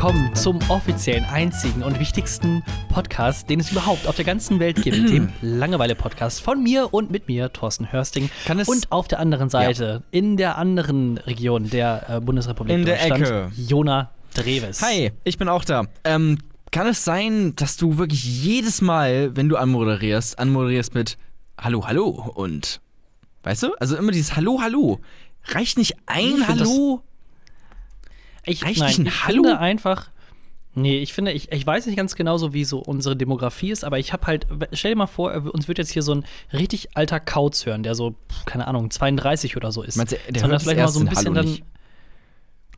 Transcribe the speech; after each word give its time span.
Willkommen 0.00 0.32
zum 0.36 0.60
offiziellen, 0.68 1.24
einzigen 1.24 1.82
und 1.82 1.98
wichtigsten 1.98 2.62
Podcast, 2.88 3.50
den 3.50 3.58
es 3.58 3.72
überhaupt 3.72 4.06
auf 4.06 4.14
der 4.14 4.24
ganzen 4.24 4.60
Welt 4.60 4.80
gibt, 4.80 4.96
dem 5.10 5.32
Langeweile-Podcast 5.42 6.40
von 6.40 6.62
mir 6.62 6.94
und 6.94 7.10
mit 7.10 7.26
mir, 7.26 7.52
Thorsten 7.52 7.90
Hörsting. 7.90 8.30
Kann 8.46 8.60
es- 8.60 8.68
und 8.68 8.92
auf 8.92 9.08
der 9.08 9.18
anderen 9.18 9.50
Seite, 9.50 10.04
in 10.12 10.36
der 10.36 10.56
anderen 10.56 11.18
Region 11.18 11.68
der 11.68 12.04
äh, 12.08 12.20
Bundesrepublik 12.20 12.76
In 12.76 12.84
der 12.84 12.96
Deutschland, 12.96 13.22
Ecke. 13.24 13.50
Jona 13.56 14.12
Dreves. 14.34 14.82
Hi, 14.82 15.10
ich 15.24 15.36
bin 15.36 15.48
auch 15.48 15.64
da. 15.64 15.86
Ähm, 16.04 16.38
kann 16.70 16.86
es 16.86 17.04
sein, 17.04 17.56
dass 17.56 17.76
du 17.76 17.98
wirklich 17.98 18.22
jedes 18.44 18.80
Mal, 18.80 19.34
wenn 19.34 19.48
du 19.48 19.56
anmoderierst, 19.56 20.38
anmoderierst 20.38 20.94
mit 20.94 21.18
Hallo, 21.60 21.88
Hallo 21.88 22.30
und 22.36 22.80
weißt 23.42 23.64
du? 23.64 23.74
Also 23.80 23.96
immer 23.96 24.12
dieses 24.12 24.36
Hallo, 24.36 24.60
Hallo. 24.62 25.00
Reicht 25.46 25.76
nicht 25.76 25.96
ein 26.06 26.46
Hallo? 26.46 27.02
Ich, 28.48 28.64
Reicht 28.64 28.80
nein, 28.80 29.06
ich 29.06 29.24
Hallo? 29.24 29.42
finde 29.42 29.58
einfach. 29.58 30.10
Nee, 30.74 30.98
ich 30.98 31.12
finde, 31.12 31.32
ich, 31.32 31.50
ich 31.50 31.66
weiß 31.66 31.86
nicht 31.86 31.96
ganz 31.96 32.14
genau 32.14 32.38
so, 32.38 32.52
wie 32.52 32.64
so 32.64 32.78
unsere 32.78 33.16
Demografie 33.16 33.70
ist, 33.70 33.84
aber 33.84 33.98
ich 33.98 34.12
habe 34.12 34.26
halt, 34.26 34.46
stell 34.72 34.92
dir 34.92 34.96
mal 34.96 35.06
vor, 35.06 35.32
uns 35.52 35.66
wird 35.66 35.78
jetzt 35.78 35.90
hier 35.90 36.02
so 36.02 36.14
ein 36.14 36.24
richtig 36.52 36.96
alter 36.96 37.18
Kauz 37.18 37.66
hören, 37.66 37.82
der 37.82 37.94
so, 37.94 38.14
keine 38.46 38.68
Ahnung, 38.68 38.90
32 38.90 39.56
oder 39.56 39.72
so 39.72 39.82
ist. 39.82 39.96
Meinst 39.96 40.12
du, 40.12 40.32
der 40.32 40.40
Sondern 40.40 40.60
vielleicht 40.60 40.78
mal 40.78 40.88
so 40.88 41.00
ein 41.00 41.06
bisschen 41.06 41.34
Hallo 41.34 41.34
dann. 41.34 41.46
nicht? 41.46 41.64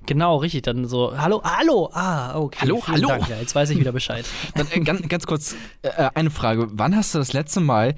Genau, 0.07 0.39
richtig, 0.39 0.63
dann 0.63 0.87
so, 0.87 1.17
hallo, 1.17 1.43
hallo, 1.45 1.91
ah, 1.93 2.39
okay. 2.39 2.59
Hallo, 2.63 2.83
hallo. 2.87 3.09
Dank, 3.09 3.29
ja, 3.29 3.37
jetzt 3.37 3.55
weiß 3.55 3.69
ich 3.71 3.79
wieder 3.79 3.93
Bescheid. 3.93 4.25
Dann, 4.55 4.67
äh, 4.73 4.81
ganz, 4.81 5.07
ganz 5.09 5.27
kurz 5.27 5.55
äh, 5.83 6.11
eine 6.15 6.31
Frage. 6.31 6.69
Wann 6.73 6.97
hast 6.97 7.15
du 7.15 7.19
das 7.19 7.35
letzte 7.35 7.61
Mal 7.61 7.95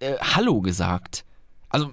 äh, 0.00 0.14
Hallo 0.18 0.62
gesagt? 0.62 1.24
Also, 1.68 1.90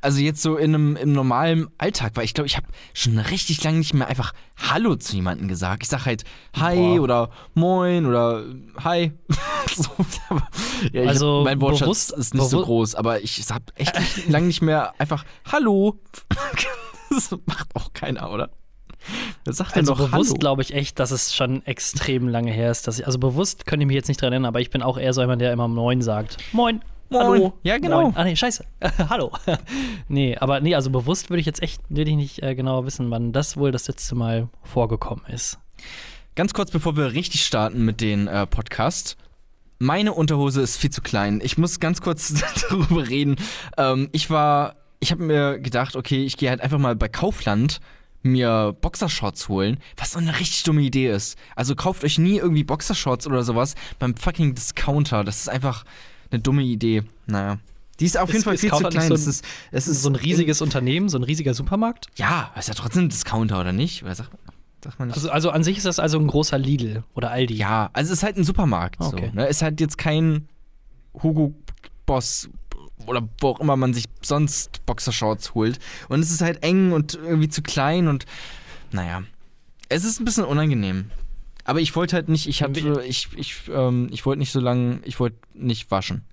also 0.00 0.20
jetzt 0.20 0.42
so 0.42 0.56
in 0.56 0.74
einem 0.74 0.96
im 0.96 1.12
normalen 1.12 1.68
Alltag, 1.78 2.12
weil 2.14 2.24
ich 2.24 2.34
glaube, 2.34 2.46
ich 2.46 2.56
habe 2.56 2.66
schon 2.94 3.18
richtig 3.18 3.62
lange 3.64 3.78
nicht 3.78 3.94
mehr 3.94 4.08
einfach 4.08 4.32
Hallo 4.70 4.96
zu 4.96 5.16
jemandem 5.16 5.48
gesagt. 5.48 5.82
Ich 5.82 5.88
sag 5.88 6.06
halt 6.06 6.24
Hi 6.56 6.76
Boah. 6.76 7.00
oder 7.02 7.30
Moin 7.54 8.06
oder 8.06 8.44
Hi. 8.82 9.12
so, 9.74 9.88
aber, 10.28 10.48
ja, 10.92 11.02
Also, 11.08 11.38
hab, 11.38 11.44
mein 11.44 11.60
Wortschatz 11.60 11.80
bewusst- 11.80 12.12
ist 12.12 12.34
nicht 12.34 12.48
so 12.48 12.62
groß, 12.62 12.94
aber 12.94 13.20
ich 13.22 13.42
hab 13.50 13.62
echt 13.76 14.28
lange 14.28 14.46
nicht 14.46 14.62
mehr 14.62 14.92
einfach 14.98 15.24
Hallo. 15.50 15.98
das 17.10 17.30
macht 17.46 17.74
auch 17.74 17.92
keiner, 17.92 18.30
oder? 18.30 18.50
Wer 19.44 19.52
sagt 19.54 19.74
Also 19.76 19.94
doch 19.94 20.10
bewusst 20.10 20.38
glaube 20.40 20.60
ich 20.62 20.74
echt, 20.74 20.98
dass 20.98 21.10
es 21.10 21.34
schon 21.34 21.64
extrem 21.64 22.28
lange 22.28 22.52
her 22.52 22.70
ist. 22.70 22.86
Dass 22.86 22.98
ich, 22.98 23.06
also 23.06 23.18
bewusst 23.18 23.64
könnte 23.66 23.84
ich 23.84 23.86
mich 23.86 23.94
jetzt 23.94 24.08
nicht 24.08 24.20
dran 24.20 24.32
erinnern, 24.32 24.48
aber 24.48 24.60
ich 24.60 24.70
bin 24.70 24.82
auch 24.82 24.98
eher 24.98 25.12
so 25.14 25.20
jemand, 25.22 25.40
der 25.40 25.52
immer 25.52 25.68
Moin 25.68 26.02
sagt. 26.02 26.36
Moin. 26.52 26.82
Moin. 27.10 27.24
Hallo. 27.24 27.52
Ja, 27.64 27.78
genau. 27.78 28.02
Moin. 28.02 28.16
Ah, 28.16 28.22
nee, 28.22 28.36
scheiße. 28.36 28.64
Hallo. 29.10 29.32
nee, 30.08 30.36
aber 30.36 30.60
nee, 30.60 30.76
also 30.76 30.90
bewusst 30.90 31.28
würde 31.28 31.40
ich 31.40 31.46
jetzt 31.46 31.60
echt 31.60 31.82
würde 31.88 32.10
ich 32.10 32.16
nicht 32.16 32.42
äh, 32.42 32.54
genau 32.54 32.86
wissen, 32.86 33.10
wann 33.10 33.32
das 33.32 33.56
wohl 33.56 33.72
das 33.72 33.88
letzte 33.88 34.14
Mal 34.14 34.48
vorgekommen 34.62 35.24
ist. 35.26 35.58
Ganz 36.36 36.54
kurz, 36.54 36.70
bevor 36.70 36.96
wir 36.96 37.12
richtig 37.12 37.44
starten 37.44 37.84
mit 37.84 38.00
den 38.00 38.28
äh, 38.28 38.46
Podcast. 38.46 39.16
Meine 39.80 40.12
Unterhose 40.12 40.60
ist 40.60 40.76
viel 40.76 40.90
zu 40.90 41.02
klein. 41.02 41.40
Ich 41.42 41.58
muss 41.58 41.80
ganz 41.80 42.00
kurz 42.00 42.32
darüber 42.70 43.08
reden. 43.08 43.36
Ähm, 43.76 44.08
ich 44.12 44.30
war, 44.30 44.76
ich 45.00 45.10
habe 45.10 45.24
mir 45.24 45.58
gedacht, 45.58 45.96
okay, 45.96 46.24
ich 46.24 46.36
gehe 46.36 46.48
halt 46.48 46.60
einfach 46.60 46.78
mal 46.78 46.94
bei 46.94 47.08
Kaufland 47.08 47.80
mir 48.22 48.76
Boxershorts 48.80 49.48
holen, 49.48 49.78
was 49.96 50.12
so 50.12 50.18
eine 50.18 50.38
richtig 50.38 50.62
dumme 50.62 50.82
Idee 50.82 51.10
ist. 51.10 51.38
Also 51.56 51.74
kauft 51.74 52.04
euch 52.04 52.18
nie 52.18 52.36
irgendwie 52.36 52.64
Boxershorts 52.64 53.26
oder 53.26 53.42
sowas 53.42 53.74
beim 53.98 54.14
fucking 54.14 54.54
Discounter. 54.54 55.24
Das 55.24 55.40
ist 55.40 55.48
einfach 55.48 55.84
eine 56.30 56.40
dumme 56.40 56.62
Idee. 56.62 57.02
Naja. 57.26 57.58
Die 57.98 58.06
ist 58.06 58.16
auf 58.18 58.28
Ist- 58.30 58.34
jeden 58.34 58.44
Fall 58.44 58.56
viel 58.56 58.70
zu 58.70 58.76
klein. 58.78 58.92
so 58.92 58.98
ein- 58.98 59.12
es 59.12 59.26
ist, 59.26 59.44
es 59.70 59.86
Es 59.86 59.88
ist 59.88 60.02
so 60.02 60.08
ein 60.10 60.14
riesiges 60.14 60.62
Unternehmen, 60.62 61.08
so 61.08 61.18
ein 61.18 61.22
riesiger 61.24 61.52
Supermarkt. 61.54 62.06
Ja, 62.16 62.50
ist 62.58 62.68
ja 62.68 62.74
trotzdem 62.74 63.04
ein 63.04 63.08
Discounter, 63.10 63.60
oder 63.60 63.72
nicht? 63.72 64.02
Oder 64.02 64.14
sagt, 64.14 64.30
sagt 64.82 64.98
man 64.98 65.08
nicht? 65.08 65.16
Also, 65.18 65.30
also 65.30 65.50
an 65.50 65.62
sich 65.64 65.76
ist 65.76 65.86
das 65.86 65.98
also 65.98 66.18
ein 66.18 66.26
großer 66.26 66.56
Lidl 66.58 67.04
oder 67.14 67.30
Aldi. 67.30 67.54
Ja, 67.54 67.90
also 67.92 68.12
es 68.12 68.18
ist 68.20 68.22
halt 68.22 68.36
ein 68.38 68.44
Supermarkt. 68.44 69.00
Okay. 69.00 69.28
So, 69.30 69.36
ne? 69.36 69.46
Ist 69.46 69.60
halt 69.62 69.80
jetzt 69.80 69.98
kein 69.98 70.48
Hugo 71.22 71.54
Boss 72.06 72.48
oder 73.06 73.26
wo 73.40 73.48
auch 73.48 73.60
immer 73.60 73.76
man 73.76 73.92
sich 73.94 74.04
sonst 74.22 74.84
Boxershorts 74.86 75.54
holt. 75.54 75.78
Und 76.08 76.20
es 76.20 76.30
ist 76.30 76.40
halt 76.40 76.62
eng 76.62 76.92
und 76.92 77.14
irgendwie 77.14 77.48
zu 77.48 77.60
klein 77.62 78.08
und 78.08 78.24
naja. 78.92 79.22
Es 79.90 80.04
ist 80.04 80.20
ein 80.20 80.24
bisschen 80.24 80.44
unangenehm. 80.44 81.10
Aber 81.64 81.80
ich 81.80 81.94
wollte 81.96 82.16
halt 82.16 82.28
nicht, 82.28 82.48
ich 82.48 82.62
hatte, 82.62 83.02
ich, 83.06 83.28
ich, 83.36 83.62
ähm, 83.72 84.08
ich 84.10 84.24
wollte 84.26 84.38
nicht 84.38 84.52
so 84.52 84.60
lange, 84.60 85.00
ich 85.04 85.20
wollte 85.20 85.36
nicht 85.54 85.90
waschen. 85.90 86.24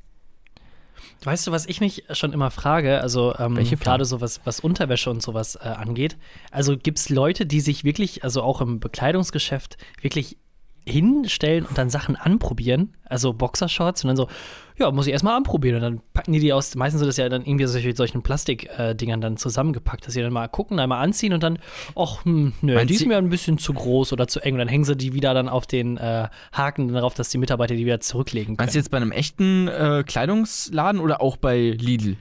Weißt 1.23 1.47
du, 1.47 1.51
was 1.51 1.65
ich 1.65 1.81
mich 1.81 2.03
schon 2.11 2.31
immer 2.31 2.51
frage, 2.51 3.01
also 3.01 3.35
ähm, 3.37 3.55
gerade 3.55 4.05
so 4.05 4.21
was, 4.21 4.41
was 4.45 4.59
Unterwäsche 4.59 5.09
und 5.09 5.21
sowas 5.21 5.55
äh, 5.55 5.67
angeht, 5.67 6.15
also 6.51 6.77
gibt 6.77 6.99
es 6.99 7.09
Leute, 7.09 7.45
die 7.45 7.59
sich 7.59 7.83
wirklich, 7.83 8.23
also 8.23 8.43
auch 8.43 8.61
im 8.61 8.79
Bekleidungsgeschäft, 8.79 9.77
wirklich 10.01 10.37
hinstellen 10.85 11.65
und 11.65 11.77
dann 11.77 11.89
Sachen 11.89 12.15
anprobieren, 12.15 12.95
also 13.03 13.33
Boxershorts 13.33 14.03
und 14.03 14.09
dann 14.09 14.17
so, 14.17 14.27
ja, 14.79 14.91
muss 14.91 15.07
ich 15.07 15.13
erstmal 15.13 15.35
anprobieren 15.35 15.77
und 15.77 15.81
dann 15.81 16.01
packen 16.13 16.33
die 16.33 16.39
die 16.39 16.53
aus, 16.53 16.75
meistens 16.75 16.99
sind 16.99 17.07
das 17.07 17.17
ja 17.17 17.27
dann 17.29 17.43
irgendwie 17.45 17.65
solche, 17.65 17.95
solchen 17.95 18.21
Plastikdingern 18.21 19.21
dann 19.21 19.37
zusammengepackt, 19.37 20.05
dass 20.05 20.13
sie 20.13 20.21
dann 20.21 20.33
mal 20.33 20.47
gucken, 20.47 20.79
einmal 20.79 21.03
anziehen 21.03 21.33
und 21.33 21.41
dann, 21.41 21.59
ach, 21.95 22.23
hm, 22.25 22.53
nö, 22.61 22.75
Meinst 22.75 22.89
die 22.89 22.95
ist 22.95 23.07
mir 23.07 23.17
ein 23.17 23.29
bisschen 23.29 23.57
zu 23.57 23.73
groß 23.73 24.13
oder 24.13 24.27
zu 24.27 24.39
eng 24.39 24.53
und 24.53 24.59
dann 24.59 24.67
hängen 24.67 24.83
sie 24.83 24.95
die 24.95 25.13
wieder 25.13 25.33
dann 25.33 25.49
auf 25.49 25.65
den 25.65 25.97
äh, 25.97 26.27
Haken 26.53 26.93
darauf, 26.93 27.15
dass 27.15 27.29
die 27.29 27.37
Mitarbeiter 27.37 27.75
die 27.75 27.85
wieder 27.85 27.99
zurücklegen 27.99 28.57
können. 28.57 28.65
Meinst 28.65 28.75
du 28.75 28.79
jetzt 28.79 28.91
bei 28.91 28.97
einem 28.97 29.11
echten 29.11 29.67
äh, 29.67 30.03
Kleidungsladen 30.05 31.01
oder 31.01 31.21
auch 31.21 31.37
bei 31.37 31.57
Lidl? 31.57 32.17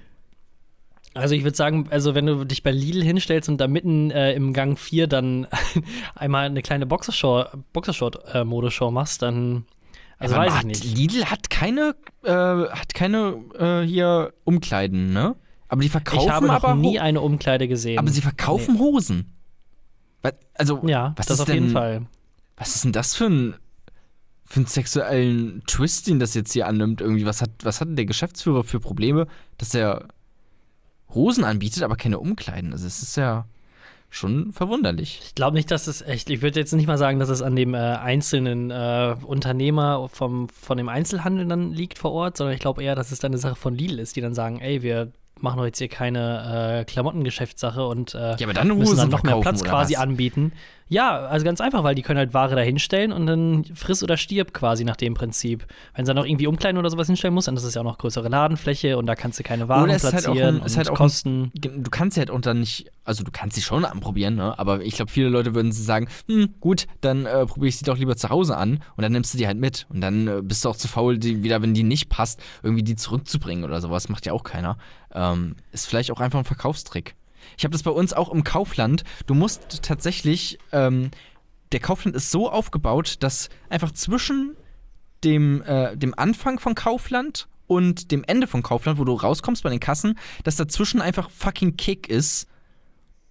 Also 1.16 1.34
ich 1.34 1.45
würde 1.45 1.56
sagen, 1.56 1.87
also 1.91 2.15
wenn 2.15 2.27
du 2.27 2.45
dich 2.45 2.62
bei 2.62 2.72
Lidl 2.72 3.03
hinstellst 3.03 3.49
und 3.49 3.59
da 3.59 3.69
mitten 3.69 4.11
äh, 4.11 4.34
im 4.34 4.53
Gang 4.53 4.78
4 4.78 5.06
dann 5.06 5.47
einmal 6.15 6.47
eine 6.47 6.61
kleine 6.61 6.87
Boxershort- 6.87 7.56
Boxershort-Modeshow 7.72 8.91
machst, 8.91 9.22
dann 9.22 9.65
also 10.19 10.34
Aber 10.34 10.44
weiß 10.44 10.53
ich 10.53 10.59
hat- 10.59 10.66
nicht. 10.66 10.84
Lidl 10.84 11.25
hat 11.27 11.50
keine, 11.50 11.94
äh, 12.25 12.31
hat 12.32 12.94
keine 12.94 13.37
äh, 13.59 13.87
hier 13.87 14.32
Umkleiden, 14.44 15.12
ne? 15.12 15.37
Aber 15.69 15.82
die 15.82 15.88
verkaufen 15.88 16.27
Ich 16.27 16.31
habe 16.31 16.47
noch 16.47 16.54
aber 16.54 16.75
nie 16.75 17.00
eine 17.00 17.21
Umkleide 17.21 17.66
gesehen. 17.69 17.99
Aber 17.99 18.09
sie 18.10 18.21
verkaufen 18.22 18.78
Hosen. 18.78 19.32
Was, 20.22 20.34
also, 20.54 20.81
Nee. 20.82 20.93
Ja, 20.93 21.12
was 21.16 21.27
das 21.27 21.34
ist 21.37 21.41
auf 21.41 21.47
denn, 21.47 21.54
jeden 21.56 21.71
Fall. 21.71 22.06
Was 22.56 22.75
ist 22.77 22.84
denn 22.84 22.93
das 22.93 23.15
für 23.15 23.27
ein, 23.27 23.54
für 24.44 24.60
einen 24.60 24.66
sexuellen 24.66 25.62
Twist, 25.66 26.06
den 26.06 26.19
das 26.21 26.34
jetzt 26.34 26.53
hier 26.53 26.66
annimmt? 26.69 27.00
Irgendwie, 27.00 27.27
was 27.27 27.43
hat, 27.43 27.50
was 27.62 27.81
hat 27.81 27.88
denn 27.88 27.97
der 27.97 28.06
Geschäftsführer 28.06 28.62
für 28.65 28.81
Probleme, 28.81 29.27
dass 29.59 29.75
er 29.75 30.06
Hosen 31.12 31.44
anbietet, 31.44 31.83
aber 31.83 31.97
keine 31.97 32.19
Umkleiden? 32.21 32.72
Also, 32.72 32.87
es 32.87 33.03
ist 33.03 33.16
ja 33.16 33.47
schon 34.16 34.53
verwunderlich. 34.53 35.21
Ich 35.25 35.34
glaube 35.34 35.56
nicht, 35.56 35.71
dass 35.71 35.87
es 35.87 36.03
echt, 36.03 36.31
ich 36.31 36.43
würde 36.43 36.59
jetzt 36.60 36.72
nicht 36.72 36.87
mal 36.87 36.99
sagen, 36.99 37.19
dass 37.19 37.28
es 37.28 37.43
an 37.43 37.54
dem 37.54 37.75
äh, 37.75 37.78
einzelnen 37.78 38.71
äh, 38.71 39.15
Unternehmer 39.25 40.09
vom, 40.12 40.49
von 40.49 40.77
dem 40.78 40.88
Einzelhandel 40.88 41.47
dann 41.47 41.72
liegt 41.72 41.99
vor 41.99 42.12
Ort, 42.12 42.37
sondern 42.37 42.54
ich 42.54 42.60
glaube 42.60 42.82
eher, 42.82 42.94
dass 42.94 43.12
es 43.12 43.19
dann 43.19 43.31
eine 43.32 43.38
Sache 43.38 43.56
von 43.56 43.75
Lidl 43.75 43.99
ist, 43.99 44.16
die 44.16 44.21
dann 44.21 44.34
sagen, 44.34 44.60
ey, 44.60 44.82
wir 44.82 45.12
machen 45.38 45.59
doch 45.59 45.66
jetzt 45.66 45.78
hier 45.78 45.88
keine 45.88 46.81
äh, 46.81 46.84
Klamottengeschäftssache 46.84 47.87
und 47.87 48.15
äh, 48.15 48.37
Ja, 48.37 48.37
aber 48.43 48.54
dann 48.54 48.69
müssen 48.69 48.97
dann 48.97 49.10
noch 49.10 49.22
mehr 49.22 49.38
Platz 49.41 49.62
quasi 49.62 49.94
was? 49.94 50.00
anbieten. 50.00 50.53
Ja, 50.88 51.19
also 51.26 51.44
ganz 51.44 51.60
einfach, 51.60 51.82
weil 51.82 51.97
die 51.97 52.02
können 52.02 52.19
halt 52.19 52.32
Ware 52.32 52.54
da 52.54 52.60
hinstellen 52.60 53.10
und 53.12 53.26
dann 53.26 53.64
friss 53.74 54.04
oder 54.04 54.16
stirb 54.16 54.52
quasi 54.54 54.84
nach 54.84 54.94
dem 54.94 55.14
Prinzip. 55.14 55.66
Wenn 55.94 56.06
sie 56.06 56.10
dann 56.10 56.16
noch 56.22 56.26
irgendwie 56.28 56.47
umkleiden 56.47 56.78
oder 56.78 56.91
sowas 56.91 57.08
hinstellen 57.08 57.34
muss, 57.34 57.47
dann 57.47 57.56
ist 57.56 57.64
es 57.64 57.74
ja 57.74 57.80
auch 57.80 57.84
noch 57.84 57.98
größere 57.98 58.28
Ladenfläche 58.28 58.97
und 58.97 59.06
da 59.06 59.16
kannst 59.16 59.38
du 59.41 59.42
keine 59.42 59.69
Waren 59.69 59.91
ist 59.91 60.04
halt 60.04 60.14
auch 60.14 60.21
platzieren 60.34 60.60
ein- 60.60 60.66
ist 60.66 60.72
und 60.72 60.77
halt 60.78 60.88
auch 60.88 60.92
ein- 60.92 60.97
Kosten. 60.97 61.50
Du 61.54 61.91
kannst 61.91 62.15
sie 62.15 62.21
halt 62.21 62.30
unter 62.30 62.54
nicht, 62.54 62.86
also 63.04 63.24
du 63.24 63.33
kannst 63.33 63.56
sie 63.56 63.62
schon 63.62 63.84
anprobieren, 63.84 64.36
ne? 64.36 64.56
aber 64.59 64.80
ich 64.83 64.94
glaube, 64.94 65.10
viele 65.10 65.28
Leute 65.28 65.56
würden 65.56 65.72
sagen, 65.72 66.06
hm, 66.28 66.54
gut, 66.60 66.86
dann 67.00 67.27
äh, 67.27 67.47
probiere 67.47 67.68
ich 67.68 67.78
sie 67.78 67.84
doch 67.84 67.98
lieber 67.98 68.16
zu 68.16 68.28
Hause 68.30 68.56
an 68.56 68.80
und 68.97 69.03
dann 69.03 69.10
nimmst 69.10 69.34
du 69.34 69.39
die 69.39 69.47
halt 69.48 69.59
mit. 69.59 69.86
Und 69.89 70.00
dann 70.03 70.28
äh, 70.28 70.41
bist 70.41 70.65
du 70.65 70.68
auch 70.68 70.77
zu 70.77 70.86
faul, 70.86 71.18
die 71.18 71.42
wieder, 71.42 71.62
wenn 71.62 71.74
die 71.74 71.82
nicht 71.82 72.10
passt, 72.10 72.41
irgendwie 72.62 72.84
die 72.84 72.94
zurückzubringen 72.94 73.65
oder 73.65 73.80
sowas. 73.80 74.09
Macht 74.09 74.24
ja 74.27 74.32
auch 74.32 74.44
keiner. 74.44 74.78
Ähm, 75.12 75.56
ist 75.72 75.86
vielleicht 75.89 76.12
auch 76.12 76.21
einfach 76.21 76.39
ein 76.39 76.44
Verkaufstrick. 76.44 77.16
Ich 77.57 77.65
habe 77.65 77.72
das 77.72 77.83
bei 77.83 77.91
uns 77.91 78.13
auch 78.13 78.33
im 78.33 78.45
Kaufland. 78.45 79.04
Du 79.27 79.34
musst 79.34 79.83
tatsächlich, 79.83 80.59
ähm, 80.72 81.10
der 81.72 81.81
Kaufland 81.81 82.16
ist 82.16 82.31
so 82.31 82.51
aufgebaut, 82.51 83.16
dass 83.21 83.48
einfach 83.69 83.93
zwischen 83.93 84.57
dem, 85.25 85.63
äh, 85.63 85.97
dem 85.97 86.15
Anfang 86.16 86.59
von 86.59 86.75
Kaufland 86.75 87.48
und 87.66 88.13
dem 88.13 88.25
Ende 88.25 88.47
von 88.47 88.63
Kaufland, 88.63 88.98
wo 88.98 89.04
du 89.04 89.13
rauskommst 89.13 89.63
bei 89.63 89.71
den 89.71 89.81
Kassen, 89.81 90.19
dass 90.45 90.57
dazwischen 90.57 91.01
einfach 91.01 91.31
fucking 91.31 91.77
Kick 91.77 92.09
ist. 92.09 92.47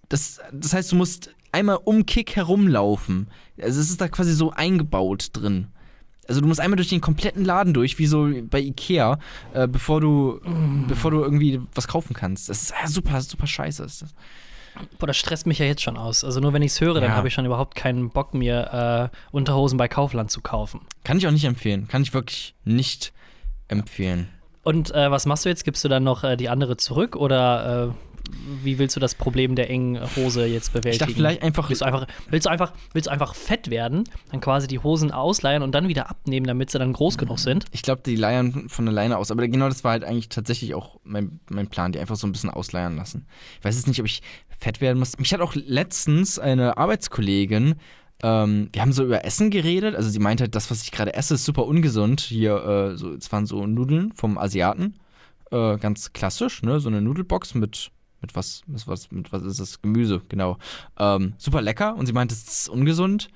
Das, 0.08 0.40
das 0.52 0.72
heißt, 0.72 0.92
du 0.92 0.96
musst 0.96 1.34
einmal 1.52 1.78
um 1.84 2.06
Kick 2.06 2.36
herumlaufen. 2.36 3.28
Also 3.60 3.80
es 3.80 3.90
ist 3.90 4.00
da 4.00 4.08
quasi 4.08 4.32
so 4.32 4.50
eingebaut 4.50 5.28
drin. 5.32 5.68
Also 6.28 6.40
du 6.40 6.46
musst 6.48 6.60
einmal 6.60 6.76
durch 6.76 6.88
den 6.88 7.00
kompletten 7.00 7.44
Laden 7.44 7.72
durch, 7.74 7.98
wie 7.98 8.06
so 8.06 8.28
bei 8.50 8.60
Ikea, 8.60 9.18
äh, 9.54 9.68
bevor 9.68 10.00
du 10.00 10.40
bevor 10.88 11.10
du 11.10 11.22
irgendwie 11.22 11.60
was 11.74 11.86
kaufen 11.88 12.14
kannst. 12.14 12.48
Das 12.48 12.62
ist 12.62 12.74
ja 12.80 12.88
super, 12.88 13.20
super 13.20 13.46
scheiße. 13.46 13.84
Ist 13.84 14.02
das. 14.02 14.14
Boah, 14.98 15.06
das 15.06 15.16
stresst 15.16 15.46
mich 15.46 15.58
ja 15.58 15.64
jetzt 15.66 15.80
schon 15.82 15.96
aus. 15.96 16.22
Also 16.22 16.38
nur 16.40 16.52
wenn 16.52 16.60
ich 16.62 16.72
es 16.72 16.80
höre, 16.80 16.94
dann 17.00 17.04
Ja. 17.10 17.16
habe 17.16 17.28
ich 17.28 17.34
schon 17.34 17.46
überhaupt 17.46 17.74
keinen 17.76 18.10
Bock, 18.10 18.34
mir 18.34 19.10
äh, 19.12 19.16
Unterhosen 19.34 19.78
bei 19.78 19.88
Kaufland 19.88 20.30
zu 20.30 20.40
kaufen. 20.42 20.80
Kann 21.04 21.16
ich 21.16 21.26
auch 21.26 21.30
nicht 21.30 21.44
empfehlen. 21.44 21.88
Kann 21.88 22.02
ich 22.02 22.12
wirklich 22.12 22.54
nicht 22.64 23.12
empfehlen. 23.68 24.28
Und 24.62 24.92
äh, 24.94 25.10
was 25.10 25.26
machst 25.26 25.44
du 25.44 25.48
jetzt? 25.48 25.64
Gibst 25.64 25.84
du 25.84 25.88
dann 25.88 26.02
noch 26.04 26.24
äh, 26.24 26.36
die 26.36 26.48
andere 26.48 26.76
zurück 26.76 27.16
oder 27.16 27.88
äh, 27.88 28.05
wie 28.62 28.78
willst 28.78 28.96
du 28.96 29.00
das 29.00 29.14
Problem 29.14 29.54
der 29.54 29.70
engen 29.70 30.00
Hose 30.16 30.46
jetzt 30.46 30.72
bewältigen? 30.72 30.92
Ich 30.92 30.98
dachte 30.98 31.14
vielleicht 31.14 31.42
einfach. 31.42 31.68
Willst 31.68 31.82
du 31.82 31.86
einfach, 31.86 32.06
willst 32.30 32.46
du 32.46 32.50
einfach, 32.50 32.72
willst 32.92 33.06
du 33.06 33.10
einfach 33.10 33.34
fett 33.34 33.70
werden, 33.70 34.04
dann 34.30 34.40
quasi 34.40 34.66
die 34.66 34.78
Hosen 34.78 35.10
ausleihen 35.10 35.62
und 35.62 35.74
dann 35.74 35.88
wieder 35.88 36.10
abnehmen, 36.10 36.46
damit 36.46 36.70
sie 36.70 36.78
dann 36.78 36.92
groß 36.92 37.18
genug 37.18 37.38
sind? 37.38 37.64
Ich 37.72 37.82
glaube, 37.82 38.02
die 38.04 38.16
leiern 38.16 38.68
von 38.68 38.86
alleine 38.88 39.18
aus. 39.18 39.30
Aber 39.30 39.46
genau 39.48 39.68
das 39.68 39.84
war 39.84 39.92
halt 39.92 40.04
eigentlich 40.04 40.28
tatsächlich 40.28 40.74
auch 40.74 40.98
mein, 41.04 41.40
mein 41.50 41.68
Plan, 41.68 41.92
die 41.92 41.98
einfach 41.98 42.16
so 42.16 42.26
ein 42.26 42.32
bisschen 42.32 42.50
ausleiern 42.50 42.96
lassen. 42.96 43.26
Ich 43.58 43.64
weiß 43.64 43.76
jetzt 43.76 43.88
nicht, 43.88 44.00
ob 44.00 44.06
ich 44.06 44.22
fett 44.58 44.80
werden 44.80 44.98
muss. 44.98 45.18
Mich 45.18 45.32
hat 45.32 45.40
auch 45.40 45.54
letztens 45.54 46.38
eine 46.38 46.78
Arbeitskollegin 46.78 47.76
ähm, 48.22 48.70
wir 48.72 48.82
haben 48.82 48.92
so 48.92 49.04
über 49.04 49.24
Essen 49.24 49.50
geredet. 49.50 49.94
Also 49.94 50.08
sie 50.08 50.18
meinte, 50.18 50.48
das, 50.48 50.70
was 50.70 50.82
ich 50.82 50.90
gerade 50.90 51.14
esse, 51.14 51.34
ist 51.34 51.44
super 51.44 51.66
ungesund. 51.66 52.20
Hier, 52.20 52.56
äh, 52.56 52.96
so, 52.96 53.12
es 53.12 53.30
waren 53.30 53.46
so 53.46 53.66
Nudeln 53.66 54.12
vom 54.14 54.38
Asiaten. 54.38 54.94
Äh, 55.50 55.76
ganz 55.78 56.12
klassisch, 56.12 56.62
ne? 56.62 56.80
So 56.80 56.88
eine 56.88 57.02
Nudelbox 57.02 57.54
mit, 57.54 57.90
mit 58.26 58.36
was, 58.36 58.62
mit 58.66 58.86
was, 58.88 59.10
mit 59.10 59.32
was 59.32 59.42
ist 59.42 59.60
das? 59.60 59.80
Gemüse, 59.80 60.20
genau. 60.28 60.58
Ähm, 60.98 61.34
super 61.38 61.62
lecker. 61.62 61.96
Und 61.96 62.06
sie 62.06 62.12
meinte, 62.12 62.34
es 62.34 62.46
ist 62.46 62.68
ungesund. 62.68 63.28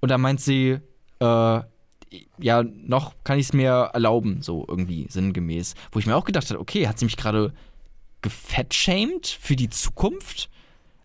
Und 0.00 0.10
da 0.10 0.18
meint 0.18 0.40
sie, 0.40 0.78
äh, 1.18 1.60
ja, 2.38 2.62
noch 2.62 3.14
kann 3.24 3.38
ich 3.38 3.46
es 3.46 3.52
mir 3.52 3.90
erlauben, 3.92 4.40
so 4.42 4.64
irgendwie 4.68 5.06
sinngemäß. 5.08 5.74
Wo 5.90 5.98
ich 5.98 6.06
mir 6.06 6.14
auch 6.14 6.24
gedacht 6.24 6.48
habe, 6.50 6.60
okay, 6.60 6.86
hat 6.86 6.98
sie 6.98 7.06
mich 7.06 7.16
gerade 7.16 7.52
gefettshamed 8.22 9.26
für 9.26 9.56
die 9.56 9.68
Zukunft? 9.68 10.48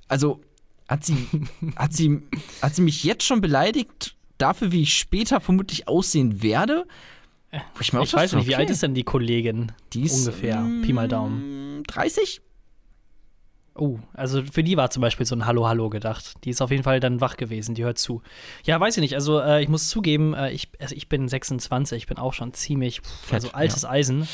Also, 0.07 0.41
hat 0.87 1.03
sie, 1.03 1.27
hat, 1.75 1.93
sie, 1.93 2.21
hat 2.61 2.75
sie 2.75 2.81
mich 2.83 3.03
jetzt 3.03 3.23
schon 3.23 3.41
beleidigt 3.41 4.15
dafür, 4.37 4.71
wie 4.71 4.83
ich 4.83 4.93
später 4.93 5.39
vermutlich 5.39 5.87
aussehen 5.87 6.43
werde? 6.43 6.85
Ich, 7.79 7.87
ich 7.87 7.93
weiß 7.93 8.33
nicht, 8.33 8.41
okay. 8.41 8.47
wie 8.47 8.55
alt 8.55 8.69
ist 8.69 8.83
denn 8.83 8.93
die 8.93 9.03
Kollegin? 9.03 9.71
Die 9.93 10.03
ist 10.03 10.19
ungefähr. 10.19 10.61
Mm, 10.61 10.83
Pi 10.83 10.93
mal 10.93 11.07
Daumen. 11.07 11.83
30? 11.87 12.41
Oh, 13.79 13.97
also 14.13 14.43
für 14.43 14.63
die 14.63 14.75
war 14.75 14.89
zum 14.89 15.01
Beispiel 15.01 15.25
so 15.25 15.35
ein 15.35 15.45
Hallo 15.45 15.67
Hallo 15.67 15.89
gedacht. 15.89 16.33
Die 16.43 16.49
ist 16.49 16.61
auf 16.61 16.69
jeden 16.69 16.83
Fall 16.83 16.99
dann 16.99 17.21
wach 17.21 17.37
gewesen, 17.37 17.75
die 17.75 17.83
hört 17.83 17.97
zu. 17.97 18.21
Ja, 18.65 18.79
weiß 18.79 18.97
ich 18.97 19.01
nicht. 19.01 19.15
Also 19.15 19.39
äh, 19.39 19.63
ich 19.63 19.69
muss 19.69 19.87
zugeben, 19.87 20.33
äh, 20.33 20.51
ich, 20.51 20.69
also 20.79 20.95
ich 20.95 21.07
bin 21.07 21.27
26, 21.27 21.97
ich 21.97 22.07
bin 22.07 22.17
auch 22.17 22.33
schon 22.33 22.53
ziemlich, 22.53 23.01
pff, 23.01 23.33
also 23.33 23.51
altes 23.53 23.83
ja. 23.83 23.89
Eisen. 23.89 24.27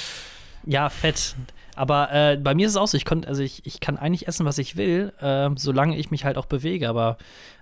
Ja, 0.65 0.89
fett. 0.89 1.35
Aber 1.75 2.11
äh, 2.11 2.37
bei 2.37 2.55
mir 2.55 2.65
ist 2.65 2.71
es 2.71 2.77
auch 2.77 2.87
so, 2.87 2.97
ich, 2.97 3.05
konnt, 3.05 3.27
also 3.27 3.43
ich, 3.43 3.65
ich 3.65 3.79
kann 3.79 3.97
eigentlich 3.97 4.27
essen, 4.27 4.45
was 4.45 4.57
ich 4.57 4.77
will, 4.77 5.13
äh, 5.19 5.49
solange 5.55 5.97
ich 5.97 6.09
mich 6.09 6.25
halt 6.25 6.37
auch 6.37 6.45
bewege. 6.47 6.89
Aber 6.89 7.17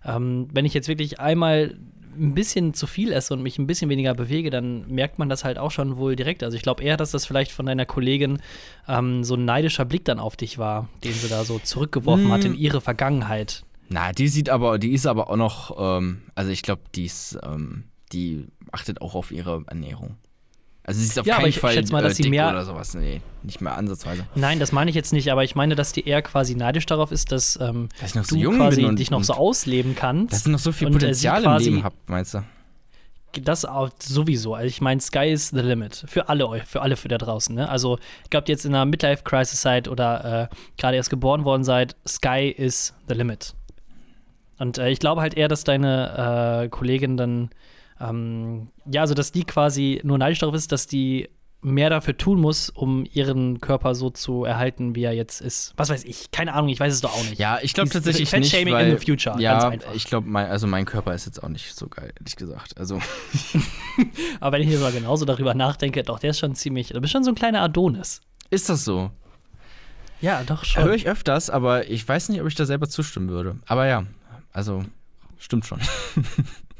ähm, 0.05 0.47
wenn 0.53 0.65
ich 0.65 0.73
jetzt 0.73 0.87
wirklich 0.87 1.19
einmal 1.19 1.75
ein 2.17 2.33
bisschen 2.33 2.73
zu 2.73 2.87
viel 2.87 3.11
esse 3.11 3.33
und 3.33 3.41
mich 3.41 3.57
ein 3.59 3.67
bisschen 3.67 3.89
weniger 3.89 4.13
bewege, 4.13 4.49
dann 4.49 4.87
merkt 4.87 5.19
man 5.19 5.29
das 5.29 5.43
halt 5.43 5.57
auch 5.57 5.71
schon 5.71 5.97
wohl 5.97 6.15
direkt. 6.15 6.43
Also 6.43 6.55
ich 6.55 6.63
glaube 6.63 6.83
eher, 6.83 6.97
dass 6.97 7.11
das 7.11 7.25
vielleicht 7.25 7.51
von 7.51 7.65
deiner 7.65 7.85
Kollegin 7.85 8.39
ähm, 8.87 9.23
so 9.23 9.35
ein 9.35 9.45
neidischer 9.45 9.85
Blick 9.85 10.05
dann 10.05 10.19
auf 10.19 10.35
dich 10.35 10.57
war, 10.57 10.89
den 11.03 11.13
sie 11.13 11.29
da 11.29 11.43
so 11.43 11.59
zurückgeworfen 11.59 12.25
hm. 12.25 12.31
hat 12.31 12.45
in 12.45 12.55
ihre 12.55 12.81
Vergangenheit. 12.81 13.63
Na, 13.89 14.11
die 14.11 14.27
sieht 14.27 14.49
aber, 14.49 14.79
die 14.79 14.93
ist 14.93 15.05
aber 15.05 15.29
auch 15.29 15.35
noch, 15.35 15.75
ähm, 15.77 16.23
also 16.35 16.51
ich 16.51 16.63
glaube, 16.63 16.81
die 16.95 17.05
ist, 17.05 17.37
ähm, 17.43 17.85
die 18.11 18.47
achtet 18.71 19.01
auch 19.01 19.15
auf 19.15 19.31
ihre 19.31 19.63
Ernährung. 19.67 20.17
Also 20.85 20.99
sie 20.99 21.05
ist 21.05 21.17
auf 21.19 21.25
ja, 21.25 21.35
keinen 21.35 21.43
aber 21.43 21.49
ich 21.49 21.59
Fall 21.59 21.73
schätze 21.73 21.93
mal, 21.93 22.03
dass 22.03 22.19
äh, 22.19 22.23
sie 22.23 22.29
mehr 22.29 22.49
oder 22.49 22.65
sowas. 22.65 22.93
Nee, 22.93 23.21
nicht 23.41 23.61
mehr 23.61 23.77
ansatzweise. 23.77 24.25
Nein, 24.35 24.59
das 24.59 24.73
meine 24.73 24.89
ich 24.89 24.95
jetzt 24.95 25.13
nicht, 25.13 25.31
aber 25.31 25.43
ich 25.43 25.55
meine, 25.55 25.75
dass 25.75 25.93
die 25.93 26.05
eher 26.05 26.21
quasi 26.21 26.55
neidisch 26.55 26.85
darauf 26.85 27.11
ist, 27.11 27.31
dass, 27.31 27.57
ähm, 27.61 27.87
dass 28.01 28.09
ich 28.09 28.15
noch 28.15 28.25
so 28.25 28.35
du 28.35 28.41
jung 28.41 28.57
quasi 28.57 28.83
und, 28.83 28.99
dich 28.99 29.09
noch 29.09 29.23
so 29.23 29.33
ausleben 29.33 29.95
kannst. 29.95 30.33
Dass 30.33 30.45
ich 30.45 30.51
noch 30.51 30.59
so 30.59 30.73
viel 30.73 30.87
und, 30.87 30.93
äh, 30.93 30.99
Potenzial 30.99 31.43
im 31.43 31.57
Leben 31.57 31.83
habt, 31.83 32.09
meinst 32.09 32.33
du? 32.33 32.43
Das 33.41 33.65
auch 33.65 33.89
sowieso. 33.99 34.53
Also 34.53 34.67
ich 34.67 34.81
meine, 34.81 35.01
Sky 35.01 35.31
is 35.31 35.49
the 35.49 35.61
limit. 35.61 36.03
Für 36.07 36.29
alle 36.29 36.47
euch, 36.47 36.63
für 36.65 36.81
alle 36.81 36.97
für 36.97 37.07
da 37.07 37.17
draußen. 37.17 37.55
Ne? 37.55 37.67
Also, 37.67 37.97
ich 38.23 38.29
glaube, 38.29 38.45
jetzt 38.47 38.63
in 38.65 38.75
einer 38.75 38.85
Midlife-Crisis 38.85 39.61
seid 39.61 39.87
oder 39.87 40.49
äh, 40.51 40.55
gerade 40.77 40.97
erst 40.97 41.09
geboren 41.09 41.43
worden 41.43 41.63
seid, 41.63 41.95
Sky 42.07 42.53
is 42.55 42.93
the 43.07 43.15
limit. 43.15 43.55
Und 44.59 44.77
äh, 44.77 44.89
ich 44.89 44.99
glaube 44.99 45.21
halt 45.21 45.33
eher, 45.35 45.47
dass 45.47 45.63
deine 45.63 46.63
äh, 46.65 46.69
Kollegin 46.69 47.17
dann, 47.17 47.49
ähm, 48.03 48.69
ja, 48.85 49.01
also 49.01 49.13
dass 49.13 49.31
die 49.31 49.43
quasi 49.43 50.01
nur 50.03 50.17
neidisch 50.17 50.39
darauf 50.39 50.55
ist, 50.55 50.71
dass 50.71 50.87
die 50.87 51.29
mehr 51.63 51.89
dafür 51.89 52.17
tun 52.17 52.41
muss, 52.41 52.69
um 52.69 53.05
ihren 53.13 53.61
Körper 53.61 53.95
so 53.95 54.09
zu 54.09 54.43
erhalten, 54.43 54.95
wie 54.95 55.03
er 55.03 55.13
jetzt 55.13 55.39
ist. 55.39 55.73
Was 55.77 55.89
weiß 55.89 56.03
ich? 56.03 56.29
Keine 56.31 56.53
Ahnung, 56.53 56.69
ich 56.69 56.79
weiß 56.79 56.93
es 56.93 57.01
doch 57.01 57.13
auch 57.13 57.23
nicht. 57.23 57.39
Ja, 57.39 57.59
ich 57.61 57.73
glaube 57.73 57.89
tatsächlich 57.89 58.31
nicht, 58.33 58.51
Fat-Shaming 58.51 58.73
weil, 58.73 58.89
in 58.89 58.99
the 58.99 59.05
future, 59.05 59.37
ganz 59.37 59.41
ja, 59.41 59.93
ich 59.93 60.05
glaube, 60.05 60.27
mein, 60.27 60.47
also 60.47 60.67
mein 60.67 60.85
Körper 60.85 61.13
ist 61.13 61.25
jetzt 61.25 61.41
auch 61.41 61.47
nicht 61.47 61.73
so 61.73 61.87
geil, 61.87 62.11
ehrlich 62.19 62.35
gesagt. 62.35 62.77
Also 62.77 62.99
Aber 64.41 64.57
wenn 64.57 64.63
ich 64.63 64.69
jetzt 64.69 64.81
mal 64.81 64.91
genauso 64.91 65.23
darüber 65.25 65.53
nachdenke, 65.53 66.03
doch, 66.03 66.19
der 66.19 66.31
ist 66.31 66.39
schon 66.39 66.55
ziemlich, 66.55 66.89
du 66.89 66.99
bist 66.99 67.13
schon 67.13 67.23
so 67.23 67.31
ein 67.31 67.35
kleiner 67.35 67.61
Adonis. 67.61 68.21
ist 68.49 68.69
das 68.69 68.83
so? 68.83 69.11
Ja, 70.19 70.43
doch 70.43 70.63
Höre 70.75 70.93
ich 70.93 71.07
öfters, 71.07 71.49
aber 71.49 71.89
ich 71.89 72.07
weiß 72.07 72.29
nicht, 72.29 72.41
ob 72.41 72.47
ich 72.47 72.55
da 72.55 72.65
selber 72.65 72.87
zustimmen 72.87 73.29
würde. 73.29 73.57
Aber 73.65 73.87
ja, 73.87 74.05
also 74.51 74.83
stimmt 75.37 75.65
schon. 75.65 75.79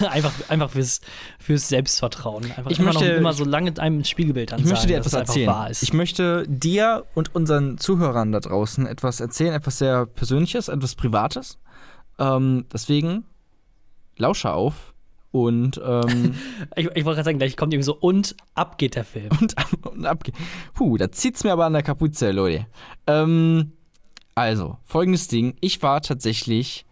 einfach, 0.10 0.32
einfach 0.48 0.70
fürs, 0.70 1.00
fürs 1.38 1.68
Selbstvertrauen. 1.68 2.44
Einfach 2.56 2.70
Ich 2.70 2.78
immer, 2.78 2.92
möchte- 2.92 3.08
noch, 3.08 3.16
immer 3.18 3.32
so 3.32 3.44
lange 3.44 3.78
einem 3.80 3.98
ein 4.00 4.04
Spiegelbild 4.04 4.52
Ich 4.56 4.64
möchte 4.64 4.86
dir 4.86 4.96
etwas 4.98 5.12
erzählen. 5.12 5.54
Ich 5.80 5.92
möchte 5.92 6.44
dir 6.48 7.04
und 7.14 7.34
unseren 7.34 7.78
Zuhörern 7.78 8.32
da 8.32 8.40
draußen 8.40 8.86
etwas 8.86 9.20
erzählen, 9.20 9.54
etwas 9.54 9.78
sehr 9.78 10.06
Persönliches, 10.06 10.68
etwas 10.68 10.94
Privates. 10.94 11.58
Ähm, 12.18 12.66
deswegen 12.72 13.24
lausche 14.16 14.52
auf 14.52 14.94
und, 15.32 15.80
ähm, 15.84 16.34
Ich, 16.76 16.86
ich 16.86 17.04
wollte 17.04 17.16
gerade 17.16 17.24
sagen, 17.24 17.38
gleich 17.38 17.56
kommt 17.56 17.72
irgendwie 17.72 17.84
so 17.86 17.96
und 17.96 18.36
ab 18.54 18.78
geht 18.78 18.96
der 18.96 19.04
Film. 19.04 19.28
und, 19.40 19.56
ab, 19.56 19.68
und 19.86 20.04
abge. 20.06 20.32
Puh, 20.74 20.96
da 20.96 21.10
zieht's 21.12 21.44
mir 21.44 21.52
aber 21.52 21.64
an 21.66 21.72
der 21.72 21.82
Kapuze, 21.82 22.30
Leute. 22.32 22.66
Ähm, 23.06 23.72
also, 24.34 24.76
folgendes 24.84 25.28
Ding. 25.28 25.56
Ich 25.60 25.82
war 25.82 26.00
tatsächlich 26.02 26.84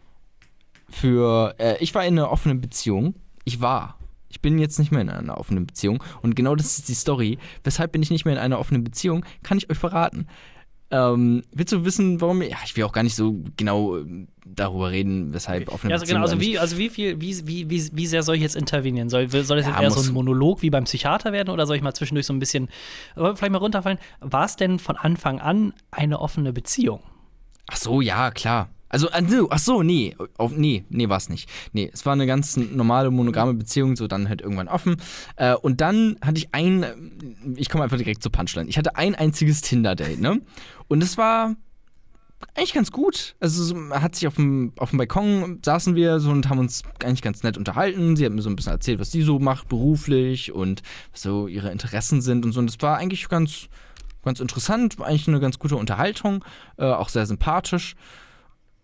für. 0.90 1.54
Äh, 1.58 1.76
ich 1.80 1.94
war 1.94 2.04
in 2.04 2.18
einer 2.18 2.30
offenen 2.30 2.60
Beziehung. 2.60 3.14
Ich 3.44 3.60
war. 3.60 3.96
Ich 4.30 4.42
bin 4.42 4.58
jetzt 4.58 4.78
nicht 4.78 4.92
mehr 4.92 5.00
in 5.00 5.08
einer 5.08 5.38
offenen 5.38 5.66
Beziehung. 5.66 6.02
Und 6.22 6.36
genau 6.36 6.54
das 6.54 6.78
ist 6.78 6.88
die 6.88 6.94
Story. 6.94 7.38
Weshalb 7.64 7.92
bin 7.92 8.02
ich 8.02 8.10
nicht 8.10 8.24
mehr 8.24 8.34
in 8.34 8.40
einer 8.40 8.58
offenen 8.58 8.84
Beziehung? 8.84 9.24
Kann 9.42 9.56
ich 9.58 9.70
euch 9.70 9.78
verraten. 9.78 10.26
Ähm, 10.90 11.42
willst 11.52 11.72
du 11.74 11.84
wissen, 11.84 12.18
warum? 12.22 12.40
Ja, 12.40 12.56
ich 12.64 12.74
will 12.74 12.84
auch 12.84 12.92
gar 12.92 13.02
nicht 13.02 13.14
so 13.14 13.42
genau 13.58 13.98
äh, 13.98 14.26
darüber 14.46 14.90
reden, 14.90 15.34
weshalb 15.34 15.68
offene 15.70 15.90
Ja, 15.90 15.96
also 15.96 16.04
Beziehung. 16.04 16.22
genau, 16.22 16.30
also 16.32 16.40
wie, 16.40 16.58
also 16.58 16.78
wie 16.78 16.88
viel, 16.88 17.20
wie, 17.20 17.46
wie, 17.46 17.68
wie, 17.68 17.90
wie 17.92 18.06
sehr 18.06 18.22
soll 18.22 18.36
ich 18.36 18.40
jetzt 18.42 18.56
intervenieren? 18.56 19.10
Soll, 19.10 19.28
soll 19.28 19.58
das 19.58 19.66
Ja, 19.66 19.72
jetzt 19.72 19.82
eher 19.82 19.90
so 19.90 20.00
ein 20.08 20.14
Monolog 20.14 20.62
wie 20.62 20.70
beim 20.70 20.84
Psychiater 20.84 21.32
werden 21.32 21.50
oder 21.50 21.66
soll 21.66 21.76
ich 21.76 21.82
mal 21.82 21.92
zwischendurch 21.92 22.24
so 22.24 22.32
ein 22.32 22.38
bisschen, 22.38 22.68
vielleicht 23.14 23.50
mal 23.50 23.58
runterfallen? 23.58 23.98
War 24.20 24.46
es 24.46 24.56
denn 24.56 24.78
von 24.78 24.96
Anfang 24.96 25.40
an 25.40 25.74
eine 25.90 26.20
offene 26.20 26.54
Beziehung? 26.54 27.02
Ach 27.66 27.76
so, 27.76 28.00
ja, 28.00 28.30
klar. 28.30 28.70
Also, 28.88 29.08
äh, 29.10 29.22
ach 29.50 29.58
so, 29.58 29.82
nee, 29.82 30.16
auf, 30.36 30.52
nee, 30.52 30.84
nee, 30.88 31.08
war 31.08 31.18
es 31.18 31.28
nicht. 31.28 31.48
Nee, 31.72 31.90
es 31.92 32.06
war 32.06 32.14
eine 32.14 32.26
ganz 32.26 32.56
normale 32.56 33.10
monogame 33.10 33.54
Beziehung, 33.54 33.96
so 33.96 34.06
dann 34.06 34.28
halt 34.28 34.40
irgendwann 34.40 34.68
offen. 34.68 34.96
Äh, 35.36 35.54
und 35.54 35.80
dann 35.80 36.16
hatte 36.22 36.38
ich 36.38 36.54
ein, 36.54 36.82
äh, 36.82 36.94
ich 37.56 37.68
komme 37.68 37.84
einfach 37.84 37.98
direkt 37.98 38.22
zur 38.22 38.32
Punchline. 38.32 38.68
Ich 38.68 38.78
hatte 38.78 38.96
ein 38.96 39.14
einziges 39.14 39.60
Tinder-Date, 39.60 40.20
ne? 40.20 40.40
Und 40.88 41.02
es 41.02 41.18
war 41.18 41.54
eigentlich 42.54 42.72
ganz 42.72 42.90
gut. 42.90 43.34
Also, 43.40 43.62
so, 43.62 43.74
man 43.74 44.00
hat 44.00 44.14
sich 44.14 44.26
auf 44.26 44.36
dem, 44.36 44.72
auf 44.78 44.90
dem 44.90 44.98
Balkon 44.98 45.60
saßen 45.64 45.94
wir 45.94 46.20
so 46.20 46.30
und 46.30 46.48
haben 46.48 46.58
uns 46.58 46.82
eigentlich 47.02 47.22
ganz 47.22 47.42
nett 47.42 47.58
unterhalten. 47.58 48.16
Sie 48.16 48.24
hat 48.24 48.32
mir 48.32 48.42
so 48.42 48.50
ein 48.50 48.56
bisschen 48.56 48.72
erzählt, 48.72 49.00
was 49.00 49.10
sie 49.10 49.22
so 49.22 49.38
macht 49.38 49.68
beruflich 49.68 50.52
und 50.52 50.82
was 51.12 51.22
so 51.22 51.46
ihre 51.46 51.70
Interessen 51.70 52.20
sind 52.20 52.44
und 52.44 52.52
so. 52.52 52.60
Und 52.60 52.68
das 52.68 52.80
war 52.80 52.96
eigentlich 52.96 53.28
ganz, 53.28 53.68
ganz 54.24 54.40
interessant, 54.40 54.96
eigentlich 55.00 55.28
eine 55.28 55.40
ganz 55.40 55.58
gute 55.58 55.76
Unterhaltung, 55.76 56.44
äh, 56.78 56.84
auch 56.84 57.08
sehr 57.08 57.26
sympathisch. 57.26 57.96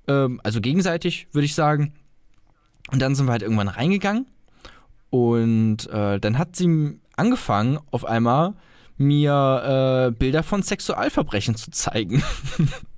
Ähm, 0.08 0.40
also 0.42 0.60
gegenseitig, 0.60 1.28
würde 1.32 1.46
ich 1.46 1.54
sagen. 1.54 1.94
Und 2.92 3.00
dann 3.00 3.14
sind 3.14 3.26
wir 3.26 3.32
halt 3.32 3.42
irgendwann 3.42 3.68
reingegangen 3.68 4.26
und 5.14 5.88
äh, 5.90 6.18
dann 6.18 6.38
hat 6.38 6.56
sie 6.56 6.98
angefangen, 7.16 7.78
auf 7.92 8.04
einmal 8.04 8.54
mir 8.96 10.08
äh, 10.08 10.10
Bilder 10.10 10.42
von 10.42 10.62
Sexualverbrechen 10.62 11.54
zu 11.54 11.70
zeigen. 11.70 12.22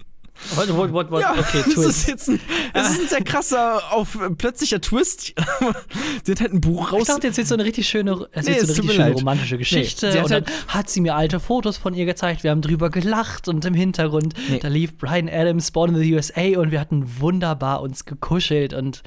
What, 0.55 0.69
what, 0.77 0.93
what, 0.93 1.11
what? 1.11 1.25
okay, 1.39 1.63
das 1.65 1.75
Twist. 1.75 1.89
ist 1.89 2.09
jetzt 2.09 2.29
ein, 2.29 2.41
das 2.75 2.91
ist 2.91 3.01
ein 3.03 3.09
sehr 3.09 3.25
krasser, 3.25 3.81
auf 3.93 4.19
plötzlicher 4.39 4.81
Twist. 4.81 5.35
sie 6.25 6.33
hat 6.33 6.41
halt 6.41 6.53
ein 6.53 6.61
Buch 6.61 6.93
raus. 6.93 7.03
Ich 7.03 7.07
dachte, 7.09 7.27
jetzt 7.27 7.37
wird 7.37 7.47
so 7.49 7.55
eine 7.55 7.65
richtig 7.65 7.89
schöne, 7.89 8.27
es 8.33 8.47
Nee, 8.47 8.53
so 8.55 8.61
eine 8.61 8.69
richtig 8.69 8.91
schöne 8.93 9.09
leid. 9.09 9.15
romantische 9.17 9.59
Geschichte. 9.59 10.09
hat 10.09 10.17
und 10.25 10.31
dann 10.31 10.45
halt- 10.45 10.69
hat 10.69 10.91
sie 10.91 11.01
mir 11.01 11.15
alte 11.17 11.41
Fotos 11.41 11.77
von 11.79 11.95
ihr 11.95 12.05
gezeigt. 12.05 12.45
Wir 12.45 12.51
haben 12.51 12.61
drüber 12.63 12.91
gelacht 12.91 13.49
und 13.49 13.65
im 13.65 13.75
Hintergrund, 13.75 14.35
Nee. 14.49 14.59
da 14.59 14.69
lief 14.69 14.97
Brian 14.99 15.29
Adams, 15.29 15.71
Born 15.71 15.95
in 15.95 16.01
the 16.03 16.15
USA 16.15 16.59
und 16.61 16.71
wir 16.71 16.81
hatten 16.81 17.21
wunderbar 17.21 17.81
uns 17.81 18.05
gekuschelt 18.05 18.73
und 18.75 19.03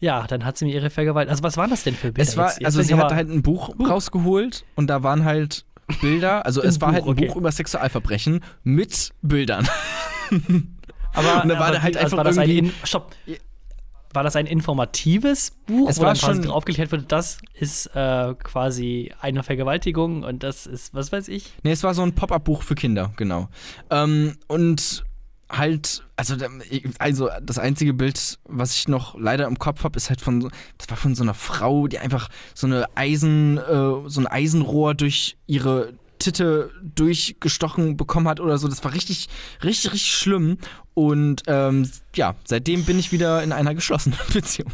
ja, 0.00 0.26
dann 0.26 0.44
hat 0.44 0.58
sie 0.58 0.64
mir 0.64 0.74
ihre 0.74 0.90
Vergewaltigung. 0.90 1.30
Also, 1.30 1.44
was 1.44 1.56
waren 1.56 1.70
das 1.70 1.84
denn 1.84 1.94
für 1.94 2.10
Bilder? 2.10 2.28
Es 2.28 2.36
war, 2.36 2.46
jetzt? 2.48 2.56
Jetzt 2.60 2.66
also 2.66 2.82
sie 2.82 2.94
hat 2.96 3.12
halt 3.12 3.30
ein 3.30 3.42
Buch 3.42 3.72
rausgeholt 3.78 4.64
und 4.74 4.88
da 4.88 5.02
waren 5.04 5.24
halt 5.24 5.64
Bilder, 6.00 6.44
also 6.44 6.60
es 6.62 6.76
Ein 6.76 6.80
war 6.80 6.92
halt 6.92 7.04
Buch, 7.04 7.10
ein 7.12 7.18
okay. 7.18 7.26
Buch 7.28 7.36
über 7.36 7.52
Sexualverbrechen 7.52 8.40
mit 8.64 9.10
Bildern. 9.22 9.68
aber, 11.12 11.42
und 11.42 11.48
da 11.48 11.58
war 11.58 11.66
aber 11.66 11.76
da 11.76 11.82
halt 11.82 11.96
einfach 11.96 12.16
war 12.16 12.24
das 12.24 12.38
ein, 12.38 12.48
irgendwie- 12.50 12.70
In- 12.70 12.86
Stopp. 12.86 13.12
War 14.14 14.22
das 14.22 14.36
ein 14.36 14.46
informatives 14.46 15.52
Buch, 15.66 15.88
Es 15.88 15.98
wo 15.98 16.04
dann 16.04 16.16
schon- 16.16 16.46
aufgeklärt 16.50 16.92
wurde, 16.92 17.04
das 17.04 17.38
ist 17.54 17.86
äh, 17.94 18.34
quasi 18.42 19.10
eine 19.22 19.42
Vergewaltigung 19.42 20.22
und 20.22 20.42
das 20.42 20.66
ist, 20.66 20.92
was 20.94 21.12
weiß 21.12 21.28
ich? 21.28 21.50
Nee, 21.62 21.72
es 21.72 21.82
war 21.82 21.94
so 21.94 22.02
ein 22.02 22.14
Pop-up-Buch 22.14 22.62
für 22.62 22.74
Kinder, 22.74 23.12
genau. 23.16 23.48
Ähm, 23.88 24.36
und 24.48 25.04
halt, 25.48 26.02
also, 26.16 26.34
also 26.98 27.30
das 27.42 27.58
einzige 27.58 27.94
Bild, 27.94 28.38
was 28.44 28.74
ich 28.76 28.86
noch 28.88 29.18
leider 29.18 29.46
im 29.46 29.58
Kopf 29.58 29.82
habe, 29.84 29.96
ist 29.96 30.10
halt 30.10 30.20
von, 30.20 30.50
das 30.76 30.90
war 30.90 30.96
von 30.98 31.14
so 31.14 31.22
einer 31.22 31.34
Frau, 31.34 31.86
die 31.88 31.98
einfach 31.98 32.28
so 32.54 32.66
eine 32.66 32.84
Eisen, 32.94 33.56
äh, 33.56 33.62
so 34.08 34.20
ein 34.20 34.26
Eisenrohr 34.26 34.94
durch 34.94 35.36
ihre 35.46 35.94
Titte 36.22 36.70
durchgestochen 36.82 37.96
bekommen 37.96 38.28
hat 38.28 38.40
oder 38.40 38.58
so. 38.58 38.68
Das 38.68 38.82
war 38.84 38.92
richtig, 38.92 39.28
richtig, 39.62 39.92
richtig 39.92 40.14
schlimm. 40.14 40.58
Und 40.94 41.42
ähm, 41.46 41.90
ja, 42.14 42.34
seitdem 42.44 42.84
bin 42.84 42.98
ich 42.98 43.12
wieder 43.12 43.42
in 43.42 43.52
einer 43.52 43.74
geschlossenen 43.74 44.18
Beziehung. 44.32 44.72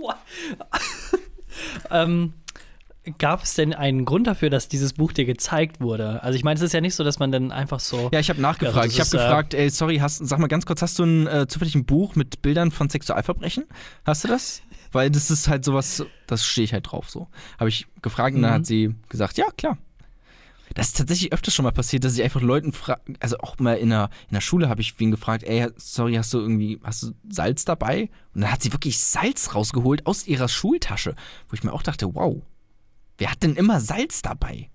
ähm, 1.90 2.34
Gab 3.18 3.44
es 3.44 3.54
denn 3.54 3.72
einen 3.72 4.04
Grund 4.04 4.26
dafür, 4.26 4.50
dass 4.50 4.68
dieses 4.68 4.92
Buch 4.92 5.12
dir 5.12 5.24
gezeigt 5.24 5.80
wurde? 5.80 6.22
Also 6.22 6.36
ich 6.36 6.44
meine, 6.44 6.56
es 6.56 6.62
ist 6.62 6.74
ja 6.74 6.82
nicht 6.82 6.94
so, 6.94 7.02
dass 7.02 7.18
man 7.18 7.32
dann 7.32 7.50
einfach 7.50 7.80
so. 7.80 8.10
Ja, 8.12 8.20
ich 8.20 8.28
habe 8.28 8.42
nachgefragt. 8.42 8.92
Ja, 8.92 8.92
ich 8.92 9.00
habe 9.00 9.08
äh, 9.08 9.24
gefragt, 9.24 9.54
ey, 9.54 9.70
sorry, 9.70 9.98
hast, 9.98 10.18
sag 10.18 10.38
mal 10.38 10.48
ganz 10.48 10.66
kurz, 10.66 10.82
hast 10.82 10.98
du 10.98 11.04
ein 11.04 11.26
äh, 11.26 11.46
zufällig 11.48 11.74
ein 11.74 11.86
Buch 11.86 12.14
mit 12.14 12.42
Bildern 12.42 12.70
von 12.70 12.90
Sexualverbrechen? 12.90 13.64
Hast 14.04 14.24
du 14.24 14.28
das? 14.28 14.60
Weil 14.92 15.10
das 15.10 15.30
ist 15.30 15.48
halt 15.48 15.64
sowas, 15.64 16.04
das 16.26 16.44
stehe 16.44 16.64
ich 16.64 16.72
halt 16.72 16.90
drauf 16.90 17.10
so. 17.10 17.28
Habe 17.58 17.68
ich 17.68 17.86
gefragt 18.02 18.36
und 18.36 18.42
dann 18.42 18.52
hat 18.52 18.60
mhm. 18.62 18.64
sie 18.64 18.94
gesagt, 19.08 19.38
ja, 19.38 19.46
klar. 19.56 19.78
Das 20.74 20.88
ist 20.88 20.98
tatsächlich 20.98 21.32
öfters 21.32 21.52
schon 21.52 21.64
mal 21.64 21.72
passiert, 21.72 22.04
dass 22.04 22.14
ich 22.14 22.22
einfach 22.22 22.40
Leuten 22.40 22.72
frage, 22.72 23.00
also 23.18 23.38
auch 23.40 23.58
mal 23.58 23.74
in 23.74 23.90
der, 23.90 24.08
in 24.28 24.34
der 24.34 24.40
Schule 24.40 24.68
habe 24.68 24.80
ich 24.80 25.00
wen 25.00 25.10
gefragt, 25.10 25.42
ey, 25.42 25.68
sorry, 25.76 26.14
hast 26.14 26.32
du 26.32 26.38
irgendwie, 26.38 26.78
hast 26.84 27.02
du 27.02 27.12
Salz 27.28 27.64
dabei? 27.64 28.08
Und 28.34 28.42
dann 28.42 28.52
hat 28.52 28.62
sie 28.62 28.72
wirklich 28.72 29.00
Salz 29.00 29.54
rausgeholt 29.56 30.06
aus 30.06 30.28
ihrer 30.28 30.48
Schultasche, 30.48 31.16
wo 31.48 31.54
ich 31.54 31.64
mir 31.64 31.72
auch 31.72 31.82
dachte, 31.82 32.14
wow, 32.14 32.40
Wer 33.20 33.30
hat 33.30 33.42
denn 33.42 33.54
immer 33.54 33.80
Salz 33.80 34.22
dabei? 34.22 34.70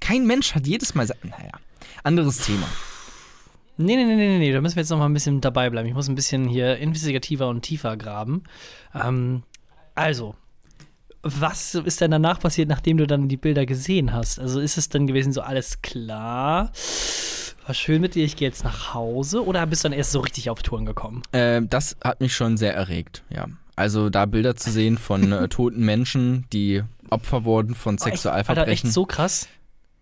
Kein 0.00 0.26
Mensch 0.26 0.56
hat 0.56 0.66
jedes 0.66 0.96
Mal 0.96 1.06
Salz. 1.06 1.22
Naja, 1.22 1.52
anderes 2.02 2.38
Thema. 2.38 2.66
Nee, 3.76 3.96
nee, 3.96 4.04
nee, 4.04 4.16
nee, 4.16 4.38
nee, 4.38 4.52
da 4.52 4.60
müssen 4.60 4.76
wir 4.76 4.82
jetzt 4.82 4.90
noch 4.90 4.98
mal 4.98 5.06
ein 5.06 5.14
bisschen 5.14 5.40
dabei 5.40 5.70
bleiben. 5.70 5.88
Ich 5.88 5.94
muss 5.94 6.08
ein 6.08 6.14
bisschen 6.14 6.46
hier 6.46 6.76
investigativer 6.76 7.48
und 7.48 7.62
tiefer 7.62 7.96
graben. 7.96 8.42
Ähm, 8.94 9.42
also, 9.94 10.34
was 11.22 11.74
ist 11.74 12.00
denn 12.00 12.10
danach 12.10 12.40
passiert, 12.40 12.68
nachdem 12.68 12.96
du 12.96 13.06
dann 13.06 13.28
die 13.28 13.36
Bilder 13.36 13.64
gesehen 13.64 14.12
hast? 14.12 14.38
Also 14.38 14.60
ist 14.60 14.76
es 14.76 14.88
dann 14.88 15.06
gewesen, 15.06 15.32
so 15.32 15.40
alles 15.40 15.80
klar? 15.80 16.72
War 17.66 17.74
schön 17.74 18.00
mit 18.00 18.16
dir, 18.16 18.24
ich 18.24 18.36
gehe 18.36 18.48
jetzt 18.48 18.64
nach 18.64 18.92
Hause 18.92 19.44
oder 19.44 19.64
bist 19.66 19.84
du 19.84 19.88
dann 19.88 19.96
erst 19.96 20.10
so 20.10 20.20
richtig 20.20 20.50
auf 20.50 20.62
Touren 20.62 20.84
gekommen? 20.84 21.22
Äh, 21.32 21.62
das 21.62 21.96
hat 22.02 22.20
mich 22.20 22.34
schon 22.34 22.56
sehr 22.56 22.74
erregt, 22.74 23.22
ja. 23.30 23.46
Also 23.76 24.10
da 24.10 24.26
Bilder 24.26 24.56
zu 24.56 24.70
sehen 24.70 24.98
von 24.98 25.32
äh, 25.32 25.48
toten 25.48 25.84
Menschen, 25.84 26.44
die 26.52 26.82
Opfer 27.08 27.44
wurden 27.44 27.74
von 27.74 27.98
Sexualverbrechen. 27.98 28.58
Alter, 28.58 28.72
echt 28.72 28.86
so 28.88 29.06
krass? 29.06 29.48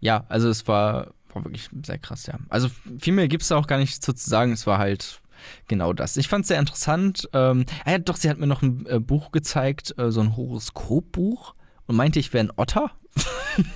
Ja, 0.00 0.24
also 0.28 0.48
es 0.48 0.66
war, 0.66 1.08
war 1.34 1.44
wirklich 1.44 1.68
sehr 1.84 1.98
krass, 1.98 2.26
ja. 2.26 2.34
Also 2.48 2.68
viel 2.98 3.12
mehr 3.12 3.28
gibt 3.28 3.42
es 3.42 3.48
da 3.48 3.56
auch 3.56 3.66
gar 3.66 3.78
nicht 3.78 4.02
zu 4.04 4.12
sagen. 4.14 4.52
Es 4.52 4.66
war 4.66 4.78
halt 4.78 5.20
genau 5.68 5.92
das. 5.92 6.16
Ich 6.16 6.28
fand 6.28 6.42
es 6.42 6.48
sehr 6.48 6.58
interessant. 6.58 7.28
Ähm, 7.32 7.64
ah 7.84 7.92
ja, 7.92 7.98
doch, 7.98 8.16
sie 8.16 8.28
hat 8.30 8.38
mir 8.38 8.46
noch 8.46 8.62
ein 8.62 8.86
äh, 8.86 9.00
Buch 9.00 9.32
gezeigt, 9.32 9.94
äh, 9.98 10.10
so 10.10 10.20
ein 10.20 10.36
Horoskopbuch 10.36 11.54
und 11.86 11.96
meinte, 11.96 12.18
ich 12.18 12.32
wäre 12.32 12.46
ein 12.46 12.52
Otter. 12.56 12.90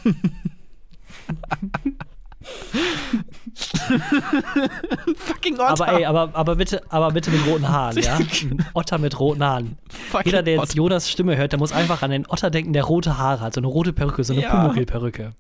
Fucking 5.17 5.55
Otter. 5.55 5.69
Aber 5.69 5.89
ey, 5.93 6.05
aber, 6.05 6.31
aber, 6.35 6.57
bitte, 6.57 6.83
aber 6.91 7.11
bitte 7.13 7.31
mit 7.31 7.47
roten 7.47 7.69
Haaren, 7.69 7.99
ja? 7.99 8.17
Ein 8.43 8.65
Otter 8.75 8.99
mit 8.99 9.19
roten 9.19 9.43
Haaren. 9.43 9.79
Fucking 10.11 10.27
Jeder, 10.27 10.43
der 10.43 10.55
jetzt 10.55 10.63
Otter. 10.63 10.77
Jonas 10.77 11.11
Stimme 11.11 11.37
hört, 11.37 11.53
der 11.53 11.59
muss 11.59 11.73
einfach 11.73 12.03
an 12.03 12.11
den 12.11 12.27
Otter 12.27 12.51
denken, 12.51 12.73
der 12.73 12.85
rote 12.85 13.17
Haare 13.19 13.41
hat. 13.41 13.55
So 13.55 13.61
eine 13.61 13.67
rote 13.67 13.93
Perücke, 13.93 14.25
so 14.25 14.33
eine 14.33 14.43
ja. 14.43 14.51
Pumuckl-Perücke. 14.51 15.33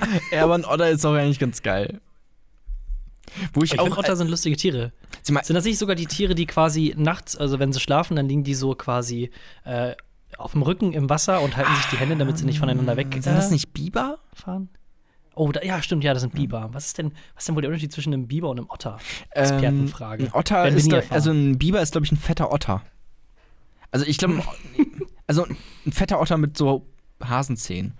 Ja, 0.32 0.44
aber 0.44 0.54
ein 0.54 0.64
Otter 0.64 0.90
ist 0.90 1.04
auch 1.04 1.14
eigentlich 1.14 1.38
ganz 1.38 1.62
geil. 1.62 2.00
Wo 3.52 3.62
ich, 3.62 3.74
ich 3.74 3.80
auch. 3.80 3.96
Otter 3.96 4.16
sind 4.16 4.28
lustige 4.28 4.56
Tiere. 4.56 4.92
sind 5.22 5.36
das 5.48 5.64
nicht 5.64 5.78
sogar 5.78 5.96
die 5.96 6.06
Tiere, 6.06 6.34
die 6.34 6.46
quasi 6.46 6.94
nachts, 6.96 7.36
also 7.36 7.58
wenn 7.58 7.72
sie 7.72 7.80
schlafen, 7.80 8.16
dann 8.16 8.28
liegen 8.28 8.44
die 8.44 8.54
so 8.54 8.74
quasi 8.74 9.30
äh, 9.64 9.94
auf 10.38 10.52
dem 10.52 10.62
Rücken 10.62 10.92
im 10.92 11.08
Wasser 11.10 11.40
und 11.40 11.56
halten 11.56 11.74
sich 11.76 11.86
die 11.86 11.96
Hände, 11.96 12.16
damit 12.16 12.38
sie 12.38 12.44
nicht 12.44 12.58
voneinander 12.58 12.96
weg. 12.96 13.08
Sind 13.12 13.26
das 13.26 13.50
nicht 13.50 13.72
Biber? 13.72 14.18
Fahren? 14.32 14.68
Oh, 15.34 15.52
da, 15.52 15.62
ja, 15.62 15.82
stimmt, 15.82 16.02
ja, 16.02 16.14
das 16.14 16.22
sind 16.22 16.34
Biber. 16.34 16.70
Was 16.72 16.86
ist 16.86 16.98
denn, 16.98 17.12
was 17.34 17.42
ist 17.42 17.48
denn 17.48 17.56
wohl 17.56 17.62
der 17.62 17.70
Unterschied 17.70 17.92
zwischen 17.92 18.12
einem 18.14 18.26
Biber 18.26 18.48
und 18.48 18.58
einem 18.58 18.70
Otter? 18.70 18.98
Expertenfrage. 19.30 20.24
Ähm, 20.24 20.30
ein 20.30 20.38
Otter 20.38 20.68
ist, 20.68 20.90
da, 20.90 21.02
also 21.10 21.30
ein 21.30 21.58
Biber 21.58 21.82
ist, 21.82 21.92
glaube 21.92 22.06
ich, 22.06 22.12
ein 22.12 22.16
fetter 22.16 22.52
Otter. 22.52 22.82
Also 23.90 24.06
ich 24.06 24.16
glaube, 24.16 24.42
also 25.26 25.46
ein 25.84 25.92
fetter 25.92 26.20
Otter 26.20 26.38
mit 26.38 26.56
so 26.56 26.86
Hasenzähnen. 27.22 27.94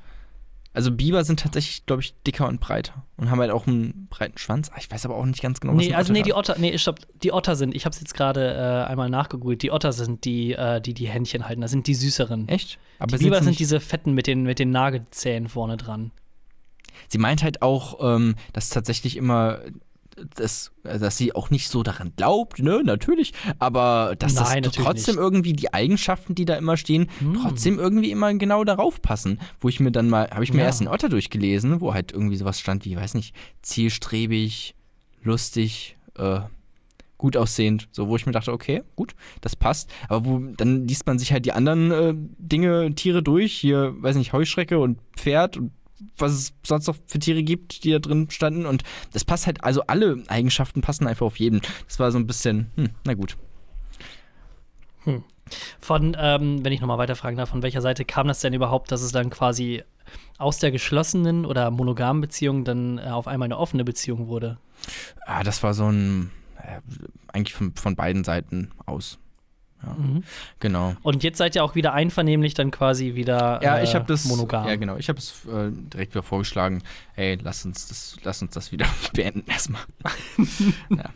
Also 0.77 0.91
Biber 0.91 1.25
sind 1.25 1.41
tatsächlich, 1.41 1.87
glaube 1.87 2.03
ich, 2.03 2.13
dicker 2.27 2.47
und 2.47 2.61
breiter 2.61 3.03
und 3.17 3.31
haben 3.31 3.41
halt 3.41 3.51
auch 3.51 3.67
einen 3.67 4.09
breiten 4.11 4.37
Schwanz. 4.37 4.71
Ich 4.79 4.91
weiß 4.91 5.07
aber 5.07 5.17
auch 5.17 5.25
nicht 5.25 5.41
ganz 5.41 5.59
genau, 5.59 5.75
was 5.75 5.83
Nee, 5.83 5.95
also 5.95 6.13
nee, 6.13 6.21
die 6.21 6.35
Otter, 6.35 6.57
nee, 6.59 6.77
stopp, 6.77 6.99
die 7.23 7.33
Otter 7.33 7.57
sind, 7.57 7.75
ich 7.75 7.87
habe 7.87 7.95
es 7.95 8.01
jetzt 8.01 8.13
gerade 8.13 8.53
äh, 8.53 8.91
einmal 8.91 9.09
nachgegoogelt, 9.09 9.63
die 9.63 9.71
Otter 9.71 9.95
sind 9.95 10.27
die, 10.27 10.53
äh, 10.53 10.83
die 10.83 10.93
die 10.93 11.09
Händchen 11.09 11.49
halten, 11.49 11.63
das 11.63 11.71
sind 11.71 11.87
die 11.87 11.95
süßeren. 11.95 12.47
Echt? 12.51 12.79
Aber 12.99 13.17
die 13.17 13.25
Biber 13.25 13.43
sind 13.43 13.59
diese 13.59 13.81
fetten 13.81 14.13
mit 14.13 14.27
den, 14.27 14.43
mit 14.43 14.59
den 14.59 14.69
Nagelzähnen 14.69 15.49
vorne 15.49 15.79
dran. 15.79 16.11
Sie 17.09 17.17
meint 17.17 17.43
halt 17.43 17.63
auch, 17.63 17.97
ähm, 18.03 18.35
dass 18.53 18.69
tatsächlich 18.69 19.17
immer 19.17 19.61
das, 20.37 20.73
dass 20.83 21.17
sie 21.17 21.35
auch 21.35 21.51
nicht 21.51 21.69
so 21.69 21.83
daran 21.83 22.13
glaubt, 22.17 22.61
ne, 22.61 22.83
natürlich, 22.85 23.33
aber 23.59 24.15
dass 24.19 24.35
Nein, 24.35 24.63
das 24.63 24.73
trotzdem 24.73 25.17
nicht. 25.17 25.23
irgendwie 25.23 25.53
die 25.53 25.73
Eigenschaften, 25.75 26.35
die 26.35 26.45
da 26.45 26.57
immer 26.57 26.77
stehen, 26.77 27.09
hm. 27.19 27.39
trotzdem 27.43 27.79
irgendwie 27.79 28.11
immer 28.11 28.33
genau 28.35 28.65
darauf 28.65 29.03
passen. 29.03 29.41
Wo 29.61 29.69
ich 29.69 29.81
mir 29.81 29.93
dann 29.93 30.09
mal, 30.09 30.31
habe 30.31 30.45
ich 30.45 30.53
mir 30.53 30.61
ja. 30.61 30.67
erst 30.67 30.81
einen 30.81 30.89
Otter 30.89 31.09
durchgelesen, 31.09 31.81
wo 31.81 31.95
halt 31.95 32.13
irgendwie 32.13 32.37
sowas 32.37 32.61
stand 32.61 32.85
wie, 32.85 32.97
weiß 32.97 33.15
nicht, 33.15 33.35
zielstrebig, 33.63 34.75
lustig, 35.23 35.97
äh, 36.17 36.41
gut 37.19 37.37
aussehend, 37.37 37.89
so 37.93 38.09
wo 38.09 38.17
ich 38.17 38.27
mir 38.27 38.33
dachte, 38.33 38.53
okay, 38.53 38.83
gut, 38.95 39.15
das 39.41 39.57
passt. 39.57 39.91
Aber 40.09 40.25
wo 40.27 40.39
dann 40.39 40.87
liest 40.87 41.07
man 41.07 41.19
sich 41.19 41.33
halt 41.33 41.47
die 41.47 41.53
anderen 41.53 41.91
äh, 41.91 42.15
Dinge, 42.39 42.95
Tiere 42.95 43.23
durch, 43.23 43.55
hier, 43.55 43.95
weiß 43.99 44.17
nicht, 44.17 44.33
Heuschrecke 44.33 44.79
und 44.79 44.99
Pferd 45.17 45.57
und 45.57 45.73
was 46.19 46.33
es 46.33 46.55
sonst 46.65 46.87
noch 46.87 46.97
für 47.07 47.19
Tiere 47.19 47.43
gibt, 47.43 47.85
die 47.85 47.93
da 47.93 47.99
drin 47.99 48.31
standen. 48.31 48.67
Und 48.67 48.83
das 49.13 49.25
passt 49.25 49.47
halt, 49.47 49.65
also 49.65 49.83
alle 49.87 50.23
Eigenschaften 50.29 50.81
passen 50.81 51.07
einfach 51.07 51.27
auf 51.27 51.39
jeden. 51.39 51.61
Das 51.87 51.99
war 51.99 52.11
so 52.13 52.19
ein 52.19 52.27
bisschen, 52.27 52.71
hm, 52.77 52.91
na 53.05 53.15
gut. 53.15 53.37
Hm. 55.05 55.25
Von, 55.79 56.17
ähm, 56.19 56.65
wenn 56.65 56.73
ich 56.73 56.81
nochmal 56.81 56.99
weiterfragen 56.99 57.37
darf, 57.37 57.51
von 57.51 57.63
welcher 57.63 57.81
Seite 57.81 58.05
kam 58.05 58.27
das 58.27 58.41
denn 58.41 58.53
überhaupt, 58.53 58.91
dass 58.91 59.03
es 59.03 59.13
dann 59.13 59.31
quasi 59.31 59.85
aus 60.39 60.59
der 60.59 60.71
geschlossenen 60.71 61.47
oder 61.47 61.71
monogamen 61.71 62.21
Beziehung 62.21 62.65
dann 62.65 62.99
äh, 62.99 63.03
auf 63.03 63.29
einmal 63.29 63.47
eine 63.47 63.59
offene 63.59 63.85
Beziehung 63.85 64.27
wurde? 64.27 64.59
Ah, 65.25 65.45
das 65.45 65.63
war 65.63 65.75
so 65.75 65.91
ein, 65.91 66.31
äh, 66.59 66.81
eigentlich 67.33 67.55
von, 67.55 67.75
von 67.77 67.95
beiden 67.95 68.25
Seiten 68.25 68.71
aus. 68.87 69.19
Ja, 69.83 69.95
mhm. 69.95 70.25
Genau. 70.61 70.95
Und 71.03 71.23
jetzt 71.23 71.39
seid 71.39 71.55
ihr 71.55 71.65
auch 71.65 71.75
wieder 71.75 71.93
einvernehmlich 71.93 72.55
dann 72.55 72.71
quasi 72.71 73.15
wieder 73.15 73.61
ja, 73.63 73.83
ich 73.83 73.95
habe 73.95 74.07
das, 74.07 74.25
monogam. 74.25 74.67
Ja, 74.67 74.77
genau. 74.77 74.97
Ich 74.97 75.09
habe 75.09 75.19
es 75.19 75.45
äh, 75.47 75.71
direkt 75.71 76.15
wieder 76.15 76.23
vorgeschlagen. 76.23 76.83
Ey, 77.15 77.39
lass 77.43 77.65
uns 77.65 77.89
das, 77.89 78.17
lass 78.23 78.43
uns 78.43 78.53
das 78.53 78.73
wieder 78.73 78.87
beenden 79.13 79.45
erstmal. 79.51 79.83
ja. 80.91 81.11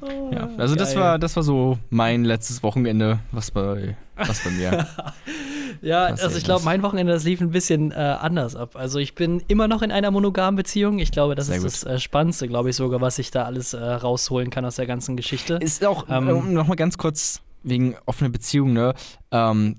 Oh, 0.00 0.30
ja, 0.32 0.48
also 0.56 0.74
das 0.74 0.96
war, 0.96 1.18
das 1.18 1.36
war 1.36 1.42
so 1.42 1.78
mein 1.90 2.24
letztes 2.24 2.62
Wochenende, 2.62 3.20
was 3.32 3.50
bei, 3.50 3.96
was 4.16 4.44
bei 4.44 4.50
mir. 4.50 4.86
ja, 5.82 6.04
also 6.04 6.36
ich 6.36 6.44
glaube, 6.44 6.64
mein 6.64 6.82
Wochenende, 6.82 7.12
das 7.12 7.24
lief 7.24 7.40
ein 7.40 7.50
bisschen 7.50 7.92
äh, 7.92 7.94
anders 7.94 8.56
ab. 8.56 8.76
Also 8.76 8.98
ich 8.98 9.14
bin 9.14 9.42
immer 9.48 9.68
noch 9.68 9.82
in 9.82 9.92
einer 9.92 10.10
monogamen 10.10 10.56
Beziehung. 10.56 10.98
Ich 10.98 11.12
glaube, 11.12 11.34
das 11.34 11.46
Sehr 11.46 11.56
ist 11.56 11.62
gut. 11.62 11.72
das 11.72 11.84
äh, 11.84 11.98
Spannendste, 11.98 12.48
glaube 12.48 12.70
ich 12.70 12.76
sogar, 12.76 13.00
was 13.00 13.18
ich 13.18 13.30
da 13.30 13.44
alles 13.44 13.74
äh, 13.74 13.78
rausholen 13.82 14.50
kann 14.50 14.64
aus 14.64 14.76
der 14.76 14.86
ganzen 14.86 15.16
Geschichte. 15.16 15.54
Ist 15.54 15.84
auch, 15.84 16.06
ähm, 16.08 16.28
um 16.28 16.52
noch 16.52 16.66
mal 16.66 16.76
ganz 16.76 16.98
kurz 16.98 17.42
wegen 17.62 17.96
offener 18.06 18.30
Beziehung, 18.30 18.72
ne? 18.72 18.94
Ähm, 19.30 19.76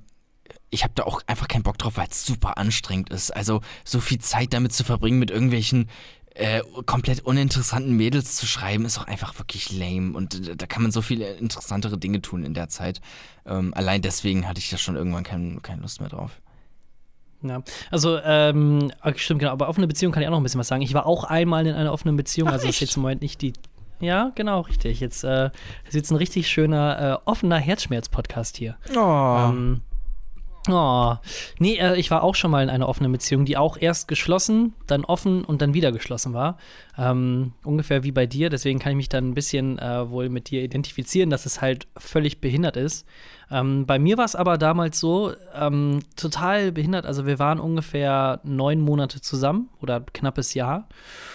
ich 0.72 0.84
habe 0.84 0.94
da 0.96 1.04
auch 1.04 1.22
einfach 1.28 1.48
keinen 1.48 1.64
Bock 1.64 1.78
drauf, 1.78 1.98
weil 1.98 2.08
es 2.10 2.26
super 2.26 2.58
anstrengend 2.58 3.10
ist. 3.10 3.36
Also 3.36 3.62
so 3.84 4.00
viel 4.00 4.20
Zeit 4.20 4.54
damit 4.54 4.72
zu 4.72 4.84
verbringen 4.84 5.20
mit 5.20 5.30
irgendwelchen 5.30 5.90
äh, 6.34 6.62
komplett 6.86 7.26
uninteressanten 7.26 7.96
Mädels 7.96 8.36
zu 8.36 8.46
schreiben, 8.46 8.86
ist 8.86 8.98
auch 8.98 9.08
einfach 9.08 9.38
wirklich 9.38 9.72
lame. 9.78 10.16
Und 10.16 10.48
äh, 10.48 10.56
da 10.56 10.66
kann 10.66 10.82
man 10.82 10.92
so 10.92 11.02
viele 11.02 11.34
interessantere 11.34 11.98
Dinge 11.98 12.22
tun 12.22 12.44
in 12.44 12.54
der 12.54 12.70
Zeit. 12.70 13.02
Ähm, 13.46 13.74
allein 13.74 14.02
deswegen 14.02 14.48
hatte 14.48 14.60
ich 14.60 14.70
da 14.70 14.78
schon 14.78 14.96
irgendwann 14.96 15.24
kein, 15.24 15.62
keine 15.62 15.82
Lust 15.82 16.00
mehr 16.00 16.10
drauf. 16.10 16.42
Ja, 17.44 17.64
also, 17.90 18.20
ähm, 18.24 18.92
stimmt, 19.16 19.40
genau, 19.40 19.52
aber 19.52 19.68
offene 19.68 19.88
Beziehung 19.88 20.12
kann 20.12 20.22
ich 20.22 20.28
auch 20.28 20.32
noch 20.32 20.40
ein 20.40 20.44
bisschen 20.44 20.60
was 20.60 20.68
sagen. 20.68 20.84
Ich 20.84 20.94
war 20.94 21.08
auch 21.08 21.24
einmal 21.24 21.66
in 21.66 21.74
einer 21.74 21.92
offenen 21.92 22.16
Beziehung, 22.16 22.50
Ach, 22.50 22.54
also 22.54 22.68
echt? 22.68 22.76
ist 22.76 22.82
jetzt 22.82 22.98
im 22.98 23.02
Moment 23.02 23.22
nicht 23.22 23.42
die. 23.42 23.54
Ja, 24.00 24.32
genau, 24.36 24.62
richtig. 24.62 25.00
Jetzt 25.00 25.24
äh, 25.24 25.50
ist 25.86 25.94
jetzt 25.94 26.12
ein 26.12 26.18
richtig 26.18 26.48
schöner, 26.48 27.22
äh, 27.26 27.30
offener 27.30 27.58
Herzschmerz-Podcast 27.58 28.58
hier. 28.58 28.78
Oh. 28.96 29.50
Ähm, 29.50 29.82
Oh, 30.70 31.15
nee, 31.58 31.77
äh, 31.77 31.98
ich 31.98 32.12
war 32.12 32.24
auch 32.24 32.36
schon 32.36 32.51
mal 32.51 32.62
in 32.62 32.70
einer 32.70 32.88
offenen 32.88 33.12
Beziehung, 33.12 33.46
die 33.46 33.58
auch 33.58 33.77
erst 33.77 34.08
geschlossen, 34.08 34.75
dann 34.86 35.06
offen 35.06 35.44
und 35.44 35.62
dann 35.62 35.74
wieder 35.74 35.91
geschlossen 35.91 36.34
war. 36.34 36.58
Ähm, 36.98 37.53
ungefähr 37.63 38.03
wie 38.03 38.12
bei 38.12 38.27
dir, 38.27 38.50
deswegen 38.51 38.77
kann 38.77 38.91
ich 38.91 38.98
mich 38.98 39.10
dann 39.10 39.30
ein 39.30 39.34
bisschen 39.34 39.80
äh, 39.80 40.10
wohl 40.10 40.30
mit 40.30 40.51
dir 40.51 40.62
identifizieren, 40.62 41.32
dass 41.32 41.48
es 41.48 41.62
halt 41.62 41.88
völlig 41.98 42.41
behindert 42.41 42.77
ist. 42.77 43.08
Ähm, 43.50 43.88
bei 43.88 43.98
mir 43.98 44.20
war 44.20 44.25
es 44.25 44.36
aber 44.36 44.60
damals 44.60 45.00
so, 45.00 45.34
ähm, 45.56 46.01
total 46.15 46.72
behindert. 46.72 47.08
Also 47.08 47.25
wir 47.25 47.39
waren 47.39 47.60
ungefähr 47.60 48.39
neun 48.44 48.82
Monate 48.82 49.20
zusammen 49.20 49.70
oder 49.82 50.01
knappes 50.13 50.53
Jahr. 50.53 50.88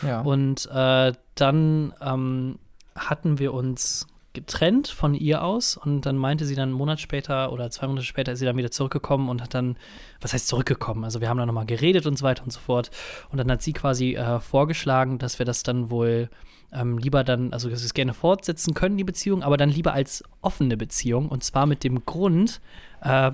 Ja. 0.07 0.21
Und 0.21 0.69
äh, 0.73 1.13
dann 1.35 1.93
ähm, 2.01 2.59
hatten 2.95 3.41
wir 3.41 3.53
uns 3.53 4.07
getrennt 4.37 4.89
von 4.89 5.15
ihr 5.15 5.43
aus 5.43 5.79
und 5.79 6.03
dann 6.03 6.17
meinte 6.17 6.45
sie 6.45 6.55
dann 6.55 6.69
einen 6.69 6.79
Monat 6.79 7.01
später 7.01 7.51
oder 7.53 7.71
zwei 7.71 7.87
Monate 7.87 8.05
später 8.05 8.33
ist 8.33 8.39
sie 8.39 8.45
dann 8.45 8.59
wieder 8.59 8.71
zurückgekommen 8.71 9.31
und 9.31 9.43
hat 9.43 9.55
dann, 9.55 9.77
was 10.21 10.35
heißt 10.35 10.47
zurückgekommen? 10.47 11.05
Also 11.05 11.23
wir 11.23 11.31
haben 11.31 11.39
dann 11.39 11.49
nochmal 11.49 11.65
geredet 11.65 12.07
und 12.07 12.19
so 12.19 12.25
weiter 12.25 12.45
und 12.45 12.53
so 12.53 12.61
fort. 12.61 12.91
Und 13.31 13.39
dann 13.39 13.51
hat 13.51 13.63
sie 13.63 13.73
quasi 13.73 14.15
äh, 14.15 14.39
vorgeschlagen, 14.39 15.19
dass 15.19 15.39
wir 15.39 15.47
das 15.47 15.63
dann 15.63 15.89
wohl 15.89 16.29
ähm, 16.71 16.99
lieber 16.99 17.25
dann, 17.25 17.55
also 17.55 17.71
dass 17.71 17.81
wir 17.81 17.87
es 17.87 17.95
gerne 17.95 18.13
fortsetzen 18.13 18.75
können, 18.75 18.99
die 18.99 19.05
Beziehung, 19.05 19.43
aber 19.43 19.57
dann 19.57 19.71
lieber 19.71 19.95
als 19.95 20.23
offene 20.43 20.77
Beziehung. 20.77 21.31
Und 21.31 21.43
zwar 21.43 21.65
mit 21.65 21.83
dem 21.83 22.05
Grund, 22.05 22.61
äh, 23.01 23.33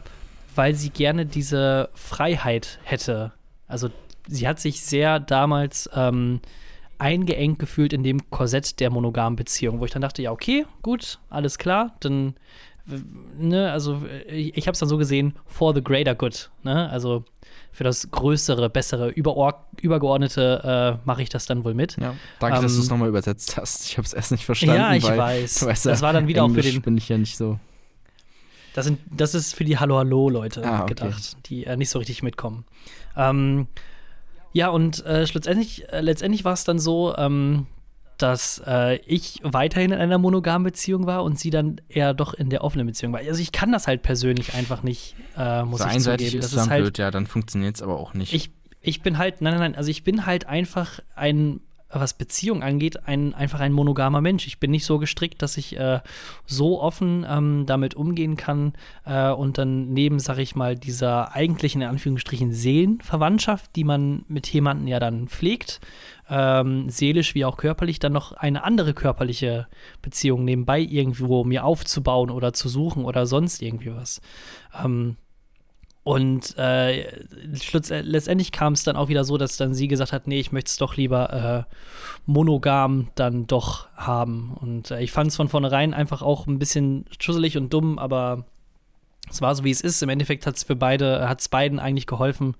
weil 0.54 0.74
sie 0.74 0.90
gerne 0.90 1.26
diese 1.26 1.88
Freiheit 1.94 2.78
hätte. 2.84 3.32
Also 3.66 3.90
sie 4.28 4.46
hat 4.46 4.60
sich 4.60 4.82
sehr 4.82 5.18
damals 5.18 5.90
ähm, 5.94 6.40
eingeengt 6.98 7.58
gefühlt 7.58 7.92
in 7.92 8.02
dem 8.02 8.30
Korsett 8.30 8.80
der 8.80 8.90
monogamen 8.90 9.36
Beziehung, 9.36 9.80
wo 9.80 9.84
ich 9.84 9.90
dann 9.90 10.02
dachte, 10.02 10.22
ja, 10.22 10.30
okay, 10.32 10.66
gut, 10.82 11.18
alles 11.30 11.58
klar, 11.58 11.96
dann, 12.00 12.34
ne, 13.38 13.70
also 13.72 14.02
ich, 14.28 14.56
ich 14.56 14.66
habe 14.66 14.72
es 14.74 14.78
dann 14.78 14.88
so 14.88 14.98
gesehen, 14.98 15.34
for 15.46 15.74
the 15.74 15.82
greater 15.82 16.14
good, 16.14 16.50
ne, 16.62 16.88
also 16.90 17.24
für 17.70 17.84
das 17.84 18.10
größere, 18.10 18.68
bessere, 18.70 19.08
überor 19.10 19.66
übergeordnete 19.80 20.98
äh, 21.02 21.06
mache 21.06 21.22
ich 21.22 21.28
das 21.30 21.46
dann 21.46 21.64
wohl 21.64 21.72
mit. 21.74 21.96
Ja, 21.98 22.14
danke, 22.38 22.58
Ähm, 22.58 22.62
dass 22.64 22.74
du 22.76 22.80
es 22.82 22.90
nochmal 22.90 23.08
übersetzt 23.08 23.56
hast. 23.56 23.86
Ich 23.86 23.96
habe 23.96 24.04
es 24.06 24.12
erst 24.12 24.30
nicht 24.30 24.44
verstanden. 24.44 24.76
Ja, 24.76 24.94
ich 24.94 25.02
weiß. 25.04 25.60
du 25.60 25.66
weißt 25.66 25.86
Das 25.86 26.00
ja, 26.00 26.06
war 26.06 26.12
dann 26.12 26.28
wieder 26.28 26.44
auch 26.44 26.48
für 26.50 26.56
Englisch 26.58 26.72
den- 26.74 26.82
bin 26.82 26.96
ich 26.98 27.08
ja 27.08 27.16
nicht 27.16 27.36
so. 27.36 27.58
Das, 28.74 28.84
sind, 28.84 29.00
das 29.10 29.34
ist 29.34 29.54
für 29.54 29.64
die 29.64 29.78
Hallo-Hallo-Leute 29.78 30.62
Ah, 30.64 30.82
okay. 30.82 30.94
gedacht, 30.94 31.36
die 31.46 31.64
äh, 31.64 31.76
nicht 31.76 31.88
so 31.90 31.98
richtig 31.98 32.22
mitkommen. 32.22 32.64
Ähm, 33.16 33.66
ja, 34.52 34.68
und 34.68 35.04
äh, 35.04 35.26
schlussendlich, 35.26 35.88
äh, 35.92 36.00
letztendlich 36.00 36.44
war 36.44 36.52
es 36.52 36.64
dann 36.64 36.78
so, 36.78 37.16
ähm, 37.16 37.66
dass 38.18 38.62
äh, 38.66 38.96
ich 39.06 39.40
weiterhin 39.42 39.90
in 39.90 39.98
einer 39.98 40.18
monogamen 40.18 40.64
Beziehung 40.64 41.06
war 41.06 41.24
und 41.24 41.38
sie 41.38 41.50
dann 41.50 41.80
eher 41.88 42.14
doch 42.14 42.34
in 42.34 42.50
der 42.50 42.62
offenen 42.62 42.86
Beziehung 42.86 43.12
war. 43.12 43.20
Also 43.20 43.40
ich 43.40 43.50
kann 43.52 43.72
das 43.72 43.86
halt 43.86 44.02
persönlich 44.02 44.54
einfach 44.54 44.82
nicht, 44.82 45.16
äh, 45.36 45.64
muss 45.64 45.80
so 45.80 45.86
ich 45.86 45.92
einseitig 45.92 46.26
zugeben. 46.28 46.44
ist 46.44 46.54
Das 46.54 46.62
dann 46.64 46.70
halt, 46.70 46.82
blöd, 46.82 46.98
ja, 46.98 47.10
dann 47.10 47.26
funktioniert 47.26 47.76
es 47.76 47.82
aber 47.82 47.98
auch 47.98 48.14
nicht. 48.14 48.32
ich, 48.32 48.50
ich 48.80 49.02
bin 49.02 49.18
halt, 49.18 49.40
nein, 49.40 49.54
nein, 49.54 49.60
nein, 49.60 49.74
also 49.76 49.90
ich 49.90 50.04
bin 50.04 50.26
halt 50.26 50.46
einfach 50.46 51.00
ein, 51.16 51.60
was 51.92 52.14
Beziehung 52.14 52.62
angeht, 52.62 53.06
ein, 53.06 53.34
einfach 53.34 53.60
ein 53.60 53.72
monogamer 53.72 54.20
Mensch. 54.20 54.46
Ich 54.46 54.58
bin 54.58 54.70
nicht 54.70 54.84
so 54.84 54.98
gestrickt, 54.98 55.42
dass 55.42 55.56
ich 55.56 55.78
äh, 55.78 56.00
so 56.46 56.80
offen 56.80 57.26
ähm, 57.28 57.64
damit 57.66 57.94
umgehen 57.94 58.36
kann 58.36 58.72
äh, 59.04 59.30
und 59.30 59.58
dann 59.58 59.92
neben, 59.92 60.18
sag 60.18 60.38
ich 60.38 60.54
mal, 60.54 60.76
dieser 60.76 61.34
eigentlichen, 61.34 61.82
in 61.82 61.88
Anführungsstrichen, 61.88 62.52
Seelenverwandtschaft, 62.52 63.76
die 63.76 63.84
man 63.84 64.24
mit 64.28 64.46
jemandem 64.48 64.88
ja 64.88 64.98
dann 64.98 65.28
pflegt, 65.28 65.80
ähm, 66.30 66.88
seelisch 66.88 67.34
wie 67.34 67.44
auch 67.44 67.56
körperlich, 67.56 67.98
dann 67.98 68.12
noch 68.12 68.32
eine 68.32 68.64
andere 68.64 68.94
körperliche 68.94 69.66
Beziehung 70.00 70.44
nebenbei 70.44 70.80
irgendwo 70.80 71.44
mir 71.44 71.64
aufzubauen 71.64 72.30
oder 72.30 72.52
zu 72.52 72.68
suchen 72.68 73.04
oder 73.04 73.26
sonst 73.26 73.60
irgendwie 73.60 73.94
was. 73.94 74.20
Ähm, 74.82 75.16
und 76.04 76.58
äh, 76.58 77.02
äh, 77.02 78.00
letztendlich 78.00 78.50
kam 78.50 78.72
es 78.72 78.82
dann 78.82 78.96
auch 78.96 79.08
wieder 79.08 79.24
so, 79.24 79.38
dass 79.38 79.56
dann 79.56 79.72
sie 79.72 79.86
gesagt 79.86 80.12
hat, 80.12 80.26
nee, 80.26 80.40
ich 80.40 80.50
möchte 80.50 80.68
es 80.68 80.76
doch 80.76 80.96
lieber 80.96 81.66
äh, 81.68 81.74
monogam 82.26 83.08
dann 83.14 83.46
doch 83.46 83.88
haben. 83.94 84.52
Und 84.60 84.90
äh, 84.90 85.00
ich 85.00 85.12
fand 85.12 85.30
es 85.30 85.36
von 85.36 85.48
vornherein 85.48 85.94
einfach 85.94 86.22
auch 86.22 86.48
ein 86.48 86.58
bisschen 86.58 87.04
schusselig 87.20 87.56
und 87.56 87.72
dumm, 87.72 88.00
aber 88.00 88.46
es 89.30 89.40
war 89.40 89.54
so, 89.54 89.62
wie 89.62 89.70
es 89.70 89.80
ist. 89.80 90.02
Im 90.02 90.08
Endeffekt 90.08 90.44
hat 90.44 90.56
es 90.56 90.64
für 90.64 90.74
beide, 90.74 91.28
hat 91.28 91.40
es 91.40 91.48
beiden 91.48 91.78
eigentlich 91.78 92.08
geholfen. 92.08 92.56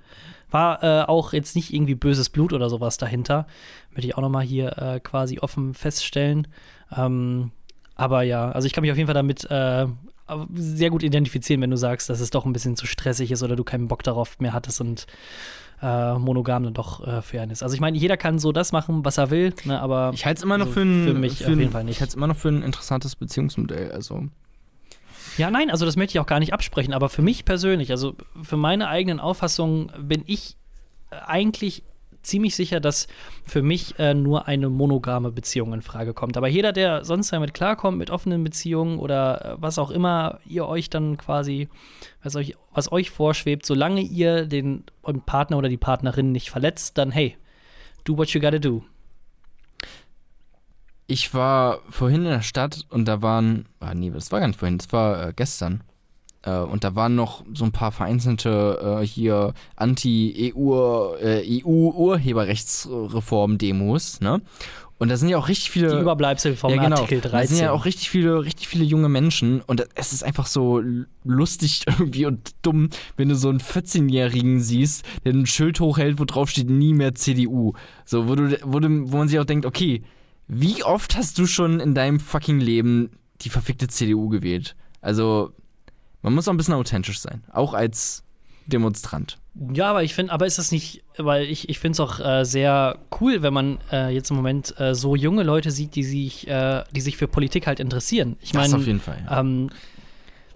War 0.50 0.83
äh, 0.85 1.05
auch 1.09 1.33
jetzt 1.33 1.57
nicht 1.57 1.72
irgendwie 1.72 1.96
böses 1.96 2.31
Blut 2.31 2.52
oder 2.52 2.70
sowas 2.70 2.96
dahinter. 2.96 3.48
Möchte 3.90 4.07
ich 4.07 4.16
auch 4.16 4.22
noch 4.22 4.28
mal 4.28 4.44
hier 4.44 4.78
äh, 4.78 5.00
quasi 5.00 5.40
offen 5.40 5.74
feststellen. 5.74 6.46
Ähm, 6.96 7.50
aber 7.96 8.22
ja, 8.22 8.52
also 8.52 8.66
ich 8.66 8.72
kann 8.72 8.83
mich 8.83 8.92
auf 8.92 8.96
jeden 8.96 9.09
Fall 9.09 9.14
damit 9.14 9.50
äh, 9.50 9.87
sehr 10.54 10.90
gut 10.90 11.02
identifizieren, 11.02 11.61
wenn 11.61 11.70
du 11.70 11.76
sagst, 11.76 12.08
dass 12.08 12.20
es 12.20 12.30
doch 12.30 12.44
ein 12.44 12.52
bisschen 12.52 12.76
zu 12.76 12.87
stressig 12.87 13.30
ist 13.30 13.42
oder 13.42 13.56
du 13.56 13.64
keinen 13.64 13.88
Bock 13.88 14.02
darauf 14.02 14.38
mehr 14.38 14.52
hattest 14.52 14.80
und 14.80 15.06
äh, 15.82 16.14
monogam 16.14 16.62
dann 16.62 16.74
doch 16.74 17.06
äh, 17.06 17.38
einen 17.38 17.50
ist. 17.50 17.62
Also 17.62 17.74
ich 17.74 17.80
meine, 17.80 17.96
jeder 17.98 18.16
kann 18.16 18.38
so 18.38 18.52
das 18.52 18.72
machen, 18.72 19.04
was 19.04 19.18
er 19.18 19.30
will, 19.30 19.52
ne, 19.64 19.80
aber 19.80 20.12
ich 20.14 20.24
halte 20.24 20.38
es 20.38 20.44
immer 20.44 20.58
noch 20.58 20.66
also 20.66 20.80
für 20.80 20.82
ein, 20.82 21.04
für 21.04 21.14
mich 21.14 21.38
für 21.38 21.52
auf 21.52 21.58
jeden 21.58 21.72
Fall 21.72 21.85
nicht. 21.85 21.96
Ich 21.96 22.00
halte 22.00 22.11
es 22.11 22.14
immer 22.14 22.28
noch 22.28 22.37
für 22.37 22.48
ein 22.48 22.62
interessantes 22.62 23.16
Beziehungsmodell. 23.16 23.90
Also 23.90 24.28
Ja, 25.38 25.50
nein, 25.50 25.70
also 25.70 25.85
das 25.85 25.96
möchte 25.96 26.12
ich 26.12 26.20
auch 26.20 26.26
gar 26.26 26.38
nicht 26.38 26.52
absprechen, 26.52 26.94
aber 26.94 27.08
für 27.08 27.22
mich 27.22 27.44
persönlich, 27.44 27.90
also 27.90 28.14
für 28.42 28.56
meine 28.56 28.88
eigenen 28.88 29.18
Auffassungen 29.18 29.90
bin 29.98 30.22
ich 30.26 30.56
eigentlich 31.11 31.82
ziemlich 32.22 32.56
sicher, 32.56 32.80
dass 32.80 33.06
für 33.44 33.62
mich 33.62 33.98
äh, 33.98 34.14
nur 34.14 34.46
eine 34.48 34.68
monogame 34.68 35.32
Beziehung 35.32 35.72
in 35.72 35.82
Frage 35.82 36.14
kommt. 36.14 36.37
Aber 36.37 36.48
jeder, 36.48 36.72
der 36.72 37.04
sonst 37.04 37.32
damit 37.32 37.54
klarkommt, 37.54 37.98
mit 37.98 38.11
offenen 38.11 38.44
Beziehungen 38.44 38.98
oder 38.98 39.44
äh, 39.44 39.56
was 39.58 39.78
auch 39.78 39.90
immer 39.90 40.40
ihr 40.44 40.66
euch 40.66 40.90
dann 40.90 41.16
quasi, 41.16 41.68
was 42.22 42.37
euch, 42.37 42.56
was 42.72 42.90
euch 42.92 43.11
vorschwebt, 43.11 43.66
solange 43.66 44.00
ihr 44.00 44.46
den 44.46 44.85
Partner 45.26 45.58
oder 45.58 45.68
die 45.68 45.76
Partnerin 45.76 46.32
nicht 46.32 46.50
verletzt, 46.50 46.98
dann 46.98 47.11
hey, 47.11 47.37
do 48.04 48.16
what 48.16 48.30
you 48.30 48.40
gotta 48.40 48.58
do. 48.58 48.82
ich 51.12 51.35
war 51.35 51.80
vorhin 51.90 52.24
in 52.24 52.30
der 52.30 52.42
Stadt 52.42 52.87
und 52.88 53.06
da 53.06 53.20
waren, 53.20 53.68
ah, 53.80 53.94
nee, 53.94 54.11
das 54.11 54.32
war 54.32 54.40
gar 54.40 54.46
nicht 54.46 54.58
vorhin, 54.58 54.78
das 54.78 54.92
war 54.92 55.28
äh, 55.28 55.32
gestern. 55.35 55.82
Äh, 56.42 56.59
und 56.59 56.85
da 56.85 56.94
waren 56.94 57.14
noch 57.14 57.42
so 57.55 57.64
ein 57.64 57.72
paar 57.72 57.92
vereinzelte 57.92 58.98
äh, 59.00 59.07
hier 59.07 59.55
Anti-EU 59.76 61.14
äh, 61.20 61.62
EU-Urheberrechtsreform-Demos, 61.64 64.20
ne? 64.20 64.42
Und 64.98 65.09
da 65.09 65.16
sind 65.16 65.31
ja 65.31 65.38
auch 65.38 65.48
richtig 65.48 65.70
viele. 65.72 65.88
Die 65.88 65.98
Überbleibsel 65.98 66.55
vom 66.55 66.70
ja, 66.70 66.81
genau. 66.81 67.00
Artikel 67.00 67.20
Da 67.20 67.31
13. 67.31 67.57
sind 67.57 67.64
ja 67.64 67.72
auch 67.72 67.87
richtig 67.87 68.09
viele, 68.09 68.44
richtig 68.44 68.68
viele 68.68 68.85
junge 68.85 69.09
Menschen 69.09 69.61
und 69.61 69.85
es 69.96 70.12
ist 70.12 70.22
einfach 70.22 70.46
so 70.46 70.81
lustig 71.24 71.83
irgendwie 71.88 72.26
und 72.26 72.52
dumm, 72.62 72.88
wenn 73.16 73.28
du 73.28 73.35
so 73.35 73.48
einen 73.48 73.59
14-Jährigen 73.59 74.61
siehst, 74.61 75.05
der 75.24 75.33
ein 75.33 75.46
Schild 75.46 75.81
hochhält, 75.81 76.20
wo 76.20 76.24
drauf 76.24 76.50
steht, 76.50 76.70
nie 76.70 76.94
mehr 76.94 77.16
CDU. 77.16 77.72
So, 78.05 78.28
wo, 78.28 78.37
du, 78.37 78.57
wo, 78.62 78.78
du, 78.78 79.11
wo 79.11 79.16
man 79.16 79.26
sich 79.26 79.40
auch 79.40 79.44
denkt, 79.44 79.66
okay, 79.66 80.05
wie 80.46 80.85
oft 80.85 81.16
hast 81.16 81.37
du 81.37 81.46
schon 81.46 81.81
in 81.81 81.96
deinem 81.96 82.20
fucking 82.20 82.61
Leben 82.61 83.11
die 83.40 83.48
verfickte 83.48 83.88
CDU 83.88 84.28
gewählt? 84.28 84.76
Also, 85.00 85.52
man 86.22 86.35
muss 86.35 86.48
auch 86.48 86.52
ein 86.52 86.56
bisschen 86.56 86.74
authentisch 86.74 87.20
sein, 87.20 87.42
auch 87.52 87.74
als 87.74 88.24
Demonstrant. 88.66 89.38
Ja, 89.72 89.90
aber 89.90 90.02
ich 90.02 90.14
finde, 90.14 90.32
aber 90.32 90.46
ist 90.46 90.58
das 90.58 90.72
nicht, 90.72 91.02
weil 91.18 91.44
ich, 91.44 91.68
ich 91.68 91.78
finde 91.78 91.96
es 91.96 92.00
auch 92.00 92.20
äh, 92.20 92.44
sehr 92.44 92.98
cool, 93.20 93.42
wenn 93.42 93.52
man 93.52 93.78
äh, 93.90 94.08
jetzt 94.08 94.30
im 94.30 94.37
Moment 94.37 94.78
äh, 94.80 94.94
so 94.94 95.14
junge 95.14 95.42
Leute 95.42 95.70
sieht, 95.70 95.94
die 95.94 96.04
sich, 96.04 96.48
äh, 96.48 96.85
die 96.92 97.00
sich 97.02 97.18
für 97.18 97.28
Politik 97.28 97.66
halt 97.66 97.78
interessieren. 97.78 98.37
Ich 98.40 98.54
meine, 98.54 98.74
auf 98.74 98.87
jeden 98.87 99.00
Fall. 99.00 99.22
Ja. 99.28 99.40
ähm, 99.40 99.68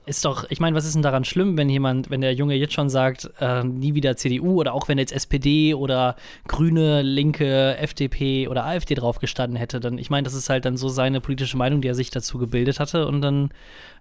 ist 0.07 0.25
doch, 0.25 0.47
ich 0.49 0.61
meine, 0.61 0.77
was 0.77 0.85
ist 0.85 0.95
denn 0.95 1.03
daran 1.03 1.25
schlimm, 1.25 1.57
wenn 1.57 1.69
jemand, 1.69 2.11
wenn 2.11 2.21
der 2.21 2.33
Junge 2.33 2.55
jetzt 2.55 2.75
schon 2.75 2.89
sagt, 2.89 3.29
äh, 3.41 3.65
nie 3.65 3.95
wieder 3.95 4.17
CDU 4.17 4.61
oder 4.61 4.73
auch 4.73 4.87
wenn 4.87 4.99
jetzt 4.99 5.13
SPD 5.13 5.75
oder 5.75 6.15
Grüne, 6.47 7.03
Linke, 7.03 7.77
FDP 7.77 8.47
oder 8.49 8.65
AfD 8.65 8.95
drauf 8.95 9.19
gestanden 9.19 9.57
hätte, 9.57 9.81
dann, 9.81 9.99
ich 9.99 10.09
meine, 10.09 10.23
das 10.25 10.35
ist 10.35 10.49
halt 10.49 10.65
dann 10.65 10.77
so 10.77 10.89
seine 10.89 11.21
politische 11.21 11.57
Meinung, 11.57 11.81
die 11.81 11.89
er 11.89 11.97
sich 11.97 12.11
dazu 12.11 12.39
gebildet 12.39 12.79
hatte 12.79 13.07
und 13.07 13.21
dann, 13.21 13.51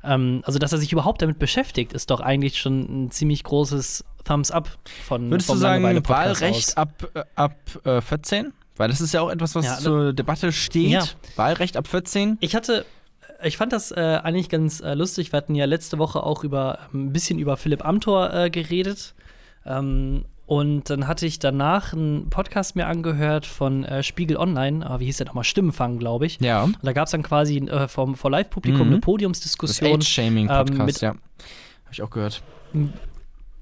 ähm, 0.04 0.42
also 0.46 0.60
dass 0.60 0.72
er 0.72 0.78
sich 0.78 0.94
überhaupt 0.94 1.24
damit 1.24 1.40
beschäftigt, 1.40 1.92
ist 1.94 2.12
doch 2.12 2.22
eigentlich 2.22 2.60
schon 2.60 3.06
ein 3.06 3.12
ziemlich 3.12 3.44
großes 3.44 4.06
Thumbs 4.24 4.52
up 4.52 4.70
von 5.06 5.30
Würdest 5.32 5.48
vom 5.48 5.58
du 5.58 5.62
sagen, 5.62 5.84
Wahlrecht 6.08 6.70
aus. 6.70 6.78
ab, 6.78 7.10
äh, 7.16 7.24
ab 7.36 7.56
äh, 7.84 8.02
14? 8.02 8.54
Weil 8.78 8.90
das 8.90 9.02
ist 9.02 9.14
ja 9.14 9.22
auch 9.22 9.30
etwas, 9.30 9.56
was 9.56 9.66
Ja, 9.66 9.78
zur 9.78 10.14
Debatte 10.14 10.52
steht. 10.52 10.92
Ja. 10.92 11.04
Wahlrecht 11.36 11.78
ab 11.78 11.88
14? 11.88 12.38
Ich 12.42 12.56
hatte, 12.56 12.86
ich 13.44 13.58
fand 13.58 13.74
das 13.74 13.92
äh, 13.92 14.20
eigentlich 14.24 14.50
ganz 14.50 14.80
äh, 14.82 14.94
lustig. 14.94 15.32
Wir 15.32 15.38
hatten 15.38 15.56
ja 15.56 15.66
letzte 15.66 15.98
Woche 15.98 16.24
auch 16.24 16.44
über 16.44 16.80
ein 16.94 17.12
bisschen 17.14 17.40
über 17.40 17.58
Philipp 17.58 17.84
Amthor 17.86 18.34
äh, 18.34 18.50
geredet. 18.50 19.14
Ähm, 19.66 20.26
und 20.48 20.92
dann 20.92 21.08
hatte 21.08 21.26
ich 21.26 21.40
danach 21.40 21.94
einen 21.94 22.30
Podcast 22.30 22.76
mir 22.76 22.86
angehört 22.86 23.48
von 23.48 23.84
äh, 23.84 24.04
Spiegel 24.04 24.38
Online, 24.38 24.86
äh, 24.86 25.00
wie 25.00 25.06
hieß 25.06 25.18
der 25.18 25.26
nochmal? 25.26 25.44
Stimmenfang, 25.44 25.98
glaube 25.98 26.28
ich. 26.28 26.40
Ja. 26.40 26.64
Und 26.66 26.78
da 26.84 26.94
gab 26.94 27.06
es 27.06 27.12
dann 27.12 27.24
quasi 27.24 27.58
äh, 27.58 27.88
vom, 27.88 28.16
vor 28.16 28.30
Live-Publikum 28.30 28.82
Mhm. 28.82 28.88
eine 28.88 28.96
Das 28.98 29.06
Podiumsdiskussion. 29.06 29.96
Age-Shaming-Podcast, 29.96 30.80
ähm, 30.80 30.86
mit- 30.86 31.02
ja. 31.02 31.10
Habe 31.10 31.20
ich 31.92 32.02
auch 32.04 32.12
gehört. 32.12 32.44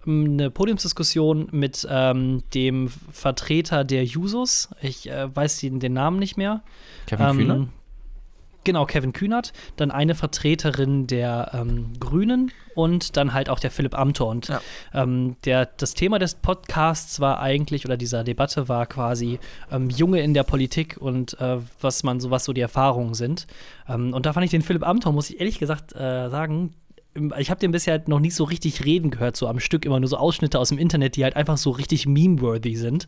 eine 0.06 0.52
Podiumsdiskussion 0.52 1.48
mit 1.52 1.88
ähm, 1.90 2.44
dem 2.54 2.90
Vertreter 3.12 3.86
der 3.86 4.04
Jusos. 4.04 4.70
Ich 4.82 5.10
äh, 5.10 5.34
weiß 5.34 5.60
den, 5.60 5.80
den 5.80 5.94
Namen 5.94 6.20
nicht 6.20 6.36
mehr. 6.36 6.62
Kevin 7.06 7.38
Kühner? 7.38 7.68
Genau, 8.64 8.86
Kevin 8.86 9.14
Kühnert, 9.14 9.52
dann 9.76 9.92
eine 9.92 10.16
Vertreterin 10.16 11.08
der 11.08 11.52
ähm, 11.54 11.94
Grünen 12.00 12.52
und 12.76 13.18
dann 13.18 13.34
halt 13.34 13.50
auch 13.50 13.60
der 13.60 13.72
Philipp 13.72 13.98
Amthor. 13.98 14.30
Und 14.30 14.48
Ja. 14.48 14.62
ähm, 14.94 15.36
der, 15.46 15.66
das 15.66 15.94
Thema 15.94 16.18
des 16.20 16.36
Podcasts 16.36 17.20
war 17.20 17.40
eigentlich, 17.40 17.86
oder 17.86 17.98
dieser 17.98 18.24
Debatte 18.24 18.70
war 18.70 18.86
quasi 18.86 19.40
ähm, 19.72 19.90
Junge 19.90 20.22
in 20.22 20.34
der 20.34 20.44
Politik 20.44 20.98
und 21.00 21.40
äh, 21.40 21.58
was 21.82 22.04
man 22.04 22.20
so, 22.20 22.32
was 22.32 22.46
so 22.46 22.54
die 22.54 22.62
Erfahrungen 22.62 23.14
sind. 23.14 23.48
Ähm, 23.88 24.14
und 24.14 24.26
da 24.26 24.34
fand 24.34 24.46
ich 24.46 24.52
den 24.52 24.62
Philipp 24.62 24.88
Amthor, 24.88 25.12
muss 25.12 25.30
ich 25.30 25.40
ehrlich 25.40 25.60
gesagt 25.60 25.94
äh, 25.96 26.30
sagen, 26.30 26.74
ich 27.38 27.52
habe 27.52 27.60
den 27.60 27.72
bisher 27.72 27.92
halt 27.92 28.08
noch 28.08 28.20
nicht 28.20 28.34
so 28.34 28.44
richtig 28.44 28.86
reden 28.86 29.12
gehört, 29.12 29.36
so 29.38 29.48
am 29.48 29.60
Stück 29.60 29.86
immer 29.86 30.00
nur 30.00 30.10
so 30.10 30.18
Ausschnitte 30.18 30.58
aus 30.58 30.70
dem 30.70 30.80
Internet, 30.80 31.16
die 31.16 31.24
halt 31.24 31.36
einfach 31.36 31.58
so 31.58 31.70
richtig 31.70 32.08
meme-worthy 32.08 32.76
sind. 32.76 33.06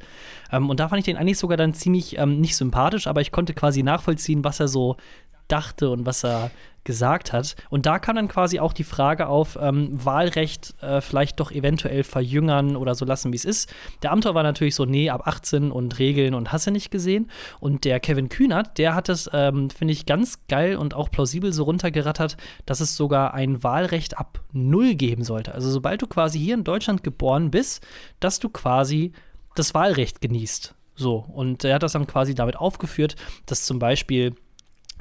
Ähm, 0.52 0.70
und 0.70 0.80
da 0.80 0.90
fand 0.90 1.00
ich 1.00 1.06
den 1.06 1.18
eigentlich 1.18 1.40
sogar 1.40 1.58
dann 1.58 1.74
ziemlich 1.74 2.20
ähm, 2.20 2.40
nicht 2.40 2.56
sympathisch, 2.56 3.08
aber 3.08 3.22
ich 3.22 3.32
konnte 3.32 3.56
quasi 3.56 3.82
nachvollziehen, 3.82 4.44
was 4.44 4.60
er 4.60 4.68
so 4.68 4.98
dachte 5.48 5.90
und 5.90 6.06
was 6.06 6.24
er 6.24 6.52
gesagt 6.86 7.34
hat. 7.34 7.56
Und 7.70 7.86
da 7.86 8.00
kam 8.00 8.16
dann 8.16 8.30
quasi 8.30 8.60
auch 8.60 8.72
die 8.72 8.86
Frage 8.86 9.28
auf, 9.28 9.58
ähm, 9.60 9.90
Wahlrecht 9.92 10.76
äh, 10.82 11.02
vielleicht 11.02 11.40
doch 11.42 11.52
eventuell 11.52 12.04
verjüngern 12.04 12.78
oder 12.78 12.96
so 12.96 13.04
lassen, 13.04 13.34
wie 13.34 13.36
es 13.36 13.44
ist. 13.44 13.74
Der 14.04 14.12
Amtor 14.12 14.36
war 14.36 14.44
natürlich 14.44 14.76
so, 14.76 14.86
nee, 14.86 15.10
ab 15.10 15.28
18 15.28 15.72
und 15.72 16.00
Regeln 16.00 16.34
und 16.34 16.54
hast 16.54 16.68
du 16.68 16.72
nicht 16.72 16.92
gesehen. 16.92 17.30
Und 17.60 17.84
der 17.84 18.00
Kevin 18.00 18.30
Kühnert, 18.30 18.78
der 18.78 18.96
hat 18.96 19.10
es, 19.10 19.30
ähm, 19.34 19.70
finde 19.70 19.94
ich, 19.94 20.06
ganz 20.06 20.48
geil 20.48 20.78
und 20.78 20.94
auch 20.94 21.10
plausibel 21.10 21.52
so 21.52 21.64
runtergerattert, 21.64 22.38
dass 22.66 22.80
es 22.80 22.96
sogar 22.96 23.34
ein 23.34 23.64
Wahlrecht 23.64 24.18
ab 24.18 24.42
null 24.54 24.94
geben 24.94 25.24
sollte. 25.24 25.54
Also 25.54 25.70
sobald 25.72 26.02
du 26.02 26.08
quasi 26.08 26.40
hier 26.40 26.54
in 26.54 26.64
Deutschland 26.64 27.04
geboren 27.04 27.52
bist, 27.52 27.86
dass 28.20 28.40
du 28.40 28.48
quasi 28.50 29.12
das 29.56 29.74
Wahlrecht 29.74 30.22
genießt. 30.22 30.76
So, 30.98 31.26
und 31.34 31.64
er 31.66 31.76
hat 31.76 31.84
das 31.84 31.92
dann 31.92 32.08
quasi 32.08 32.36
damit 32.36 32.56
aufgeführt, 32.56 33.16
dass 33.48 33.66
zum 33.66 33.80
Beispiel 33.80 34.36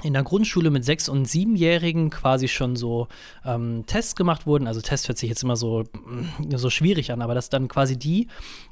in 0.03 0.13
der 0.13 0.23
Grundschule 0.23 0.69
mit 0.69 0.83
sechs- 0.83 1.09
und 1.09 1.25
siebenjährigen 1.25 2.09
quasi 2.09 2.47
schon 2.47 2.75
so 2.75 3.07
ähm, 3.45 3.85
Tests 3.87 4.15
gemacht 4.15 4.45
wurden. 4.45 4.67
Also 4.67 4.81
Test 4.81 5.07
hört 5.07 5.17
sich 5.17 5.29
jetzt 5.29 5.43
immer 5.43 5.55
so, 5.55 5.83
mm, 5.93 6.55
so 6.55 6.69
schwierig 6.69 7.11
an, 7.11 7.21
aber 7.21 7.33
dass 7.33 7.49
dann 7.49 7.67
quasi 7.67 7.97
die, 7.97 8.27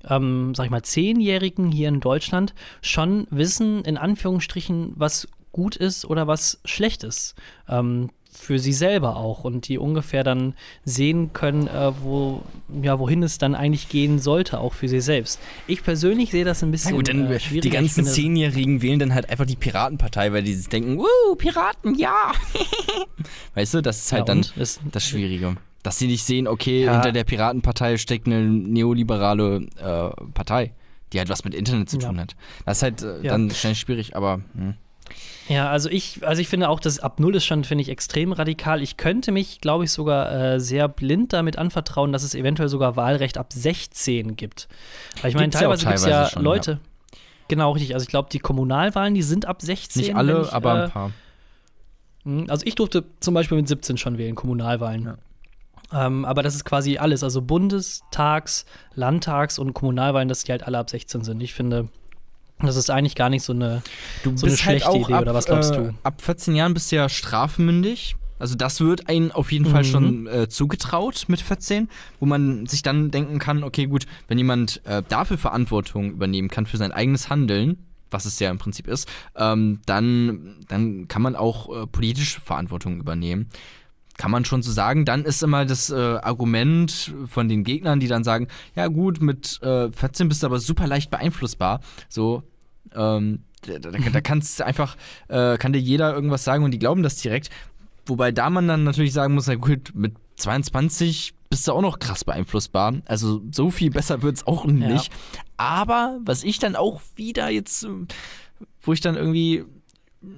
ähm, 0.08 0.54
sag 0.56 0.66
ich 0.66 0.72
mal, 0.72 0.84
Zehnjährigen 0.84 1.72
hier 1.72 1.88
in 1.88 2.02
Deutschland 2.02 2.54
schon 2.82 3.28
wissen, 3.30 3.84
in 3.86 3.98
Anführungsstrichen, 3.98 4.94
was 4.96 5.28
gut 5.52 5.76
ist 5.76 6.06
oder 6.06 6.28
was 6.28 6.60
schlecht 6.66 7.04
ist. 7.04 7.36
Ähm, 7.70 8.10
für 8.34 8.60
sie 8.60 8.74
selber 8.74 9.16
auch 9.18 9.44
und 9.44 9.68
die 9.68 9.78
ungefähr 9.78 10.24
dann 10.24 10.54
sehen 10.84 11.32
können, 11.34 11.68
äh, 11.68 11.92
wo, 12.02 12.42
ja, 12.82 13.00
wohin 13.00 13.22
es 13.24 13.38
dann 13.38 13.56
eigentlich 13.56 13.90
gehen 13.90 14.20
sollte, 14.20 14.60
auch 14.60 14.74
für 14.74 14.88
sie 14.88 15.02
selbst. 15.02 15.40
Ich 15.68 15.84
persönlich 15.84 16.32
sehe 16.32 16.44
das 16.46 16.64
ein 16.64 16.72
bisschen 16.72 16.92
Ja 16.92 16.96
gut, 16.98 17.08
dann 17.10 17.26
äh, 17.32 17.40
schwierig. 17.40 17.62
die 17.62 17.70
ganzen 17.70 18.06
Zehnjährigen 18.06 18.82
wählen 18.82 19.00
dann 19.00 19.14
halt 19.14 19.30
einfach 19.30 19.46
die 19.46 19.56
Piratenpartei, 19.56 20.34
weil 20.34 20.44
die 20.44 20.56
denken, 20.64 20.98
wuh, 20.98 21.36
Piraten, 21.36 21.96
ja. 21.96 22.32
weißt 23.56 23.76
du, 23.76 23.82
das 23.82 24.00
ist 24.06 24.12
halt 24.12 24.22
Ja, 24.22 24.26
dann? 24.26 24.46
Ist- 24.56 24.82
das 24.92 25.06
Schwierige. 25.08 25.56
Dass 25.84 26.00
sie 26.00 26.08
nicht 26.08 26.24
sehen, 26.24 26.48
okay, 26.48 26.86
Ja. 26.86 26.94
hinter 26.94 27.12
der 27.12 27.26
Piratenpartei 27.26 27.98
steckt 27.98 28.26
eine 28.28 28.42
neoliberale 28.44 29.68
äh, 29.78 30.24
Partei, 30.34 30.72
die 31.12 31.20
halt 31.20 31.30
was 31.30 31.44
mit 31.44 31.54
Internet 31.54 31.90
zu 31.90 31.98
Ja. 32.00 32.08
tun 32.08 32.20
hat. 32.22 32.36
Das 32.66 32.78
ist 32.78 32.84
halt 32.84 33.02
äh, 33.04 33.22
dann 33.28 33.52
schnell 33.52 33.76
schwierig, 33.76 34.16
aber 34.16 34.42
hm. 34.56 34.76
Ja, 35.50 35.70
also 35.70 35.90
ich, 35.90 36.26
also 36.26 36.42
ich 36.42 36.48
finde 36.48 36.70
auch, 36.70 36.80
das 36.80 37.00
ab 37.00 37.20
Null 37.20 37.36
ist 37.36 37.46
schon, 37.46 37.64
finde 37.66 37.82
ich, 37.82 37.90
extrem 37.90 38.32
radikal. 38.32 38.82
Ich 38.82 38.96
könnte 38.96 39.32
mich, 39.32 39.60
glaube 39.60 39.84
ich, 39.84 39.92
sogar 39.92 40.32
äh, 40.32 40.60
sehr 40.60 40.88
blind 40.88 41.34
damit 41.34 41.58
anvertrauen, 41.58 42.14
dass 42.14 42.24
es 42.24 42.34
eventuell 42.34 42.70
sogar 42.70 42.96
Wahlrecht 42.96 43.38
ab 43.38 43.52
16 43.52 44.36
gibt. 44.38 44.70
Weil 45.22 45.30
ich 45.30 45.36
meine, 45.36 45.52
ja 45.52 45.60
teilweise 45.60 45.86
gibt 45.86 46.00
es 46.00 46.06
ja 46.06 46.30
schon, 46.30 46.44
Leute. 46.44 46.80
Genau, 47.50 47.72
richtig. 47.72 47.94
Also 47.94 48.04
ich 48.04 48.10
glaube, 48.10 48.30
die 48.32 48.40
Kommunalwahlen, 48.40 49.14
die 49.14 49.22
sind 49.22 49.46
ab 49.46 49.62
16. 49.62 50.02
nicht 50.02 50.16
alle, 50.16 50.44
ich, 50.44 50.54
aber 50.54 50.76
äh, 50.76 50.84
ein 50.84 50.92
paar. 50.92 51.12
mh, 52.24 52.46
Also 52.48 52.66
ich 52.66 52.76
durfte 52.76 53.04
zum 53.20 53.34
Beispiel 53.34 53.58
mit 53.58 53.68
17 53.68 53.98
schon 53.98 54.18
wählen, 54.18 54.36
Kommunalwahlen. 54.36 55.16
Ähm, 55.92 56.26
aber 56.26 56.42
das 56.42 56.56
ist 56.56 56.64
quasi 56.64 56.98
alles, 56.98 57.22
also 57.24 57.42
Bundestags, 57.42 58.66
Landtags 58.96 59.60
und 59.60 59.74
Kommunalwahlen, 59.74 60.30
dass 60.30 60.44
die 60.44 60.52
halt 60.52 60.64
alle 60.64 60.80
ab 60.80 60.90
16 60.90 61.24
sind. 61.24 61.42
Ich 61.42 61.54
finde, 61.54 61.90
das 62.68 62.76
ist 62.76 62.90
eigentlich 62.90 63.16
gar 63.16 63.30
nicht 63.30 63.44
so 63.44 63.54
eine 63.54 63.82
Du 64.24 64.36
so 64.38 64.46
eine 64.48 64.58
schlechte 64.58 64.98
Idee, 64.98 65.14
oder 65.16 65.34
was 65.34 65.46
glaubst 65.46 65.76
du? 65.76 65.82
Äh, 65.82 65.94
ab 66.04 66.22
14 66.22 66.56
Jahren 66.56 66.74
bist 66.74 66.92
du 66.92 66.96
ja 66.98 67.10
strafmündig. 67.10 68.16
Also 68.40 68.56
das 68.56 68.82
wird 68.82 69.08
einem 69.08 69.32
auf 69.32 69.52
jeden 69.52 69.66
Fall 69.66 69.84
Mhm. 69.84 69.88
schon 69.88 70.28
äh, 70.28 70.50
zugetraut 70.50 71.26
mit 71.28 71.40
14, 71.40 71.88
wo 72.20 72.26
man 72.26 72.66
sich 72.66 72.82
dann 72.82 73.10
denken 73.12 73.40
kann, 73.40 73.64
okay 73.64 73.86
gut, 73.86 74.06
wenn 74.28 74.38
jemand 74.38 74.82
äh, 74.86 75.02
dafür 75.08 75.38
Verantwortung 75.38 76.12
übernehmen 76.12 76.50
kann 76.50 76.66
für 76.66 76.78
sein 76.78 76.92
eigenes 76.92 77.30
Handeln, 77.30 77.78
was 78.12 78.26
es 78.26 78.40
ja 78.40 78.50
im 78.52 78.58
Prinzip 78.58 78.88
ist, 78.88 79.08
ähm, 79.38 79.80
dann, 79.86 80.58
dann 80.68 81.08
kann 81.08 81.22
man 81.22 81.36
auch 81.36 81.84
äh, 81.84 81.88
politische 81.88 82.42
Verantwortung 82.42 83.00
übernehmen. 83.00 83.50
Kann 84.18 84.30
man 84.30 84.46
schon 84.46 84.62
so 84.62 84.72
sagen. 84.72 85.06
Dann 85.06 85.24
ist 85.26 85.42
immer 85.42 85.66
das 85.66 85.90
äh, 85.90 85.96
Argument 85.96 87.14
von 87.28 87.50
den 87.50 87.64
Gegnern, 87.64 88.00
die 88.00 88.08
dann 88.08 88.24
sagen, 88.24 88.48
ja 88.76 88.88
gut, 88.88 89.22
mit 89.22 89.60
äh, 89.64 89.90
14 89.92 90.28
bist 90.28 90.44
du 90.44 90.48
aber 90.48 90.60
super 90.60 90.86
leicht 90.86 91.10
beeinflussbar. 91.10 91.80
So, 92.10 92.44
ähm, 92.96 93.44
da, 93.62 93.80
da, 93.80 93.92
da 93.92 94.22
kannst 94.22 94.60
du 94.60 94.66
einfach, 94.66 94.98
äh, 95.30 95.58
kann 95.58 95.74
dir 95.74 95.80
jeder 95.80 96.14
irgendwas 96.14 96.44
sagen 96.44 96.64
und 96.64 96.72
die 96.72 96.80
glauben 96.80 97.04
das 97.04 97.16
direkt. 97.18 97.50
Wobei 98.06 98.32
da 98.32 98.50
man 98.50 98.68
dann 98.68 98.84
natürlich 98.84 99.14
sagen 99.14 99.34
muss, 99.34 99.48
na 99.48 99.56
gut, 99.56 99.92
mit 99.94 100.14
22 100.36 101.34
bist 101.50 101.68
du 101.68 101.74
auch 101.74 101.82
noch 101.82 102.00
krass 102.00 102.24
beeinflussbar. 102.26 102.96
Also 103.06 103.42
so 103.52 103.70
viel 103.70 103.92
besser 103.92 104.22
wird 104.22 104.38
es 104.38 104.48
auch 104.48 104.66
nicht. 104.66 105.12
Aber 105.56 106.20
was 106.26 106.44
ich 106.44 106.60
dann 106.60 106.76
auch 106.76 107.02
wieder 107.16 107.50
jetzt, 107.50 107.88
wo 108.82 108.94
ich 108.94 109.02
dann 109.02 109.16
irgendwie 109.16 109.64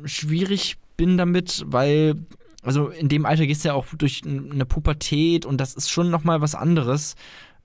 schwierig 0.03 0.77
bin 0.97 1.17
damit, 1.17 1.63
weil, 1.67 2.15
also 2.61 2.89
in 2.89 3.09
dem 3.09 3.25
Alter 3.25 3.47
gehst 3.47 3.63
du 3.63 3.69
ja 3.69 3.73
auch 3.73 3.87
durch 3.97 4.23
eine 4.25 4.65
Pubertät 4.65 5.45
und 5.45 5.57
das 5.57 5.73
ist 5.73 5.89
schon 5.89 6.09
nochmal 6.09 6.41
was 6.41 6.53
anderes. 6.53 7.15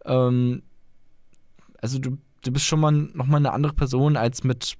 Ähm, 0.04 0.62
also 1.80 1.98
du, 1.98 2.18
du 2.42 2.52
bist 2.52 2.66
schon 2.66 2.80
mal 2.80 2.92
nochmal 2.92 3.38
eine 3.40 3.52
andere 3.52 3.72
Person 3.72 4.16
als 4.16 4.44
mit 4.44 4.76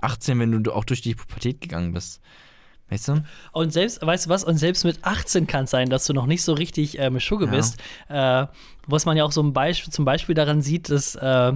18, 0.00 0.38
wenn 0.40 0.62
du 0.62 0.72
auch 0.72 0.84
durch 0.84 1.00
die 1.02 1.14
Pubertät 1.14 1.60
gegangen 1.60 1.92
bist. 1.92 2.20
Weißt 2.90 3.08
du? 3.08 3.24
Und 3.52 3.72
selbst, 3.72 4.04
weißt 4.04 4.26
du 4.26 4.30
was, 4.30 4.44
und 4.44 4.58
selbst 4.58 4.84
mit 4.84 4.98
18 5.02 5.46
kann 5.46 5.64
es 5.64 5.70
sein, 5.70 5.88
dass 5.88 6.04
du 6.04 6.12
noch 6.12 6.26
nicht 6.26 6.42
so 6.42 6.52
richtig 6.52 6.98
ähm, 6.98 7.18
Schugge 7.20 7.46
Ja. 7.46 7.50
bist. 7.52 7.80
Äh, 8.08 8.46
was 8.86 9.06
man 9.06 9.16
ja 9.16 9.24
auch 9.24 9.32
so 9.32 9.42
ein 9.42 9.52
Beispiel, 9.54 9.90
zum 9.92 10.04
Beispiel 10.04 10.34
daran 10.34 10.60
sieht, 10.60 10.90
dass 10.90 11.14
äh, 11.14 11.52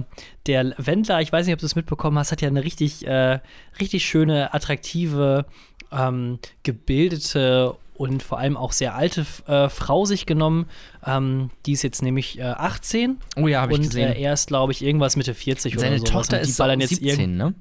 der 0.47 0.73
Wendler, 0.77 1.21
ich 1.21 1.31
weiß 1.31 1.45
nicht, 1.45 1.53
ob 1.53 1.59
du 1.59 1.65
es 1.67 1.75
mitbekommen 1.75 2.17
hast, 2.17 2.31
hat 2.31 2.41
ja 2.41 2.47
eine 2.47 2.63
richtig, 2.63 3.05
äh, 3.05 3.39
richtig 3.79 4.05
schöne, 4.05 4.53
attraktive, 4.53 5.45
ähm, 5.91 6.39
gebildete 6.63 7.75
und 7.97 8.21
vor 8.23 8.37
allem 8.39 8.55
auch 8.57 8.71
sehr 8.71 8.95
alte 8.95 9.25
äh, 9.47 9.69
Frau 9.69 10.05
sich 10.05 10.25
genommen. 10.25 10.67
Ähm, 11.05 11.49
die 11.65 11.71
ist 11.73 11.81
jetzt 11.83 12.01
nämlich 12.01 12.37
äh, 12.39 12.43
18 12.43 13.17
Oh 13.35 13.47
ja, 13.47 13.61
habe 13.61 13.73
ich 13.73 13.79
und 13.79 13.85
gesehen. 13.85 14.11
äh, 14.13 14.21
er 14.21 14.33
ist, 14.33 14.47
glaube 14.47 14.71
ich, 14.71 14.83
irgendwas 14.83 15.15
Mitte 15.15 15.33
40 15.33 15.79
Seine 15.79 15.95
oder 15.95 15.99
so. 15.99 16.05
Tochter 16.05 16.37
und 16.37 16.45
die 16.45 16.49
ist 16.51 16.57
ballern 16.57 16.79
jetzt 16.79 16.91
irgend- 17.01 17.07
17, 17.09 17.37
ne? 17.37 17.53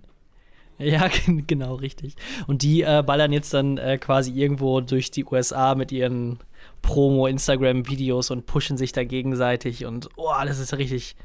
ja, 0.79 1.09
gen- 1.27 1.47
genau, 1.47 1.75
richtig. 1.77 2.15
Und 2.47 2.61
die 2.63 2.83
äh, 2.83 3.03
ballern 3.05 3.33
jetzt 3.33 3.55
dann 3.55 3.79
äh, 3.79 3.97
quasi 3.99 4.31
irgendwo 4.33 4.81
durch 4.83 5.11
die 5.11 5.25
USA 5.25 5.75
mit 5.75 5.91
ihren 5.91 6.39
Promo-Instagram-Videos 6.83 8.31
und 8.31 8.47
pushen 8.47 8.77
sich 8.77 8.93
da 8.93 9.05
gegenseitig 9.05 9.85
und 9.87 10.09
oh, 10.17 10.33
das 10.45 10.59
ist 10.59 10.77
richtig, 10.77 11.17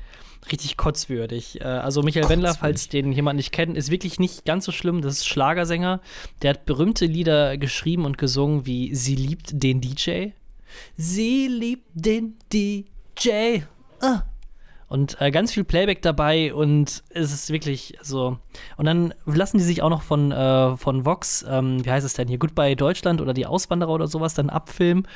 richtig 0.51 0.77
kotzwürdig. 0.77 1.62
Äh, 1.62 1.65
also 1.65 2.01
Michael 2.01 2.30
Wendler, 2.30 2.54
falls 2.54 2.89
den 2.89 3.12
jemand 3.12 3.38
nicht 3.38 3.51
kennt, 3.51 3.77
ist 3.77 3.91
wirklich 3.91 4.19
nicht 4.19 4.45
ganz 4.45 4.65
so 4.65 4.71
schlimm. 4.71 5.01
Das 5.01 5.15
ist 5.15 5.27
Schlagersänger. 5.27 6.01
Der 6.41 6.51
hat 6.51 6.65
berühmte 6.65 7.06
Lieder 7.06 7.58
geschrieben 7.58 8.06
und 8.06 8.17
gesungen 8.17 8.65
wie 8.65 8.95
Sie 8.95 9.15
liebt 9.15 9.49
den 9.51 9.82
DJ. 9.82 10.30
Sie 10.97 11.47
liebt 11.47 11.88
den 11.93 12.36
DJ. 12.51 13.62
Ah. 14.01 14.23
Und 14.88 15.21
äh, 15.21 15.32
ganz 15.32 15.54
viel 15.54 15.63
Playback 15.63 16.01
dabei 16.01 16.54
und 16.54 17.01
es 17.12 17.32
ist 17.32 17.49
wirklich 17.49 17.97
so. 18.01 18.39
Und 18.75 18.86
dann 18.86 19.13
lassen 19.25 19.58
die 19.58 19.63
sich 19.63 19.82
auch 19.82 19.89
noch 19.89 20.01
von, 20.01 20.34
äh, 20.34 20.75
von 20.75 21.06
Vox, 21.06 21.45
ähm, 21.47 21.86
wie 21.86 21.89
heißt 21.89 22.06
es 22.06 22.13
denn 22.13 22.27
hier, 22.27 22.38
Goodbye 22.38 22.75
Deutschland 22.75 23.21
oder 23.21 23.34
die 23.34 23.45
Auswanderer 23.45 23.91
oder 23.91 24.08
sowas 24.08 24.34
dann 24.34 24.49
abfilmen. 24.49 25.08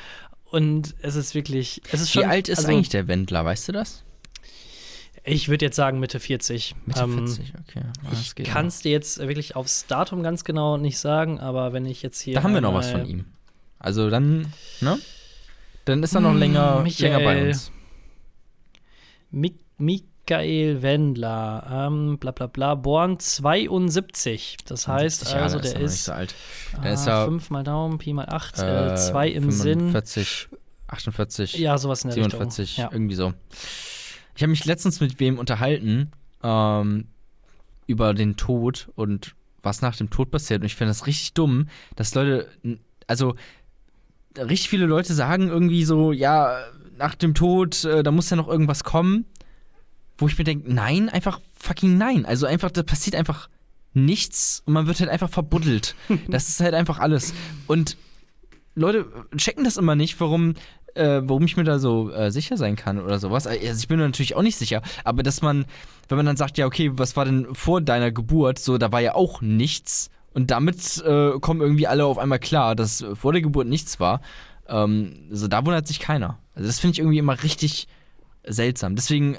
Und 0.46 0.94
es 1.02 1.14
ist 1.14 1.34
wirklich, 1.34 1.82
es 1.92 2.00
ist 2.00 2.10
schon. 2.10 2.22
Wie 2.22 2.26
alt 2.26 2.48
ist 2.48 2.60
also, 2.60 2.70
eigentlich 2.70 2.88
der 2.88 3.06
Wendler, 3.06 3.44
weißt 3.44 3.68
du 3.68 3.72
das? 3.72 4.05
Ich 5.28 5.48
würde 5.48 5.64
jetzt 5.64 5.76
sagen 5.76 5.98
Mitte 5.98 6.20
40. 6.20 6.74
Mitte 6.86 7.00
Ähm, 7.02 7.26
40, 7.26 7.52
okay. 7.68 7.82
Das 8.08 8.20
Ich 8.22 8.34
kann 8.44 8.66
es 8.66 8.80
dir 8.80 8.92
jetzt 8.92 9.18
wirklich 9.18 9.56
aufs 9.56 9.86
Datum 9.86 10.22
ganz 10.22 10.44
genau 10.44 10.76
nicht 10.76 10.98
sagen, 10.98 11.40
aber 11.40 11.72
wenn 11.72 11.84
ich 11.84 12.02
jetzt 12.02 12.20
hier. 12.20 12.34
Da 12.34 12.42
haben 12.42 12.54
wir 12.54 12.60
noch 12.60 12.74
was 12.74 12.90
von 12.90 13.04
ihm. 13.04 13.24
Also 13.78 14.08
dann, 14.08 14.52
ne? 14.80 14.98
Dann 15.84 16.02
ist 16.02 16.14
er 16.14 16.20
noch 16.20 16.34
länger, 16.34 16.76
Hm, 16.76 16.82
Michael. 16.84 17.12
länger 17.12 17.24
bei 17.24 17.48
uns. 17.48 17.70
Mi 19.30 19.54
Michael 19.78 20.80
Wendler, 20.82 21.66
ähm, 21.88 22.18
bla 22.18 22.30
bla 22.30 22.46
bla, 22.46 22.74
born 22.74 23.18
72. 23.18 24.56
Das 24.64 24.88
heißt 24.88 25.18
70 25.20 25.32
Jahre 25.34 25.42
also, 25.44 25.58
ist 25.58 25.64
der 25.64 25.74
er 25.74 25.78
nicht 25.82 25.86
ist, 25.92 26.04
so 26.06 26.12
alt. 26.12 26.34
ah, 26.80 26.88
ist 26.88 27.06
ja 27.06 27.24
5 27.26 27.50
mal 27.50 27.62
Daumen, 27.62 27.98
Pi 27.98 28.12
mal 28.12 28.26
8, 28.28 28.58
äh, 28.58 28.92
äh, 28.92 28.96
2 28.96 29.28
im 29.28 29.50
Sinn. 29.50 29.78
45, 29.92 30.48
48, 30.88 31.58
Ja, 31.58 31.76
sowas 31.78 32.04
in 32.04 32.08
der 32.08 32.14
47, 32.14 32.68
Richtung. 32.70 32.84
Ja. 32.84 32.90
irgendwie 32.92 33.14
so. 33.16 33.34
Ich 34.36 34.42
habe 34.42 34.50
mich 34.50 34.64
letztens 34.64 35.00
mit 35.00 35.18
wem 35.18 35.38
unterhalten 35.38 36.12
ähm, 36.42 37.08
über 37.86 38.14
den 38.14 38.36
Tod 38.36 38.90
und 38.94 39.34
was 39.62 39.82
nach 39.82 39.96
dem 39.96 40.10
Tod 40.10 40.30
passiert. 40.30 40.60
Und 40.60 40.66
ich 40.66 40.76
finde 40.76 40.90
das 40.90 41.06
richtig 41.06 41.32
dumm, 41.34 41.68
dass 41.96 42.14
Leute 42.14 42.48
also 43.06 43.34
richtig 44.36 44.68
viele 44.68 44.86
Leute 44.86 45.14
sagen 45.14 45.48
irgendwie 45.48 45.84
so, 45.84 46.12
ja, 46.12 46.58
nach 46.98 47.14
dem 47.14 47.34
Tod, 47.34 47.84
äh, 47.84 48.02
da 48.02 48.10
muss 48.10 48.30
ja 48.30 48.36
noch 48.36 48.48
irgendwas 48.48 48.84
kommen. 48.84 49.24
Wo 50.18 50.28
ich 50.28 50.38
mir 50.38 50.44
denke, 50.44 50.72
nein, 50.72 51.10
einfach 51.10 51.40
fucking 51.58 51.98
nein. 51.98 52.24
Also 52.24 52.46
einfach, 52.46 52.70
da 52.70 52.82
passiert 52.82 53.16
einfach 53.16 53.50
nichts 53.92 54.62
und 54.64 54.72
man 54.72 54.86
wird 54.86 55.00
halt 55.00 55.10
einfach 55.10 55.28
verbuddelt. 55.30 55.94
das 56.28 56.48
ist 56.48 56.60
halt 56.60 56.74
einfach 56.74 56.98
alles. 56.98 57.34
Und 57.66 57.96
Leute 58.74 59.06
checken 59.36 59.64
das 59.64 59.76
immer 59.76 59.94
nicht, 59.94 60.18
warum, 60.20 60.54
äh, 60.96 61.20
warum 61.28 61.44
ich 61.44 61.56
mir 61.56 61.64
da 61.64 61.78
so 61.78 62.10
äh, 62.10 62.30
sicher 62.30 62.56
sein 62.56 62.76
kann 62.76 62.98
oder 63.00 63.18
sowas. 63.18 63.46
Also 63.46 63.60
ich 63.80 63.88
bin 63.88 63.98
mir 63.98 64.06
natürlich 64.06 64.34
auch 64.36 64.42
nicht 64.42 64.56
sicher, 64.56 64.82
aber 65.04 65.22
dass 65.22 65.42
man, 65.42 65.64
wenn 66.08 66.16
man 66.16 66.26
dann 66.26 66.36
sagt, 66.36 66.58
ja, 66.58 66.66
okay, 66.66 66.90
was 66.94 67.16
war 67.16 67.24
denn 67.24 67.54
vor 67.54 67.80
deiner 67.80 68.10
Geburt? 68.12 68.58
So, 68.58 68.78
da 68.78 68.92
war 68.92 69.00
ja 69.00 69.14
auch 69.14 69.40
nichts. 69.40 70.10
Und 70.34 70.50
damit 70.50 71.02
äh, 71.04 71.38
kommen 71.40 71.60
irgendwie 71.60 71.86
alle 71.86 72.04
auf 72.04 72.18
einmal 72.18 72.38
klar, 72.38 72.74
dass 72.74 73.04
vor 73.14 73.32
der 73.32 73.40
Geburt 73.42 73.66
nichts 73.68 73.98
war. 74.00 74.20
Ähm, 74.68 75.28
also 75.30 75.48
da 75.48 75.64
wundert 75.64 75.86
sich 75.86 75.98
keiner. 76.00 76.38
Also 76.54 76.66
das 76.66 76.78
finde 76.78 76.92
ich 76.94 76.98
irgendwie 76.98 77.18
immer 77.18 77.42
richtig 77.42 77.88
seltsam. 78.44 78.96
Deswegen 78.96 79.38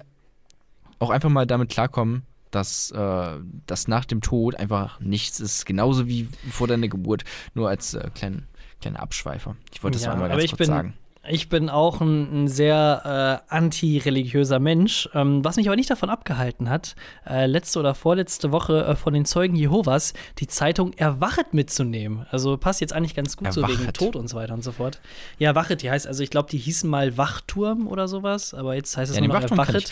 auch 1.00 1.10
einfach 1.12 1.30
mal 1.30 1.46
damit 1.46 1.70
klarkommen, 1.70 2.24
dass, 2.50 2.90
äh, 2.92 3.28
dass 3.68 3.88
nach 3.88 4.06
dem 4.06 4.22
Tod 4.22 4.56
einfach 4.56 5.00
nichts 5.00 5.40
ist. 5.40 5.66
Genauso 5.66 6.08
wie 6.08 6.30
vor 6.50 6.68
deiner 6.68 6.88
Geburt. 6.88 7.24
Nur 7.54 7.70
als 7.70 7.94
äh, 7.94 8.10
kleinen, 8.16 8.48
kleiner 8.82 9.00
Abschweifer. 9.02 9.56
Ich 9.74 9.84
wollte 9.84 9.98
das 9.98 10.06
Ja, 10.06 10.16
mal 10.16 10.24
aber 10.26 10.30
ganz 10.30 10.44
ich 10.46 10.52
kurz 10.52 10.58
bin- 10.60 10.68
sagen. 10.68 10.94
Ich 11.30 11.50
bin 11.50 11.70
auch 11.70 12.02
ein, 12.02 12.44
ein 12.44 12.48
sehr 12.48 13.44
äh, 13.50 13.54
anti-religiöser 13.54 14.60
Mensch, 14.60 15.10
ähm, 15.14 15.44
was 15.44 15.58
mich 15.58 15.68
aber 15.68 15.76
nicht 15.76 15.90
davon 15.90 16.10
abgehalten 16.10 16.70
hat, 16.70 16.96
äh, 17.28 17.46
letzte 17.46 17.80
oder 17.80 17.96
vorletzte 17.96 18.52
Woche 18.52 18.86
äh, 18.86 18.96
von 18.96 19.14
den 19.14 19.26
Zeugen 19.26 19.56
Jehovas 19.56 20.14
die 20.40 20.48
Zeitung 20.48 20.94
Erwachet 20.94 21.54
mitzunehmen. 21.54 22.26
Also 22.32 22.58
passt 22.58 22.82
jetzt 22.82 22.94
eigentlich 22.94 23.16
ganz 23.16 23.38
gut 23.38 23.52
so 23.54 23.62
wegen 23.64 23.74
Erwachet. 23.74 23.98
Tod 23.98 24.16
und 24.16 24.28
so 24.28 24.38
weiter 24.38 24.54
und 24.54 24.64
so 24.64 24.72
fort. 24.72 25.00
Ja, 25.38 25.56
Wachet, 25.56 25.82
die 25.82 25.92
heißt, 25.92 26.08
also 26.08 26.24
ich 26.24 26.30
glaube, 26.30 26.50
die 26.50 26.58
hießen 26.58 26.90
mal 26.90 27.18
Wachturm 27.18 27.88
oder 27.88 28.08
sowas, 28.08 28.54
aber 28.54 28.76
jetzt 28.76 28.96
heißt 28.96 29.12
es 29.12 29.18
Ja, 29.18 29.22
nur 29.22 29.34
noch 29.34 29.42
Wachturm 29.42 29.60
Erwachet. 29.60 29.92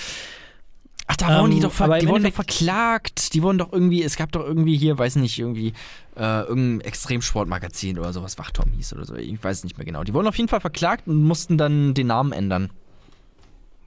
Ach, 1.07 1.15
da 1.17 1.39
wurden 1.39 1.51
die 1.51 1.57
Ähm, 1.57 1.63
doch, 1.63 1.71
ver 1.71 1.99
die 1.99 2.07
wurden 2.07 2.23
doch 2.23 2.33
verklagt. 2.33 3.33
Die 3.33 3.43
wurden 3.43 3.57
doch 3.59 3.71
irgendwie, 3.71 4.03
es 4.03 4.15
gab 4.15 4.31
doch 4.31 4.43
irgendwie 4.43 4.75
hier, 4.77 4.97
weiß 4.97 5.17
nicht, 5.17 5.37
irgendwie 5.37 5.73
äh, 6.15 6.41
irgendein 6.41 6.81
Extremsportmagazin 6.87 7.99
oder 7.99 8.11
sowas, 8.11 8.37
Wachturm 8.39 8.71
hieß 8.71 8.93
oder 8.93 9.05
so. 9.05 9.15
Ich 9.15 9.43
weiß 9.43 9.57
es 9.59 9.63
nicht 9.63 9.77
mehr 9.77 9.85
genau. 9.85 10.03
Die 10.03 10.13
wurden 10.13 10.27
auf 10.27 10.37
jeden 10.37 10.49
Fall 10.49 10.61
verklagt 10.61 11.07
und 11.07 11.23
mussten 11.23 11.57
dann 11.57 11.93
den 11.93 12.07
Namen 12.07 12.31
ändern. 12.31 12.71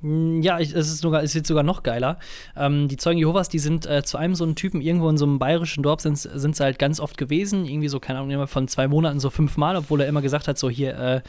Mm, 0.00 0.42
Ja, 0.42 0.60
es 0.60 0.72
ist 0.72 0.98
sogar, 0.98 1.22
es 1.24 1.34
wird 1.34 1.46
sogar 1.46 1.64
noch 1.64 1.82
geiler. 1.82 2.18
Ähm, 2.56 2.86
die 2.88 2.96
Zeugen 2.96 3.18
Jehovas, 3.18 3.48
die 3.48 3.58
sind 3.58 3.84
äh, 3.86 4.02
zu 4.04 4.16
einem 4.16 4.34
so 4.36 4.44
einen 4.44 4.54
Typen 4.54 4.80
irgendwo 4.80 5.08
in 5.08 5.18
so 5.18 5.24
einem 5.26 5.38
bayerischen 5.40 5.82
Dorf 5.82 6.00
sind, 6.02 6.16
sind 6.18 6.54
sie 6.56 6.62
halt 6.62 6.78
ganz 6.78 7.00
oft 7.00 7.18
gewesen. 7.18 7.64
Irgendwie 7.64 7.88
so, 7.88 7.98
keine 7.98 8.20
Ahnung, 8.20 8.30
immer 8.30 8.46
von 8.46 8.68
zwei 8.68 8.86
Monaten 8.86 9.18
so 9.18 9.30
fünfmal, 9.30 9.76
obwohl 9.76 10.00
er 10.00 10.06
immer 10.08 10.22
gesagt 10.22 10.46
hat, 10.46 10.56
so 10.58 10.70
hier 10.70 10.96
äh, 10.96 11.20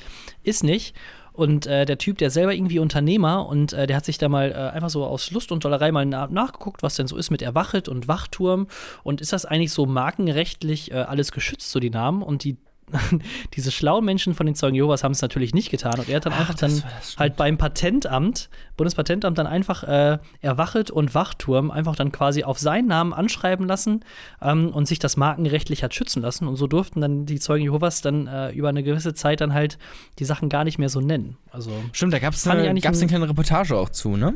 ist 0.43 0.63
nicht. 0.63 0.95
Und 1.39 1.67
äh, 1.67 1.86
der 1.86 1.97
Typ, 1.97 2.17
der 2.17 2.32
selber 2.32 2.54
irgendwie 2.54 2.80
Unternehmer 2.80 3.47
und 3.47 3.71
äh, 3.71 3.88
der 3.88 3.95
hat 3.95 4.04
sich 4.04 4.17
da 4.17 4.28
mal 4.28 4.52
äh, 4.52 4.75
einfach 4.75 4.89
so 4.89 5.06
aus 5.06 5.32
Lust 5.32 5.54
und 5.54 5.63
Dollerei 5.63 5.89
mal 5.91 6.06
na 6.06 6.28
nachgeguckt, 6.28 6.84
was 6.84 6.95
denn 6.95 7.08
so 7.08 7.15
ist 7.15 7.30
mit 7.32 7.41
Erwachet 7.41 7.88
und 7.88 8.10
Wachturm. 8.10 8.67
Und 9.04 9.21
ist 9.21 9.32
das 9.32 9.45
eigentlich 9.45 9.71
so 9.71 9.86
markenrechtlich 9.86 10.91
äh, 10.91 10.95
alles 10.95 11.32
geschützt, 11.32 11.71
so 11.71 11.80
die 11.80 11.91
Namen? 11.91 12.23
Und 12.23 12.43
die 12.43 12.58
diese 13.56 13.71
schlauen 13.71 14.06
Menschen 14.06 14.34
von 14.34 14.45
den 14.45 14.56
Zeugen 14.56 14.75
Jehovas 14.75 15.04
haben 15.04 15.12
es 15.12 15.21
natürlich 15.21 15.54
nicht 15.54 15.69
getan. 15.71 15.99
Und 15.99 16.10
er 16.10 16.17
hat 16.17 16.25
dann 16.25 16.34
einfach 16.34 16.56
dann 16.56 16.84
halt 17.17 17.36
beim 17.36 17.58
Patentamt, 17.58 18.49
Bundespatentamt, 18.78 19.38
dann 19.38 19.47
einfach 19.47 19.84
äh, 19.84 20.17
Erwachet 20.41 20.91
und 20.91 21.13
Wachturm 21.15 21.71
einfach 21.71 21.95
dann 21.95 22.12
quasi 22.12 22.43
auf 22.43 22.60
seinen 22.60 22.88
Namen 22.88 23.13
anschreiben 23.13 23.67
lassen 23.67 24.04
ähm, 24.41 24.69
und 24.69 24.88
sich 24.88 24.99
das 24.99 25.17
markenrechtlich 25.17 25.84
hat 25.84 25.93
schützen 25.93 26.21
lassen. 26.21 26.47
Und 26.47 26.56
so 26.56 26.67
durften 26.67 27.02
dann 27.02 27.25
die 27.25 27.39
Zeugen 27.39 27.63
Jehovas 27.63 28.02
dann 28.02 28.28
äh, 28.28 28.52
über 28.52 28.69
eine 28.69 28.84
gewisse 28.84 29.13
Zeit 29.13 29.41
dann 29.41 29.54
halt 29.54 29.78
die 30.19 30.25
Sachen 30.25 30.49
gar 30.49 30.63
nicht 30.63 30.78
mehr 30.78 30.89
so 30.89 31.02
nennen. 31.02 31.38
Also, 31.52 31.71
Stimmt, 31.91 32.13
da 32.13 32.19
gab 32.19 32.34
es 32.34 32.47
eine, 32.47 32.73
gab's 32.82 32.97
eine 32.99 33.06
ein- 33.06 33.08
kleine 33.10 33.30
Reportage 33.30 33.75
auch 33.75 33.89
zu, 33.89 34.15
ne? 34.17 34.36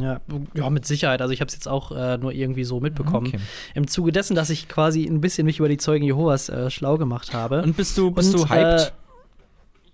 Ja, 0.00 0.20
ja 0.54 0.70
mit 0.70 0.86
Sicherheit. 0.86 1.22
Also 1.22 1.32
ich 1.32 1.40
habe 1.40 1.48
es 1.48 1.54
jetzt 1.54 1.68
auch 1.68 1.92
äh, 1.92 2.18
nur 2.18 2.32
irgendwie 2.32 2.64
so 2.64 2.80
mitbekommen. 2.80 3.28
Okay. 3.28 3.40
Im 3.74 3.88
Zuge 3.88 4.12
dessen, 4.12 4.34
dass 4.34 4.50
ich 4.50 4.68
quasi 4.68 5.04
ein 5.04 5.20
bisschen 5.20 5.44
mich 5.44 5.58
über 5.58 5.68
die 5.68 5.78
Zeugen 5.78 6.04
Jehovas 6.04 6.48
äh, 6.48 6.70
schlau 6.70 6.98
gemacht 6.98 7.32
habe. 7.32 7.62
Und 7.62 7.76
bist 7.76 7.96
du, 7.98 8.10
bist 8.10 8.34
Und, 8.34 8.42
du 8.42 8.48
hyped? 8.48 8.88
Äh, 8.88 8.90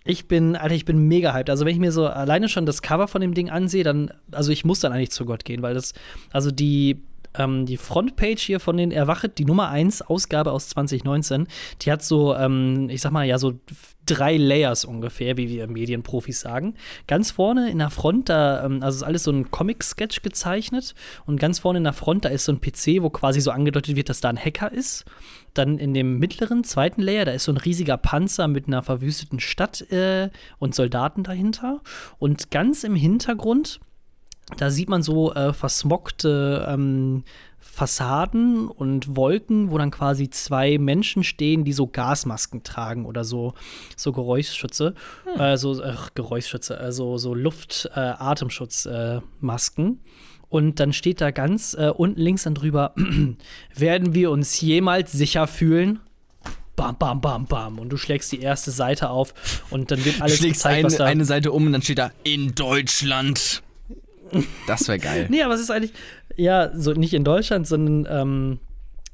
ich 0.05 0.29
bin, 0.29 0.55
Alter, 0.55 0.75
ich 0.75 0.85
bin 0.85 1.09
mega 1.09 1.33
hyped. 1.35 1.51
Also, 1.51 1.67
wenn 1.67 1.73
ich 1.73 1.81
mir 1.81 1.91
so 1.91 2.07
alleine 2.07 2.49
schon 2.49 2.65
das 2.65 2.81
Cover 2.81 3.09
von 3.09 3.21
dem 3.21 3.35
Ding 3.35 3.51
ansehe, 3.51 3.83
dann, 3.83 4.13
also 4.31 4.53
ich 4.53 4.65
muss 4.65 4.81
dann 4.81 4.93
eigentlich 4.93 5.11
zu 5.11 5.25
Gott 5.25 5.45
gehen, 5.45 5.63
weil 5.63 5.75
das, 5.75 5.95
also 6.33 6.53
die, 6.53 7.03
ähm, 7.35 7.67
die 7.67 7.77
Frontpage 7.77 8.41
hier 8.41 8.61
von 8.61 8.77
den 8.77 8.93
Erwachet, 8.93 9.39
die 9.39 9.45
Nummer 9.45 9.69
1 9.69 10.03
Ausgabe 10.03 10.53
aus 10.53 10.69
2019, 10.69 11.49
die 11.83 11.91
hat 11.91 12.05
so, 12.05 12.35
ähm, 12.37 12.89
ich 12.89 13.01
sag 13.01 13.11
mal, 13.11 13.25
ja, 13.25 13.39
so 13.39 13.55
drei 14.07 14.37
Layers 14.37 14.85
ungefähr, 14.85 15.37
wie 15.37 15.49
wir 15.49 15.67
Medienprofis 15.67 16.41
sagen. 16.41 16.75
Ganz 17.07 17.33
vorne 17.33 17.71
in 17.71 17.79
der 17.79 17.91
Front, 17.91 18.29
da, 18.29 18.65
ähm, 18.65 18.83
also 18.83 18.97
ist 18.97 19.03
alles 19.03 19.25
so 19.25 19.33
ein 19.33 19.51
Comic-Sketch 19.51 20.23
gezeichnet 20.23 20.95
und 21.27 21.39
ganz 21.39 21.59
vorne 21.59 21.79
in 21.79 21.85
der 21.85 21.93
Front, 21.93 22.25
da 22.25 22.29
ist 22.31 22.45
so 22.45 22.53
ein 22.53 22.61
PC, 22.61 23.03
wo 23.03 23.11
quasi 23.11 23.41
so 23.41 23.51
angedeutet 23.51 23.97
wird, 23.97 24.09
dass 24.09 24.21
da 24.21 24.29
ein 24.29 24.39
Hacker 24.39 24.73
ist. 24.73 25.05
Dann 25.55 25.79
in 25.79 25.95
dem 25.95 26.19
mittleren, 26.19 26.65
zweiten 26.65 27.03
Layer, 27.03 27.25
da 27.25 27.33
ist 27.33 27.45
so 27.45 27.53
ein 27.53 27.57
riesiger 27.57 27.97
Panzer 27.97 28.49
mit 28.49 28.67
einer 28.67 28.83
verwüsteten 28.83 29.41
Stadt 29.41 29.81
äh, 29.91 30.31
und 30.59 30.75
Soldaten 30.75 31.23
dahinter. 31.23 31.83
Und 32.19 32.51
ganz 32.51 32.85
im 32.85 32.95
Hintergrund, 32.95 33.81
da 34.57 34.71
sieht 34.71 34.89
man 34.89 35.03
so 35.03 35.35
äh, 35.35 35.53
versmockte 35.53 36.65
ähm, 36.69 37.25
Fassaden 37.59 38.69
und 38.69 39.17
Wolken, 39.17 39.71
wo 39.71 39.79
dann 39.79 39.91
quasi 39.91 40.31
zwei 40.31 40.79
Menschen 40.79 41.25
stehen, 41.25 41.65
die 41.65 41.73
so 41.73 41.89
Gasmasken 41.89 42.63
tragen 42.63 43.05
oder 43.05 43.25
so, 43.25 43.55
so 43.97 44.13
Geräuschschütze, 44.13 44.95
äh, 45.39 45.57
so 45.57 45.83
ach, 45.83 46.11
Geräuschschütze, 46.15 46.79
also 46.79 47.19
so 47.19 47.35
Luft-Atemschutzmasken. 47.35 50.01
und 50.49 50.81
dann 50.81 50.93
steht 50.93 51.21
da 51.21 51.33
ganz 51.33 51.75
äh, 51.75 51.91
unten 51.95 52.21
links 52.21 52.45
dann 52.45 52.55
drüber, 52.55 52.95
werden 53.75 54.15
wir 54.15 54.31
uns 54.31 54.61
jemals 54.61 55.11
sicher 55.13 55.49
fühlen? 55.49 55.99
Bam, 56.77 56.97
bam, 56.99 57.21
bam, 57.21 57.47
bam. 57.47 57.79
Und 57.79 57.89
du 57.89 57.97
schlägst 57.97 58.31
die 58.33 58.41
erste 58.41 58.71
Seite 58.71 59.11
auf 59.11 59.65
und 59.71 59.91
dann 59.91 60.05
wird 60.05 60.23
alles 60.23 60.39
Schlägst 60.39 60.63
gezeigt, 60.63 60.85
was 60.85 60.95
eine, 60.95 60.99
da 60.99 61.05
eine 61.07 61.25
Seite 61.25 61.51
um 61.53 61.67
und 61.67 61.73
dann 61.73 61.83
steht 61.83 61.99
da 61.99 62.13
in 62.23 62.55
Deutschland. 62.55 63.63
Das 64.67 64.89
wäre 64.89 64.99
geil. 64.99 65.27
Nee, 65.29 65.43
aber 65.43 65.55
es 65.55 65.61
ist 65.61 65.71
eigentlich, 65.71 65.93
ja, 66.37 66.71
so 66.77 66.93
nicht 66.93 67.15
in 67.15 67.25
Deutschland, 67.25 67.67
sondern 67.67 68.07
ähm, 68.11 68.61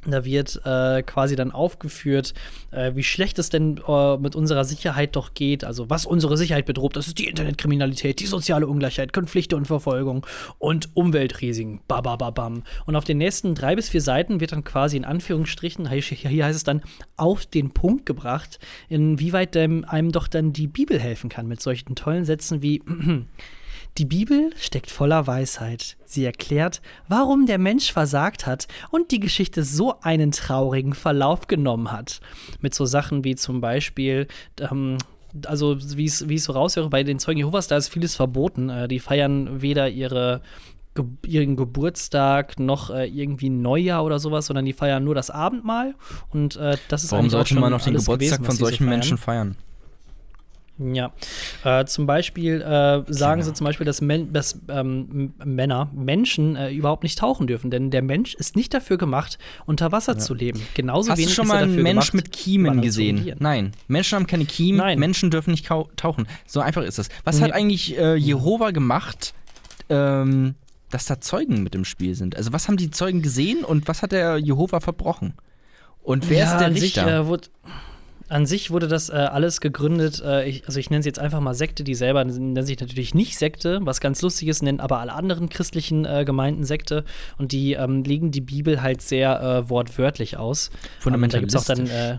da 0.05 0.25
wird 0.25 0.61
äh, 0.65 1.03
quasi 1.03 1.37
dann 1.37 1.53
aufgeführt, 1.53 2.35
äh, 2.73 2.93
wie 2.97 3.05
schlecht 3.05 3.39
es 3.39 3.51
denn 3.51 3.81
äh, 3.87 4.17
mit 4.17 4.35
unserer 4.35 4.65
Sicherheit 4.65 5.15
doch 5.15 5.33
geht. 5.35 5.65
Also, 5.65 5.91
was 5.91 6.07
unsere 6.07 6.37
Sicherheit 6.37 6.67
bedroht, 6.67 6.97
das 6.97 7.07
ist 7.07 7.19
die 7.19 7.29
Internetkriminalität, 7.29 8.19
die 8.19 8.27
soziale 8.27 8.67
Ungleichheit, 8.67 9.13
Konflikte 9.13 9.57
und 9.57 9.67
Verfolgung 9.67 10.27
und 10.59 10.89
Umweltrisiken. 10.95 11.81
Babababam. 11.87 12.65
Und 12.85 12.97
auf 12.97 13.05
den 13.05 13.19
nächsten 13.19 13.55
drei 13.55 13.77
bis 13.77 13.91
vier 13.91 14.01
Seiten 14.01 14.41
wird 14.41 14.51
dann 14.51 14.65
quasi 14.65 14.97
in 14.97 15.05
Anführungsstrichen, 15.05 15.89
hier, 15.89 16.45
heißt 16.45 16.57
es 16.57 16.65
dann, 16.65 16.83
auf 17.17 17.47
den 17.47 17.71
Punkt 17.71 18.05
gebracht, 18.05 18.59
inwieweit 18.89 19.57
einem 19.57 20.11
doch 20.11 20.27
dann 20.27 20.53
die 20.53 20.67
Bibel 20.67 20.99
helfen 20.99 21.31
kann 21.31 21.47
mit 21.47 21.63
solchen 21.63 21.95
tollen 21.95 22.25
Sätzen 22.25 22.61
wie. 22.61 22.83
Die 23.99 24.07
Bibel 24.07 24.53
steckt 24.57 24.91
voller 24.91 25.27
Weisheit. 25.27 25.97
Sie 26.07 26.25
erklärt, 26.25 26.81
warum 27.09 27.45
der 27.45 27.59
Mensch 27.59 27.93
versagt 27.93 28.47
hat 28.47 28.67
und 28.91 29.11
die 29.11 29.21
Geschichte 29.21 29.65
so 29.65 30.01
einen 30.01 30.33
traurigen 30.33 30.95
Verlauf 30.95 31.47
genommen 31.47 31.93
hat. 31.93 32.21
Mit 32.61 32.75
so 32.75 32.87
Sachen 32.87 33.23
wie 33.25 33.35
zum 33.35 33.61
Beispiel, 33.61 34.29
ähm, 34.59 34.97
also 35.47 35.77
wie 35.79 36.07
es 36.07 36.45
so 36.45 36.53
raushöre, 36.53 36.89
bei 36.89 37.03
den 37.03 37.19
Zeugen 37.19 37.39
Jehovas, 37.39 37.67
da 37.67 37.77
ist 37.77 37.89
vieles 37.89 38.17
verboten. 38.17 38.71
Äh, 38.71 38.89
die 38.89 38.99
feiern 38.99 39.61
weder 39.61 39.91
ihre 39.91 40.41
Ge 40.95 41.07
ihren 41.27 41.57
Geburtstag 41.57 42.59
noch 42.59 42.91
äh, 42.91 43.07
irgendwie 43.07 43.49
Neujahr 43.49 44.05
oder 44.05 44.19
sowas, 44.19 44.47
sondern 44.47 44.67
die 44.67 44.75
feiern 44.75 45.03
nur 45.03 45.15
das 45.15 45.31
Abendmahl 45.31 45.95
und 46.29 46.57
äh, 46.57 46.77
das 46.89 47.05
ist 47.05 47.13
Warum 47.13 47.31
sollte 47.31 47.55
man 47.55 47.71
noch 47.71 47.81
den 47.81 47.95
Geburtstag 47.95 48.19
gewesen, 48.19 48.45
von 48.45 48.57
solchen 48.57 48.85
feiern. 48.85 48.91
Menschen 48.91 49.17
feiern? 49.17 49.57
Ja, 50.79 51.13
äh, 51.65 51.85
zum 51.85 52.07
Beispiel 52.07 52.61
äh, 52.63 53.03
sagen 53.13 53.43
sie 53.43 53.53
zum 53.53 53.67
Beispiel, 53.67 53.85
dass, 53.85 54.01
Men 54.01 54.33
dass 54.33 54.59
ähm, 54.69 55.35
Männer, 55.45 55.91
Menschen 55.95 56.57
äh, 56.57 56.71
überhaupt 56.73 57.03
nicht 57.03 57.19
tauchen 57.19 57.47
dürfen, 57.47 57.71
denn 57.71 57.91
der 57.91 58.03
Mensch 58.03 58.35
ist 58.35 58.57
nicht 58.57 58.73
dafür 58.73 58.97
gemacht, 58.97 59.39
unter 59.67 59.93
Wasser 59.93 60.19
zu 60.19 60.35
leben. 60.35 60.61
Genauso 60.75 61.11
Hast 61.11 61.19
du 61.19 61.23
wenig 61.23 61.35
schon 61.35 61.45
ist 61.45 61.51
er 61.51 61.55
mal 61.55 61.63
einen 61.65 61.83
Mensch 61.83 62.11
gemacht, 62.11 62.15
mit 62.15 62.33
Kiemen 62.33 62.81
gesehen? 62.81 63.37
Nein. 63.39 63.73
Menschen 63.87 64.17
haben 64.17 64.27
keine 64.27 64.47
Kiemen, 64.47 64.79
Nein. 64.79 64.99
Menschen 64.99 65.31
dürfen 65.31 65.51
nicht 65.51 65.67
tauchen. 65.67 66.27
So 66.47 66.61
einfach 66.61 66.83
ist 66.83 66.99
das. 66.99 67.09
Was 67.25 67.39
Nee. 67.39 67.45
hat 67.45 67.53
eigentlich 67.53 67.99
äh, 67.99 68.15
Jehova 68.15 68.71
gemacht, 68.71 69.35
ähm, 69.89 70.55
dass 70.91 71.05
da 71.07 71.21
Zeugen 71.21 71.63
mit 71.63 71.75
im 71.75 71.85
Spiel 71.85 72.15
sind? 72.15 72.35
Also 72.37 72.53
was 72.53 72.67
haben 72.69 72.79
die 72.79 72.91
Zeugen 72.91 73.21
gesehen 73.23 73.63
und 73.63 73.89
was 73.89 74.03
hat 74.03 74.13
der 74.13 74.39
Jehova 74.39 74.81
verbrochen? 74.81 75.35
Und 76.03 76.29
wer 76.31 76.39
ja, 76.39 76.53
ist 76.53 76.59
der 76.59 76.71
Richter? 76.71 77.25
Sich, 77.25 77.35
äh, 77.35 77.49
an 78.33 78.47
sich 78.47 78.71
wurde 78.71 78.89
das 78.89 79.09
äh, 79.11 79.13
alles 79.13 79.61
gegründet, 79.61 80.23
äh, 80.25 80.45
ich, 80.49 80.67
also 80.67 80.81
ich 80.81 80.91
nenne 80.91 81.01
es 81.01 81.07
jetzt 81.07 81.19
einfach 81.19 81.41
mal 81.41 81.55
Sekte, 81.55 81.85
die 81.85 81.95
selber 81.95 82.25
nennen 82.25 82.65
sich 82.65 82.81
natürlich 82.81 83.15
nicht 83.15 83.39
Sekte, 83.39 83.81
was 83.83 84.01
ganz 84.01 84.23
lustig 84.23 84.49
ist, 84.49 84.63
nennen 84.63 84.81
aber 84.81 84.99
alle 84.99 85.13
anderen 85.13 85.49
christlichen 85.49 86.05
äh, 86.05 86.25
Gemeinden 86.25 86.65
Sekte 86.65 87.05
und 87.39 87.53
die 87.53 87.75
ähm, 87.75 88.03
legen 88.05 88.31
die 88.31 88.41
Bibel 88.41 88.83
halt 88.83 89.03
sehr 89.03 89.41
äh, 89.41 89.69
wortwörtlich 89.71 90.37
aus. 90.37 90.71
Ähm, 91.07 91.29
da 91.29 91.39
gibt 91.39 91.55
es 91.55 91.57
auch 91.57 91.65
dann, 91.65 91.87
äh, 91.87 92.19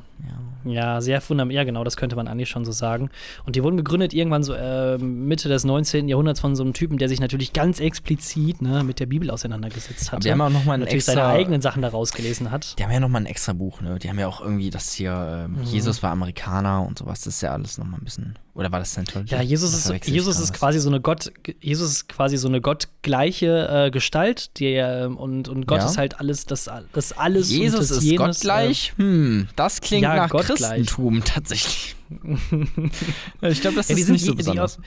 Ja, 0.66 1.02
sehr 1.02 1.20
fundamental. 1.20 1.56
Ja, 1.56 1.64
genau, 1.66 1.84
das 1.84 1.98
könnte 1.98 2.16
man 2.16 2.28
eigentlich 2.30 2.50
schon 2.50 2.64
so 2.64 2.72
sagen. 2.72 3.10
Und 3.46 3.58
die 3.58 3.64
wurden 3.64 3.76
gegründet 3.76 4.14
irgendwann 4.14 4.44
so 4.44 4.54
äh, 4.54 4.98
Mitte 4.98 5.50
des 5.50 5.66
19. 5.66 6.08
Jahrhunderts 6.08 6.40
von 6.40 6.56
so 6.56 6.64
einem 6.64 6.72
Typen, 6.74 6.98
der 6.98 7.10
sich 7.10 7.20
natürlich 7.20 7.52
ganz 7.52 7.82
explizit 7.82 8.62
ne, 8.62 8.84
mit 8.84 9.00
der 9.02 9.06
Bibel 9.08 9.30
auseinandergesetzt 9.30 10.12
hat. 10.12 10.24
die 10.24 10.32
haben 10.32 10.40
auch 10.42 10.50
noch 10.50 10.64
mal 10.64 10.78
natürlich 10.78 11.00
extra- 11.04 11.14
seine 11.16 11.26
eigenen 11.28 11.62
Sachen 11.62 11.82
daraus 11.82 12.14
gelesen 12.14 12.50
hat. 12.52 12.78
Die 12.80 12.84
haben 12.84 12.92
ja 12.92 13.00
nochmal 13.02 13.24
ein 13.24 13.26
extra 13.26 13.52
Buch, 13.54 13.82
ne? 13.82 14.00
Die 14.00 14.10
haben 14.10 14.20
ja 14.20 14.28
auch 14.28 14.40
irgendwie 14.42 14.70
das 14.70 14.94
hier, 14.94 15.46
ähm, 15.48 15.58
Mhm. 15.58 15.64
Jesus 15.64 16.03
war 16.04 16.12
Amerikaner 16.12 16.86
und 16.86 17.00
sowas. 17.00 17.22
Das 17.22 17.36
ist 17.36 17.42
ja 17.42 17.52
alles 17.54 17.78
nochmal 17.78 18.00
ein 18.00 18.04
bisschen. 18.04 18.38
Oder 18.54 18.72
war 18.72 18.80
das 18.80 18.92
Scientology? 18.92 19.34
Ja, 19.34 19.42
Jesus 19.42 19.74
ist, 19.74 20.06
Jesus 20.08 20.40
ist 20.40 20.54
quasi 20.54 20.80
so 20.80 20.90
eine 20.90 21.02
Gott, 21.02 21.32
Jesus 21.60 21.90
ist 21.92 22.10
quasi 22.10 22.38
so 22.38 22.48
eine 22.48 22.62
gottgleiche 22.62 23.86
äh, 23.88 23.92
Gestalt, 23.92 24.60
die 24.60 24.74
ähm, 24.74 25.18
und, 25.18 25.48
und 25.50 25.66
Gott 25.66 25.80
Ja. 25.80 25.86
ist 25.88 25.98
halt 25.98 26.20
alles, 26.20 26.46
das, 26.46 26.70
das 26.92 27.14
alles 27.14 27.50
Jesus 27.50 27.88
das 27.88 27.98
ist 27.98 28.04
jenes, 28.04 28.18
gottgleich? 28.42 28.94
hm, 28.98 29.48
das 29.56 29.82
klingt 29.82 30.04
ja, 30.04 30.16
nach 30.16 30.30
gottgleich. 30.30 30.58
Christentum 30.60 31.24
tatsächlich. 31.26 31.96
ich 33.42 33.62
glaube, 33.62 33.76
das 33.78 33.90
Äh, 33.90 33.94
ja, 33.94 33.96
die 33.96 34.02
ist 34.02 34.06
sind 34.08 34.14
nicht 34.14 34.26
so 34.26 34.32
die- 34.32 34.38
die- 34.38 34.38
besonders. 34.38 34.80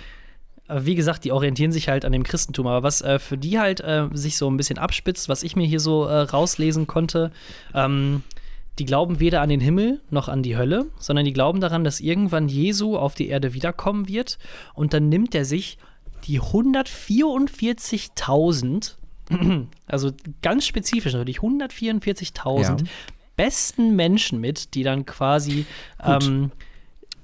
Aber 0.69 0.85
wie 0.85 0.97
gesagt, 0.97 1.23
die 1.25 1.31
orientieren 1.31 1.71
sich 1.71 1.89
halt 1.89 2.05
an 2.05 2.11
dem 2.11 2.25
Christentum. 2.25 2.67
Aber 2.67 2.83
was 2.83 3.01
äh, 3.01 3.21
für 3.21 3.39
die 3.39 3.61
halt 3.61 3.81
äh, 3.83 4.09
sich 4.15 4.37
so 4.37 4.51
ein 4.51 4.57
bisschen 4.57 4.79
abspitzt, 4.79 5.29
was 5.29 5.45
ich 5.45 5.55
mir 5.55 5.65
hier 5.67 5.79
so 5.79 6.07
äh, 6.07 6.23
rauslesen 6.23 6.89
konnte, 6.89 7.31
ähm, 7.73 8.25
die 8.79 8.85
glauben 8.85 9.21
weder 9.21 9.41
an 9.41 9.49
den 9.49 9.61
Himmel 9.61 10.01
noch 10.11 10.29
an 10.29 10.43
die 10.43 10.57
Hölle, 10.57 10.87
sondern 10.99 11.25
die 11.25 11.33
glauben 11.33 11.61
daran, 11.61 11.85
dass 11.85 12.01
irgendwann 12.01 12.49
Jesu 12.49 12.97
auf 12.97 13.15
die 13.15 13.29
Erde 13.29 13.55
wiederkommen 13.55 14.09
wird. 14.09 14.39
Und 14.75 14.93
dann 14.93 15.09
nimmt 15.09 15.33
er 15.35 15.45
sich 15.45 15.79
die 16.25 16.41
144.000, 16.41 18.97
also 19.87 20.11
ganz 20.43 20.67
spezifisch 20.67 21.13
natürlich, 21.15 21.39
144.000 21.39 22.63
Ja. 22.63 22.77
besten 23.37 23.97
Menschen 23.97 24.41
mit, 24.41 24.75
die 24.75 24.83
dann 24.83 25.07
quasi. 25.07 25.65
Ähm, 26.03 26.51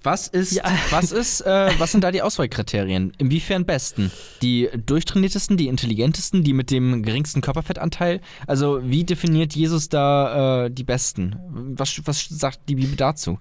Was 0.03 0.27
ist, 0.29 0.53
Ja. 0.53 0.65
was 0.91 1.13
ist, 1.13 1.41
äh, 1.43 1.71
was 1.79 1.93
sind 1.93 2.03
da 2.05 2.11
die 2.11 2.23
Auswahlkriterien? 2.23 3.13
Inwiefern 3.19 3.65
besten? 3.65 4.11
Die 4.43 4.69
durchtrainiertesten, 4.87 5.57
die 5.57 5.69
intelligentesten, 5.69 6.43
die 6.45 6.53
mit 6.53 6.71
dem 6.71 7.03
geringsten 7.03 7.41
Körperfettanteil? 7.41 8.21
Also 8.47 8.81
wie 8.83 9.05
definiert 9.05 9.55
Jesus 9.55 9.89
da 9.89 10.65
äh, 10.67 10.71
die 10.71 10.85
Besten? 10.85 11.37
Was, 11.77 12.01
was 12.05 12.27
sagt 12.29 12.61
die 12.69 12.75
Bibel 12.75 12.97
dazu? 12.97 13.39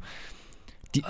Äh, 0.98 1.02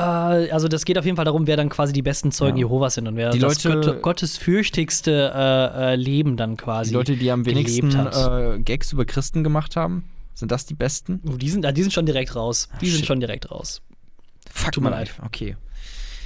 also 0.51 0.67
das 0.67 0.85
geht 0.85 0.97
auf 0.97 1.05
jeden 1.05 1.15
Fall 1.15 1.25
darum, 1.25 1.47
wer 1.47 1.57
dann 1.57 1.69
quasi 1.69 1.91
die 1.91 2.03
besten 2.03 2.31
Zeugen 2.31 2.57
Ja. 2.57 2.65
Jehovas 2.65 2.93
sind 2.93 3.07
und 3.07 3.15
wer 3.15 3.31
Die 3.31 3.39
das 3.39 3.63
Leute- 3.63 3.79
Gott, 3.93 4.01
gottesfürchtigste 4.03 5.33
äh, 5.35 5.93
äh, 5.93 5.95
Leben 5.95 6.37
dann 6.37 6.55
quasi. 6.57 6.89
Die 6.91 6.95
Leute, 6.95 7.15
die 7.17 7.31
am 7.31 7.45
wenigsten 7.45 7.89
äh, 7.91 8.59
Gags 8.63 8.93
über 8.93 9.05
Christen 9.05 9.43
gemacht 9.43 9.75
haben, 9.75 10.05
sind 10.33 10.51
das 10.51 10.65
die 10.65 10.75
Besten? 10.75 11.19
Oh, 11.27 11.35
die, 11.35 11.49
sind, 11.49 11.65
ah, 11.65 11.71
die 11.71 11.81
sind 11.81 11.91
schon 11.91 12.05
direkt 12.05 12.35
raus. 12.35 12.69
Die 12.79 12.87
sind 12.89 12.99
shit. 12.99 13.07
schon 13.07 13.19
direkt 13.19 13.49
raus. 13.51 13.81
Fuck 14.61 14.73
Tut 14.73 14.83
mir 14.83 14.91
leid. 14.91 15.11
Okay. 15.25 15.55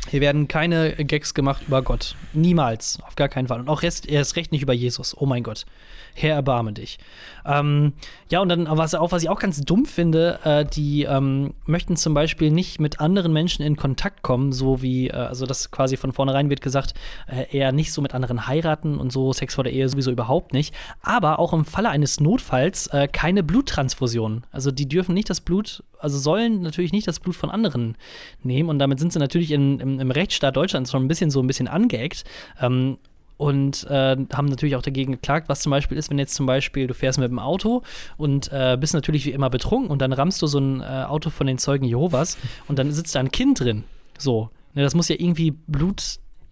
Hier 0.10 0.22
werden 0.22 0.48
keine 0.48 0.94
Gags 0.96 1.34
gemacht 1.34 1.64
über 1.68 1.82
Gott. 1.82 2.16
Niemals. 2.34 3.00
Auf 3.08 3.16
gar 3.16 3.28
keinen 3.28 3.48
Fall. 3.48 3.60
Und 3.60 3.70
auch 3.70 3.82
erst, 3.82 4.08
erst 4.08 4.36
recht 4.36 4.52
nicht 4.52 4.62
über 4.62 4.74
Jesus. 4.74 5.16
Oh 5.18 5.26
mein 5.26 5.42
Gott. 5.42 5.66
Herr, 6.14 6.36
erbarme 6.36 6.72
dich. 6.72 7.00
Ähm, 7.46 7.94
ja, 8.30 8.40
und 8.40 8.50
dann, 8.50 8.68
was, 8.70 8.94
auch, 8.94 9.12
was 9.12 9.24
ich 9.24 9.30
auch 9.30 9.40
ganz 9.40 9.62
dumm 9.62 9.86
finde, 9.86 10.40
äh, 10.44 10.64
die 10.64 11.04
ähm, 11.04 11.54
möchten 11.66 11.98
zum 11.98 12.14
Beispiel 12.14 12.52
nicht 12.52 12.80
mit 12.80 13.02
anderen 13.02 13.34
Menschen 13.34 13.66
in 13.66 13.76
Kontakt 13.76 14.22
kommen, 14.22 14.54
so 14.54 14.82
wie, 14.82 15.10
äh, 15.10 15.14
also 15.14 15.46
das 15.46 15.72
quasi 15.72 15.98
von 15.98 16.14
vornherein 16.14 16.50
wird 16.50 16.62
gesagt, 16.62 16.94
äh, 17.28 17.58
eher 17.58 17.72
nicht 17.72 17.92
so 17.92 18.02
mit 18.02 18.14
anderen 18.14 18.48
heiraten 18.48 18.98
und 18.98 19.12
so, 19.12 19.34
Sex 19.34 19.56
vor 19.56 19.64
der 19.64 19.74
Ehe 19.74 19.90
sowieso 19.90 20.12
überhaupt 20.12 20.54
nicht. 20.54 20.74
Aber 21.02 21.40
auch 21.40 21.52
im 21.52 21.66
Falle 21.66 21.90
eines 21.90 22.20
Notfalls 22.20 22.88
äh, 22.88 23.08
keine 23.12 23.44
Bluttransfusion. 23.44 24.46
Also 24.52 24.72
die 24.72 24.88
dürfen 24.88 25.14
nicht 25.14 25.30
das 25.30 25.42
Blut, 25.42 25.84
also 26.06 26.20
sollen 26.20 26.62
natürlich 26.62 26.94
nicht 26.94 27.08
das 27.08 27.20
Blut 27.20 27.36
von 27.36 27.50
anderen 27.50 27.98
nehmen. 28.44 28.70
Und 28.70 28.80
damit 28.80 29.00
sind 29.00 29.12
sie 29.12 29.20
natürlich 29.20 29.52
in, 29.52 29.80
im, 29.80 30.00
im 30.00 30.12
Rechtsstaat 30.12 30.56
Deutschlands 30.56 30.92
schon 30.92 31.04
ein 31.04 31.08
bisschen 31.08 31.32
so 31.32 31.42
ein 31.42 31.48
bisschen 31.48 31.68
angeeckt. 31.68 32.24
Ähm, 32.62 32.98
und 33.38 33.86
äh, 33.90 34.16
haben 34.34 34.46
natürlich 34.46 34.76
auch 34.76 34.82
dagegen 34.82 35.14
geklagt, 35.14 35.50
was 35.50 35.62
zum 35.62 35.72
Beispiel 35.72 35.98
ist, 35.98 36.10
wenn 36.10 36.20
jetzt 36.20 36.36
zum 36.36 36.46
Beispiel 36.46 36.88
du 36.88 36.94
fährst 36.94 37.20
mit 37.20 37.30
dem 37.30 37.40
Auto 37.40 37.82
und 38.16 38.50
äh, 38.54 38.78
bist 38.80 38.94
natürlich 38.94 39.26
wie 39.26 39.32
immer 39.32 39.50
betrunken 39.50 39.90
und 39.92 40.00
dann 40.00 40.14
rammst 40.14 40.42
du 40.42 40.48
so 40.48 40.60
ein 40.60 40.80
äh, 40.80 41.06
Auto 41.08 41.30
von 41.32 41.46
den 41.46 41.58
Zeugen 41.58 41.84
Jehovas 41.86 42.38
und 42.70 42.80
dann 42.80 42.92
sitzt 42.92 43.16
da 43.16 43.20
ein 43.20 43.32
Kind 43.32 43.60
drin. 43.60 43.84
So. 44.18 44.52
Ne, 44.74 44.84
das 44.84 44.96
muss 44.96 45.10
ja 45.10 45.16
irgendwie 45.18 45.54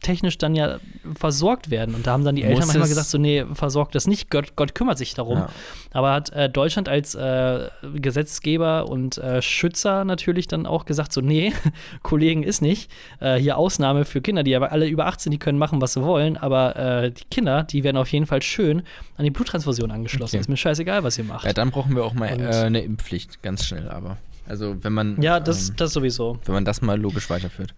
bluttechnisch 0.03 0.37
dann 0.37 0.53
ja 0.55 0.79
versorgt 1.15 1.69
werden. 1.69 1.95
Und 1.95 2.05
da 2.07 2.11
haben 2.11 2.23
dann 2.25 2.35
die 2.35 2.43
Muss 2.43 2.51
Eltern 2.51 2.67
manchmal 2.67 2.83
es- 2.83 2.89
gesagt, 2.89 3.07
so, 3.07 3.17
nee, 3.17 3.45
versorgt 3.53 3.95
das 3.95 4.05
nicht, 4.07 4.29
Gott, 4.29 4.55
Gott 4.55 4.75
kümmert 4.75 4.97
sich 4.97 5.13
darum. 5.13 5.37
Ja. 5.39 5.49
Aber 5.91 6.11
hat 6.11 6.29
äh, 6.31 6.49
Deutschland 6.49 6.89
als 6.89 7.15
äh, 7.15 7.69
Gesetzgeber 7.95 8.89
und 8.89 9.17
äh, 9.17 9.41
Schützer 9.41 10.03
natürlich 10.05 10.47
dann 10.47 10.65
auch 10.65 10.85
gesagt, 10.85 11.13
so, 11.13 11.21
nee, 11.21 11.53
Kollegen 12.03 12.43
ist 12.43 12.61
nicht. 12.61 12.91
Äh, 13.19 13.35
hier 13.37 13.57
Ausnahme 13.57 14.05
für 14.05 14.21
Kinder, 14.21 14.43
die 14.43 14.55
aber 14.55 14.71
alle 14.71 14.87
über 14.87 15.05
18, 15.07 15.31
die 15.31 15.39
können 15.39 15.57
machen, 15.57 15.81
was 15.81 15.93
sie 15.93 16.03
wollen, 16.03 16.37
aber 16.37 16.75
äh, 16.75 17.11
die 17.11 17.23
Kinder, 17.31 17.63
die 17.63 17.83
werden 17.83 17.97
auf 17.97 18.11
jeden 18.11 18.25
Fall 18.25 18.41
schön 18.41 18.83
an 19.17 19.23
die 19.23 19.31
Bluttransfusion 19.31 19.91
angeschlossen. 19.91 20.35
Okay. 20.35 20.41
Ist 20.41 20.49
mir 20.49 20.57
scheißegal, 20.57 21.03
was 21.03 21.17
ihr 21.17 21.23
macht. 21.23 21.45
Ja, 21.45 21.53
dann 21.53 21.71
brauchen 21.71 21.95
wir 21.95 22.03
auch 22.03 22.13
mal 22.13 22.27
äh, 22.27 22.47
eine 22.65 22.81
Impfpflicht, 22.81 23.41
ganz 23.41 23.65
schnell, 23.65 23.89
aber. 23.89 24.17
Also 24.45 24.75
wenn 24.83 24.91
man 24.91 25.21
Ja, 25.21 25.39
das, 25.39 25.69
ähm, 25.69 25.75
das 25.77 25.93
sowieso. 25.93 26.37
wenn 26.45 26.53
man 26.55 26.65
das 26.65 26.81
mal 26.81 26.99
logisch 26.99 27.29
weiterführt. 27.29 27.73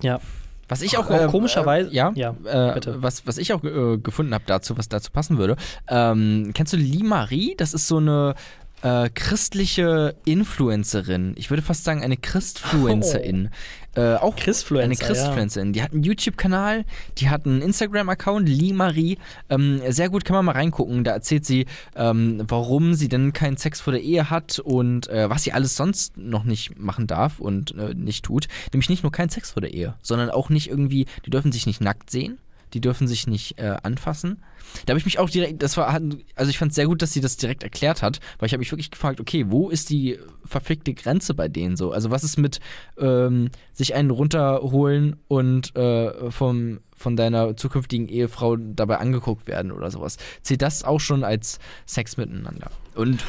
Ja. 0.00 0.20
Was 0.68 0.82
ich 0.82 0.98
auch, 0.98 1.08
Auch 1.10 1.20
äh, 1.22 1.26
komischerweise- 1.28 1.90
äh, 1.90 1.94
ja, 1.94 2.12
ja, 2.14 2.34
äh. 2.44 2.80
Was, 3.02 3.26
was 3.26 3.38
ich 3.38 3.52
auch 3.52 3.62
äh, 3.62 3.98
gefunden 3.98 4.34
habe 4.34 4.44
dazu, 4.46 4.76
was 4.76 4.88
dazu 4.88 5.10
passen 5.12 5.38
würde. 5.38 5.56
Ähm, 5.88 6.50
kennst 6.54 6.72
du 6.72 6.76
Lee 6.76 7.02
Marie? 7.04 7.54
Das 7.56 7.72
ist 7.74 7.86
so 7.86 7.98
eine 7.98 8.34
äh, 8.82 9.08
christliche 9.10 10.14
Influencerin. 10.24 11.34
Ich 11.36 11.50
würde 11.50 11.62
fast 11.62 11.84
sagen 11.84 12.02
eine 12.02 12.16
Christfluencerin. 12.16 13.50
Äh, 13.94 14.16
auch 14.16 14.36
Christfluencer, 14.36 14.84
eine 14.84 14.94
ja. 14.94 15.06
Christfluencerin. 15.06 15.72
Die 15.72 15.82
hat 15.82 15.92
einen 15.92 16.02
YouTube-Kanal, 16.02 16.84
die 17.16 17.30
hat 17.30 17.46
einen 17.46 17.62
Instagram-Account, 17.62 18.46
Lee 18.46 18.74
Marie. 18.74 19.16
Ähm, 19.48 19.80
sehr 19.88 20.10
gut, 20.10 20.26
kann 20.26 20.36
man 20.36 20.44
mal 20.44 20.52
reingucken. 20.52 21.02
Da 21.02 21.12
erzählt 21.12 21.46
sie, 21.46 21.64
ähm, 21.94 22.42
warum 22.46 22.92
sie 22.92 23.08
denn 23.08 23.32
keinen 23.32 23.56
Sex 23.56 23.80
vor 23.80 23.94
der 23.94 24.02
Ehe 24.02 24.28
hat 24.28 24.58
und 24.58 25.08
äh, 25.08 25.30
was 25.30 25.44
sie 25.44 25.52
alles 25.52 25.76
sonst 25.76 26.18
noch 26.18 26.44
nicht 26.44 26.78
machen 26.78 27.06
darf 27.06 27.40
und 27.40 27.74
äh, 27.76 27.94
nicht 27.94 28.26
tut. 28.26 28.48
Nämlich 28.72 28.90
nicht 28.90 29.02
nur 29.02 29.12
keinen 29.12 29.30
Sex 29.30 29.52
vor 29.52 29.62
der 29.62 29.72
Ehe, 29.72 29.94
sondern 30.02 30.28
auch 30.28 30.50
nicht 30.50 30.68
irgendwie, 30.68 31.06
die 31.24 31.30
dürfen 31.30 31.52
sich 31.52 31.66
nicht 31.66 31.80
nackt 31.80 32.10
sehen. 32.10 32.38
Die 32.74 32.80
dürfen 32.80 33.06
sich 33.08 33.26
nicht 33.26 33.58
äh, 33.58 33.76
anfassen. 33.82 34.42
Da 34.84 34.92
habe 34.92 34.98
ich 34.98 35.04
mich 35.04 35.18
auch 35.18 35.30
direkt, 35.30 35.62
das 35.62 35.76
war, 35.76 35.88
also 36.34 36.50
ich 36.50 36.58
fand 36.58 36.70
es 36.70 36.76
sehr 36.76 36.86
gut, 36.86 37.00
dass 37.00 37.12
sie 37.12 37.20
das 37.20 37.36
direkt 37.36 37.62
erklärt 37.62 38.02
hat, 38.02 38.20
weil 38.38 38.46
ich 38.46 38.52
habe 38.52 38.58
mich 38.58 38.72
wirklich 38.72 38.90
gefragt, 38.90 39.20
okay, 39.20 39.46
wo 39.48 39.70
ist 39.70 39.90
die 39.90 40.18
verfickte 40.44 40.92
Grenze 40.92 41.34
bei 41.34 41.48
denen 41.48 41.76
so? 41.76 41.92
Also 41.92 42.10
was 42.10 42.24
ist 42.24 42.36
mit 42.36 42.60
ähm, 42.98 43.50
sich 43.72 43.94
einen 43.94 44.10
runterholen 44.10 45.16
und 45.28 45.74
äh, 45.76 46.30
vom, 46.30 46.80
von 46.94 47.16
deiner 47.16 47.56
zukünftigen 47.56 48.08
Ehefrau 48.08 48.56
dabei 48.56 48.98
angeguckt 48.98 49.46
werden 49.46 49.72
oder 49.72 49.90
sowas? 49.90 50.16
Zählt 50.42 50.62
das 50.62 50.84
auch 50.84 51.00
schon 51.00 51.24
als 51.24 51.58
Sex 51.86 52.16
miteinander? 52.16 52.70
Und 52.94 53.24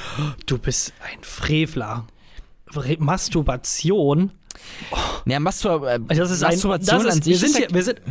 Du 0.45 0.57
bist 0.57 0.93
ein 1.01 1.19
Frevler. 1.21 2.07
Re 2.75 2.97
Masturbation. 2.99 4.31
ja, 5.25 5.39
Mastur 5.39 5.87
äh, 5.89 5.99
Das 6.07 6.31
ist 6.31 6.43
ein, 6.43 6.51
Masturbation 6.51 7.03
das 7.03 7.13
an 7.13 7.19
ist, 7.19 7.23
sich 7.23 7.41
wir, 7.41 7.47
sind 7.47 7.57
hier, 7.57 7.67
wir, 7.71 7.83
sind, 7.83 8.01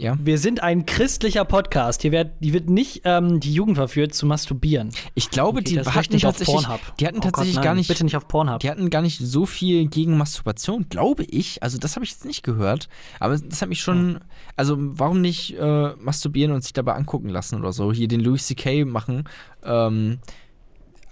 ja. 0.00 0.16
wir 0.22 0.38
sind 0.38 0.62
ein 0.62 0.86
christlicher 0.86 1.44
Podcast. 1.44 2.02
Hier 2.02 2.12
wird, 2.12 2.32
die 2.40 2.52
wird 2.52 2.68
nicht 2.68 3.02
ähm, 3.04 3.40
die 3.40 3.52
Jugend 3.52 3.76
verführt 3.76 4.14
zu 4.14 4.26
masturbieren. 4.26 4.90
Ich 5.14 5.30
glaube, 5.30 5.60
Okay, 5.60 5.70
die 5.70 5.80
hatten 5.80 6.12
nicht 6.12 6.26
auf 6.26 6.36
tatsächlich, 6.36 6.64
Pornhub. 6.66 6.96
die 6.98 7.06
hatten 7.06 7.16
Oh 7.18 7.20
Gott, 7.20 7.32
tatsächlich 7.32 7.56
nein, 7.56 7.64
gar 7.64 7.74
nicht, 7.74 7.88
Bitte 7.88 8.04
nicht 8.04 8.16
auf 8.16 8.26
Pornhub. 8.28 8.60
die 8.60 8.70
hatten 8.70 8.90
gar 8.90 9.02
nicht 9.02 9.18
so 9.18 9.46
viel 9.46 9.86
gegen 9.88 10.16
Masturbation, 10.16 10.86
glaube 10.88 11.24
ich. 11.24 11.62
Also 11.62 11.78
das 11.78 11.96
habe 11.96 12.04
ich 12.04 12.12
jetzt 12.12 12.24
nicht 12.24 12.42
gehört. 12.42 12.88
Aber 13.18 13.36
das 13.36 13.60
hat 13.62 13.68
mich 13.68 13.80
schon, 13.80 14.20
also 14.56 14.76
warum 14.78 15.20
nicht 15.20 15.56
äh, 15.58 15.94
masturbieren 15.96 16.52
und 16.52 16.62
sich 16.62 16.72
dabei 16.72 16.94
angucken 16.94 17.28
lassen 17.28 17.58
oder 17.60 17.72
so? 17.72 17.92
Hier 17.92 18.08
den 18.08 18.20
Louis 18.20 18.46
C.K. 18.46 18.84
machen. 18.84 19.24
Ähm, 19.64 20.18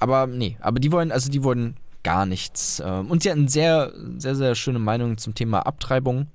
aber 0.00 0.26
nee, 0.26 0.56
aber 0.60 0.80
die 0.80 0.92
wollen, 0.92 1.12
also 1.12 1.30
die 1.30 1.42
wollen 1.44 1.76
gar 2.02 2.24
nichts. 2.26 2.82
Ähm, 2.84 3.10
und 3.10 3.22
sie 3.22 3.30
hatten 3.30 3.48
sehr, 3.48 3.92
sehr, 4.18 4.34
sehr 4.34 4.54
schöne 4.54 4.78
Meinungen 4.78 5.18
zum 5.18 5.34
Thema 5.34 5.60
Abtreibung. 5.66 6.28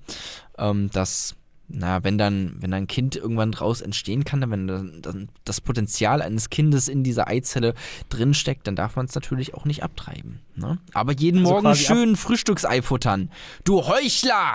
Ähm, 0.58 0.90
dass, 0.92 1.36
na, 1.70 2.04
wenn 2.04 2.18
dann, 2.18 2.56
wenn 2.60 2.72
dann 2.72 2.84
ein 2.84 2.88
Kind 2.88 3.16
irgendwann 3.16 3.52
draus 3.52 3.82
entstehen 3.82 4.26
kann, 4.26 4.42
wenn 4.52 4.68
dann, 4.68 5.02
dann 5.02 5.30
das 5.46 5.62
Potenzial 5.62 6.22
eines 6.22 6.50
Kindes 6.50 6.88
in 6.88 7.04
dieser 7.04 7.28
Eizelle 7.28 7.74
drinsteckt, 8.10 8.68
dann 8.68 8.76
darf 8.76 8.96
man 8.96 9.06
es 9.06 9.16
natürlich 9.16 9.54
auch 9.54 9.66
nicht 9.66 9.84
abtreiben. 9.84 10.40
Ne? 10.56 10.78
Aber 10.94 11.14
jeden 11.14 11.40
Also 11.40 11.52
Morgen 11.52 11.76
schön 11.76 12.16
Frühstücksei 12.16 12.82
futtern. 12.82 13.30
Du 13.64 13.88
Heuchler! 13.88 14.54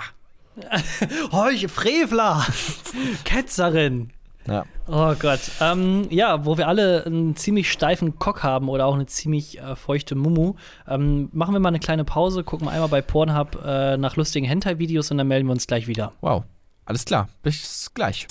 Heuch, 1.31 1.67
Frevler! 1.67 2.45
Ketzerin! 3.23 4.11
Ja. 4.47 4.65
Oh 4.87 5.13
Gott. 5.19 5.41
Ähm, 5.61 6.07
ja, 6.09 6.45
wo 6.45 6.57
wir 6.57 6.67
alle 6.67 7.05
einen 7.05 7.35
ziemlich 7.35 7.71
steifen 7.71 8.17
Cock 8.17 8.43
haben 8.43 8.69
oder 8.69 8.85
auch 8.85 8.95
eine 8.95 9.05
ziemlich 9.05 9.59
äh, 9.59 9.75
feuchte 9.75 10.15
Mumu, 10.15 10.55
ähm, 10.87 11.29
machen 11.33 11.53
wir 11.53 11.59
mal 11.59 11.69
eine 11.69 11.79
kleine 11.79 12.03
Pause, 12.03 12.43
gucken 12.43 12.67
wir 12.67 12.71
einmal 12.71 12.89
bei 12.89 13.01
Pornhub 13.01 13.63
äh, 13.63 13.97
nach 13.97 14.15
lustigen 14.15 14.47
Hentai-Videos 14.47 15.11
und 15.11 15.17
dann 15.17 15.27
melden 15.27 15.47
wir 15.47 15.51
uns 15.51 15.67
gleich 15.67 15.87
wieder. 15.87 16.13
Wow. 16.21 16.43
Alles 16.89 17.05
klar. 17.05 17.29
Bis 17.43 17.87
gleich. 17.93 18.27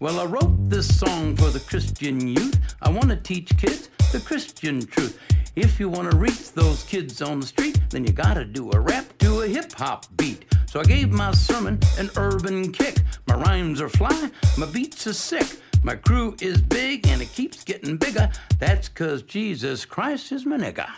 Well, 0.00 0.18
I 0.18 0.24
wrote 0.24 0.68
this 0.68 0.88
song 0.98 1.36
for 1.36 1.50
the 1.50 1.60
Christian 1.60 2.26
youth. 2.26 2.58
I 2.82 2.90
want 2.90 3.10
to 3.10 3.16
teach 3.16 3.56
kids 3.56 3.90
the 4.10 4.18
Christian 4.18 4.84
truth. 4.84 5.16
If 5.54 5.78
you 5.78 5.88
wanna 5.88 6.16
reach 6.16 6.52
those 6.52 6.82
kids 6.82 7.22
on 7.22 7.38
the 7.38 7.46
street, 7.46 7.78
then 7.90 8.04
you 8.04 8.12
gotta 8.12 8.44
do 8.44 8.72
a 8.72 8.80
rap 8.80 9.04
to 9.18 9.42
a 9.42 9.46
hip 9.46 9.72
hop 9.72 10.06
beat. 10.16 10.46
So 10.66 10.80
I 10.80 10.84
gave 10.84 11.12
my 11.12 11.30
sermon 11.32 11.78
an 11.96 12.10
urban 12.16 12.72
kick. 12.72 12.96
My 13.28 13.36
rhymes 13.36 13.80
are 13.80 13.88
fly, 13.88 14.30
my 14.58 14.66
beats 14.66 15.06
are 15.06 15.12
sick. 15.12 15.60
My 15.84 15.94
crew 15.94 16.34
is 16.40 16.60
big 16.60 17.06
and 17.06 17.22
it 17.22 17.32
keeps 17.32 17.62
getting 17.62 17.96
bigger. 17.96 18.30
That's 18.58 18.88
cause 18.88 19.22
Jesus 19.22 19.84
Christ 19.84 20.32
is 20.32 20.44
my 20.44 20.56
nigga. 20.56 20.88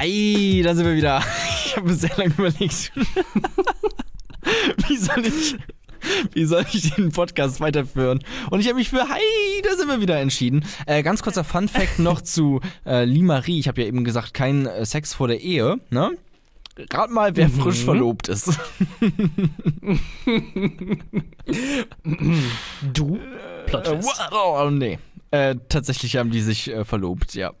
Hi, 0.00 0.62
da 0.64 0.74
sind 0.74 0.86
wir 0.86 0.96
wieder. 0.96 1.22
Ich 1.66 1.76
habe 1.76 1.92
sehr 1.92 2.16
lange 2.16 2.32
überlegt. 2.36 2.90
wie 4.88 4.96
soll 4.96 5.26
ich. 5.26 5.56
Wie 6.32 6.44
soll 6.46 6.64
ich 6.72 6.94
den 6.94 7.12
Podcast 7.12 7.60
weiterführen? 7.60 8.24
Und 8.50 8.60
ich 8.60 8.66
habe 8.66 8.76
mich 8.76 8.88
für 8.88 9.08
Hi, 9.08 9.20
da 9.62 9.76
sind 9.76 9.88
wir 9.88 10.00
wieder 10.00 10.18
entschieden. 10.18 10.64
Äh, 10.86 11.02
ganz 11.02 11.22
kurzer 11.22 11.44
Fun 11.44 11.68
Fact 11.68 11.98
noch 12.00 12.22
zu 12.22 12.60
äh, 12.86 13.04
Lee 13.04 13.20
Marie. 13.22 13.60
Ich 13.60 13.68
habe 13.68 13.82
ja 13.82 13.86
eben 13.86 14.02
gesagt, 14.02 14.32
kein 14.32 14.64
äh, 14.66 14.86
Sex 14.86 15.12
vor 15.12 15.28
der 15.28 15.42
Ehe, 15.42 15.78
ne? 15.90 16.12
Gerade 16.88 17.12
mal, 17.12 17.36
wer 17.36 17.50
frisch 17.50 17.84
verlobt 17.84 18.28
ist. 18.28 18.58
Du? 22.94 23.18
Plot 23.66 23.86
Äh, 23.86 23.90
Twist. 23.92 24.08
wow, 24.30 24.62
oh, 24.66 24.70
nee. 24.70 24.98
Äh, 25.30 25.56
tatsächlich 25.68 26.16
haben 26.16 26.30
die 26.30 26.40
sich 26.40 26.70
äh, 26.72 26.86
verlobt, 26.86 27.34
ja. 27.34 27.52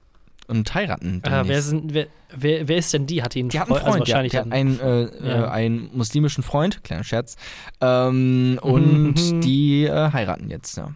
Und 0.50 0.74
heiraten. 0.74 1.22
Äh, 1.24 1.42
wer, 1.46 1.62
sind, 1.62 1.94
wer, 1.94 2.06
wer, 2.34 2.66
wer 2.68 2.76
ist 2.76 2.92
denn 2.92 3.06
die? 3.06 3.22
Hat 3.22 3.34
die 3.34 3.40
einen 3.40 3.48
Die 3.50 3.60
hat 3.60 3.68
einen 3.68 3.76
Freund? 3.78 3.86
Also 3.86 3.98
ja, 3.98 4.00
wahrscheinlich 4.00 4.32
die 4.32 4.38
hat 4.38 4.50
einen- 4.52 4.80
äh, 4.80 5.28
Ja. 5.28 5.50
einen 5.50 5.90
muslimischen 5.96 6.42
Freund, 6.42 6.82
kleiner 6.84 7.04
Scherz. 7.04 7.36
Ähm, 7.80 8.58
und 8.60 9.14
Mhm. 9.14 9.40
die 9.42 9.84
äh, 9.84 10.10
heiraten 10.12 10.50
jetzt, 10.50 10.76
ja. 10.76 10.90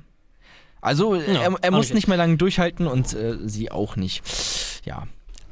Also, 0.81 1.15
Ja, 1.15 1.23
er, 1.23 1.55
er 1.63 1.71
muss 1.71 1.87
nicht 1.87 1.95
nicht 1.95 2.09
mehr 2.09 2.17
lange 2.19 2.37
durchhalten 2.37 2.87
und 2.87 3.15
äh, 3.15 3.37
sie 3.47 3.71
auch 3.71 3.97
nicht. 3.97 4.23
Ja. 4.85 5.05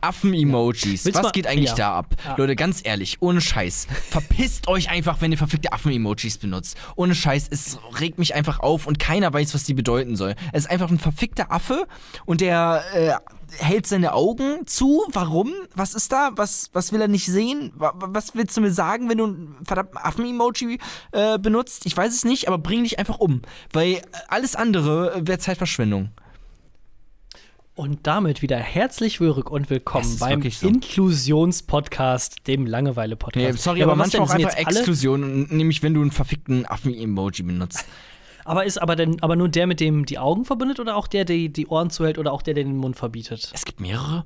Affen-Emojis. 0.02 1.06
Was 1.06 1.22
mal- 1.22 1.30
geht 1.32 1.46
eigentlich 1.46 1.70
ja. 1.70 1.76
da 1.76 1.94
ab? 1.98 2.14
Ja. 2.24 2.34
Leute, 2.36 2.56
ganz 2.56 2.80
ehrlich, 2.84 3.18
ohne 3.20 3.40
Scheiß. 3.40 3.86
Verpisst 4.10 4.68
euch 4.68 4.90
einfach, 4.90 5.20
wenn 5.20 5.32
ihr 5.32 5.38
verfickte 5.38 5.72
Affen-Emojis 5.72 6.38
benutzt. 6.38 6.76
Ohne 6.96 7.14
Scheiß, 7.14 7.48
es 7.50 7.78
regt 8.00 8.18
mich 8.18 8.34
einfach 8.34 8.60
auf 8.60 8.86
und 8.86 8.98
keiner 8.98 9.32
weiß, 9.32 9.54
was 9.54 9.64
die 9.64 9.74
bedeuten 9.74 10.16
soll. 10.16 10.34
Es 10.52 10.64
ist 10.64 10.70
einfach 10.70 10.90
ein 10.90 10.98
verfickter 10.98 11.50
Affe 11.52 11.86
und 12.26 12.40
der 12.40 12.82
äh, 12.94 13.12
hält 13.64 13.86
seine 13.86 14.12
Augen 14.14 14.66
zu. 14.66 15.02
Warum? 15.12 15.52
Was 15.74 15.94
ist 15.94 16.12
da? 16.12 16.30
Was, 16.36 16.70
was 16.72 16.92
will 16.92 17.00
er 17.00 17.08
nicht 17.08 17.26
sehen? 17.26 17.72
Wa- 17.76 17.92
wa- 17.94 18.08
Was 18.10 18.34
willst 18.34 18.56
du 18.56 18.60
mir 18.60 18.70
sagen, 18.72 19.08
wenn 19.08 19.18
du 19.18 19.24
einen 19.24 19.56
verdammten 19.64 19.98
Affen-Emoji 19.98 20.78
äh, 21.12 21.38
benutzt? 21.38 21.86
Ich 21.86 21.96
weiß 21.96 22.12
es 22.12 22.24
nicht, 22.24 22.48
aber 22.48 22.58
bring 22.58 22.82
dich 22.84 22.98
einfach 22.98 23.18
um. 23.18 23.42
Weil 23.72 24.02
alles 24.28 24.56
andere 24.56 25.14
äh, 25.16 25.26
wäre 25.26 25.38
Zeitverschwendung. 25.38 26.10
Und 27.74 28.06
damit 28.06 28.42
wieder 28.42 28.58
herzlich 28.58 29.18
willkommen 29.70 30.18
beim 30.18 30.42
so. 30.50 30.68
Inklusionspodcast, 30.68 32.46
dem 32.46 32.66
Langeweile-Podcast. 32.66 33.46
Nee, 33.46 33.52
sorry, 33.52 33.80
Ja, 33.80 33.86
aber, 33.86 33.92
denn, 33.94 33.98
manchmal 33.98 34.22
auch 34.22 34.28
sind 34.28 34.44
einfach 34.44 34.58
jetzt 34.58 34.66
alle- 34.66 34.76
Exklusion, 34.78 35.46
nämlich 35.48 35.82
wenn 35.82 35.94
du 35.94 36.02
einen 36.02 36.10
verfickten 36.10 36.66
Affen-Emoji 36.66 37.42
benutzt. 37.44 37.86
Aber 38.44 38.64
ist 38.64 38.76
aber 38.82 38.96
denn 38.96 39.22
aber 39.22 39.36
nur 39.36 39.48
der, 39.48 39.68
mit 39.68 39.78
dem 39.78 40.04
die 40.04 40.18
Augen 40.18 40.44
verbindet 40.44 40.80
oder 40.80 40.96
auch 40.96 41.06
der, 41.06 41.24
der 41.24 41.48
die 41.48 41.66
Ohren 41.68 41.90
zuhält 41.90 42.18
oder 42.18 42.32
auch 42.32 42.42
der, 42.42 42.54
der 42.54 42.64
den 42.64 42.76
Mund 42.76 42.96
verbietet? 42.96 43.52
Es 43.54 43.64
gibt 43.64 43.78
mehrere. 43.78 44.24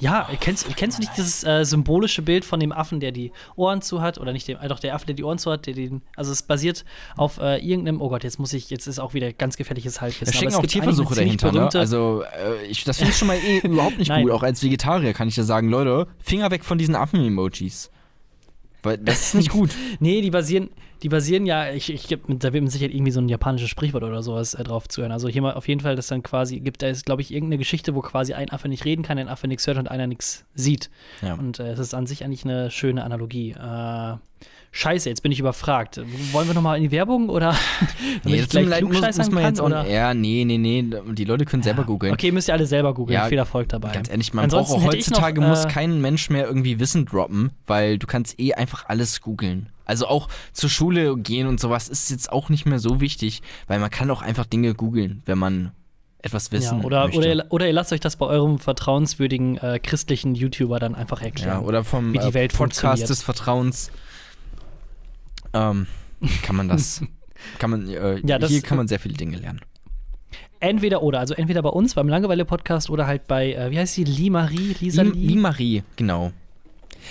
Ja, 0.00 0.28
kennst, 0.40 0.76
kennst 0.76 0.98
du 0.98 1.02
nicht 1.02 1.16
dieses 1.16 1.44
äh, 1.44 1.64
symbolische 1.64 2.20
Bild 2.22 2.44
von 2.44 2.58
dem 2.58 2.72
Affen, 2.72 2.98
der 2.98 3.12
die 3.12 3.30
Ohren 3.54 3.80
zu 3.80 4.00
hat? 4.00 4.18
Oder 4.18 4.32
nicht 4.32 4.48
dem, 4.48 4.58
äh, 4.60 4.66
doch 4.66 4.80
der 4.80 4.94
Affe, 4.94 5.06
der 5.06 5.14
die 5.14 5.22
Ohren 5.22 5.38
zu 5.38 5.50
hat, 5.52 5.66
der 5.66 5.74
den. 5.74 6.02
Also 6.16 6.32
es 6.32 6.42
basiert 6.42 6.84
auf 7.16 7.38
äh, 7.38 7.58
irgendeinem, 7.58 8.00
oh 8.00 8.08
Gott, 8.08 8.24
jetzt 8.24 8.38
muss 8.38 8.52
ich, 8.52 8.70
jetzt 8.70 8.86
ist 8.88 8.98
auch 8.98 9.14
wieder 9.14 9.32
ganz 9.32 9.56
gefährliches 9.56 10.00
Halbwissen. 10.00 10.26
Da 10.26 10.32
stecken 10.32 10.54
auch 10.54 10.66
Tierversuche 10.66 11.14
dahinter, 11.14 11.52
ne? 11.52 11.68
Also, 11.72 12.22
äh, 12.22 12.66
ich, 12.66 12.82
das 12.84 12.96
finde 12.96 13.12
ich 13.12 13.18
schon 13.18 13.28
mal 13.28 13.36
eh 13.36 13.58
überhaupt 13.62 13.98
nicht 13.98 14.12
gut. 14.12 14.30
Auch 14.30 14.42
als 14.42 14.62
Vegetarier 14.62 15.12
kann 15.12 15.28
ich 15.28 15.36
dir 15.36 15.44
sagen, 15.44 15.68
Leute, 15.68 16.08
Finger 16.18 16.50
weg 16.50 16.64
von 16.64 16.76
diesen 16.76 16.96
Affen-Emojis. 16.96 17.90
Weil 18.84 18.98
das 18.98 19.28
ist 19.28 19.34
nicht 19.34 19.50
gut. 19.50 19.70
Nee, 20.00 20.20
die 20.20 20.30
basieren, 20.30 20.70
die 21.02 21.08
basieren 21.08 21.46
ja, 21.46 21.70
ich, 21.70 21.92
ich 21.92 22.06
da 22.06 22.52
wird 22.52 22.62
mit 22.62 22.72
Sicherheit 22.72 22.94
irgendwie 22.94 23.12
so 23.12 23.20
ein 23.20 23.28
japanisches 23.28 23.70
Sprichwort 23.70 24.02
oder 24.02 24.22
sowas 24.22 24.54
äh, 24.54 24.64
drauf 24.64 24.88
zuhören. 24.88 25.12
Also 25.12 25.28
hier 25.28 25.42
mal 25.42 25.54
auf 25.54 25.68
jeden 25.68 25.80
Fall, 25.80 25.96
dass 25.96 26.08
dann 26.08 26.22
quasi 26.22 26.60
gibt, 26.60 26.82
da 26.82 26.88
ist, 26.88 27.06
glaube 27.06 27.22
ich, 27.22 27.32
irgendeine 27.32 27.58
Geschichte, 27.58 27.94
wo 27.94 28.00
quasi 28.00 28.34
ein 28.34 28.50
Affe 28.50 28.68
nicht 28.68 28.84
reden 28.84 29.02
kann, 29.02 29.18
ein 29.18 29.28
Affe 29.28 29.48
nichts 29.48 29.66
hört 29.66 29.78
und 29.78 29.90
einer 29.90 30.06
nichts 30.06 30.44
sieht. 30.54 30.90
Ja. 31.22 31.34
Und 31.34 31.58
äh, 31.58 31.72
es 31.72 31.78
ist 31.78 31.94
an 31.94 32.06
sich 32.06 32.24
eigentlich 32.24 32.44
eine 32.44 32.70
schöne 32.70 33.04
Analogie. 33.04 33.52
Äh, 33.52 34.16
Scheiße, 34.76 35.08
jetzt 35.08 35.22
bin 35.22 35.30
ich 35.30 35.38
überfragt. 35.38 36.00
Wollen 36.32 36.48
wir 36.48 36.54
nochmal 36.54 36.78
in 36.78 36.82
die 36.82 36.90
Werbung 36.90 37.28
oder? 37.28 37.54
Nee, 38.24 38.34
ich 38.34 38.40
das 38.42 38.48
tut 38.50 38.62
mir 38.62 38.68
leid, 38.68 38.82
muss, 38.82 39.16
muss 39.16 39.30
man 39.30 39.44
jetzt 39.44 39.60
auch 39.60 39.70
kann, 39.70 39.84
oder? 39.84 39.88
Ja, 39.90 40.14
nee, 40.14 40.44
nee, 40.44 40.58
nee. 40.58 40.84
Die 41.12 41.24
Leute 41.24 41.44
können 41.44 41.62
selber 41.62 41.84
googeln. 41.84 42.12
Okay, 42.12 42.32
müsst 42.32 42.48
ihr 42.48 42.54
alle 42.54 42.66
selber 42.66 42.92
googeln. 42.92 43.14
Ja, 43.14 43.26
Viel 43.26 43.38
Erfolg 43.38 43.68
dabei. 43.68 43.92
Ganz 43.92 44.10
ehrlich, 44.10 44.34
man 44.34 44.44
Ansonsten 44.44 44.74
braucht 44.74 44.88
auch 44.88 44.92
heutzutage 44.92 45.40
noch, 45.40 45.48
muss 45.48 45.64
äh, 45.64 45.68
kein 45.68 46.00
Mensch 46.00 46.28
mehr 46.28 46.44
irgendwie 46.46 46.80
Wissen 46.80 47.06
droppen, 47.06 47.52
weil 47.66 47.98
du 47.98 48.08
kannst 48.08 48.40
eh 48.40 48.54
einfach 48.54 48.86
alles 48.88 49.20
googeln. 49.20 49.68
Also 49.84 50.08
auch 50.08 50.28
zur 50.52 50.68
Schule 50.70 51.16
gehen 51.18 51.46
und 51.46 51.60
sowas 51.60 51.88
ist 51.88 52.10
jetzt 52.10 52.32
auch 52.32 52.48
nicht 52.48 52.66
mehr 52.66 52.80
so 52.80 53.00
wichtig, 53.00 53.42
weil 53.68 53.78
man 53.78 53.90
kann 53.90 54.10
auch 54.10 54.22
einfach 54.22 54.44
Dinge 54.44 54.74
googeln, 54.74 55.22
wenn 55.24 55.38
man 55.38 55.70
etwas 56.20 56.50
wissen 56.50 56.80
Ja, 56.80 56.84
oder, 56.84 57.04
möchte. 57.04 57.18
oder, 57.18 57.34
ihr, 57.34 57.46
oder 57.50 57.66
ihr 57.68 57.72
lasst 57.74 57.92
euch 57.92 58.00
das 58.00 58.16
bei 58.16 58.26
eurem 58.26 58.58
vertrauenswürdigen 58.58 59.58
äh, 59.58 59.78
christlichen 59.78 60.34
YouTuber 60.34 60.80
dann 60.80 60.96
einfach 60.96 61.22
erklären. 61.22 61.60
ja, 61.60 61.66
oder 61.66 61.84
vom 61.84 62.12
wie 62.12 62.18
die 62.18 62.28
äh, 62.28 62.34
Welt 62.34 62.54
Podcast 62.54 63.08
des 63.08 63.22
Vertrauens 63.22 63.92
ähm, 65.54 65.86
kann 66.42 66.56
man 66.56 66.68
das 66.68 67.02
kann 67.58 67.70
man 67.70 67.88
äh, 67.88 68.18
Ja, 68.26 68.38
das- 68.38 68.50
hier 68.50 68.62
kann 68.62 68.76
man 68.76 68.88
sehr 68.88 68.98
viele 69.00 69.14
Dinge 69.14 69.36
lernen. 69.38 69.60
Entweder 70.60 71.02
oder, 71.02 71.20
also 71.20 71.34
entweder 71.34 71.60
bei 71.62 71.68
uns 71.68 71.94
beim 71.94 72.08
Langeweile-Podcast 72.08 72.88
oder 72.88 73.06
halt 73.06 73.26
bei, 73.26 73.52
äh, 73.52 73.70
wie 73.70 73.78
heißt 73.78 73.94
sie, 73.94 74.04
Lee 74.04 74.30
Marie, 74.30 74.74
Lisa 74.80 75.02
Li, 75.02 75.10
Lee? 75.10 75.26
Li 75.26 75.36
Marie, 75.36 75.82
genau. 75.96 76.32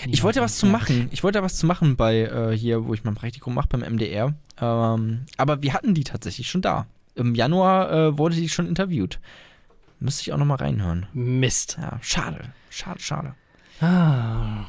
Ich 0.07 0.23
wollte 0.23 0.41
was 0.41 0.57
zu 0.57 0.65
Ja. 0.65 0.71
machen. 0.71 1.07
Ich 1.11 1.23
wollte 1.23 1.43
was 1.43 1.57
zu 1.57 1.67
machen 1.67 1.95
bei 1.95 2.21
äh, 2.21 2.57
hier, 2.57 2.85
wo 2.87 2.95
ich 2.95 3.03
mein 3.03 3.13
Praktikum 3.13 3.53
mache, 3.53 3.67
beim 3.67 3.81
MDR. 3.81 4.33
Ähm, 4.59 5.25
aber 5.37 5.61
wir 5.61 5.73
hatten 5.75 5.93
die 5.93 6.03
tatsächlich 6.03 6.49
schon 6.49 6.63
da. 6.63 6.87
Im 7.13 7.35
Januar 7.35 7.91
äh, 7.91 8.17
wurde 8.17 8.35
die 8.35 8.49
schon 8.49 8.67
interviewt. 8.67 9.19
Müsste 9.99 10.23
ich 10.23 10.33
auch 10.33 10.37
noch 10.39 10.47
mal 10.47 10.55
reinhören. 10.55 11.05
Mist. 11.13 11.77
Ja, 11.79 11.99
schade. 12.01 12.39
Schade, 12.71 12.99
schade. 13.01 13.35
Ah, 13.81 14.63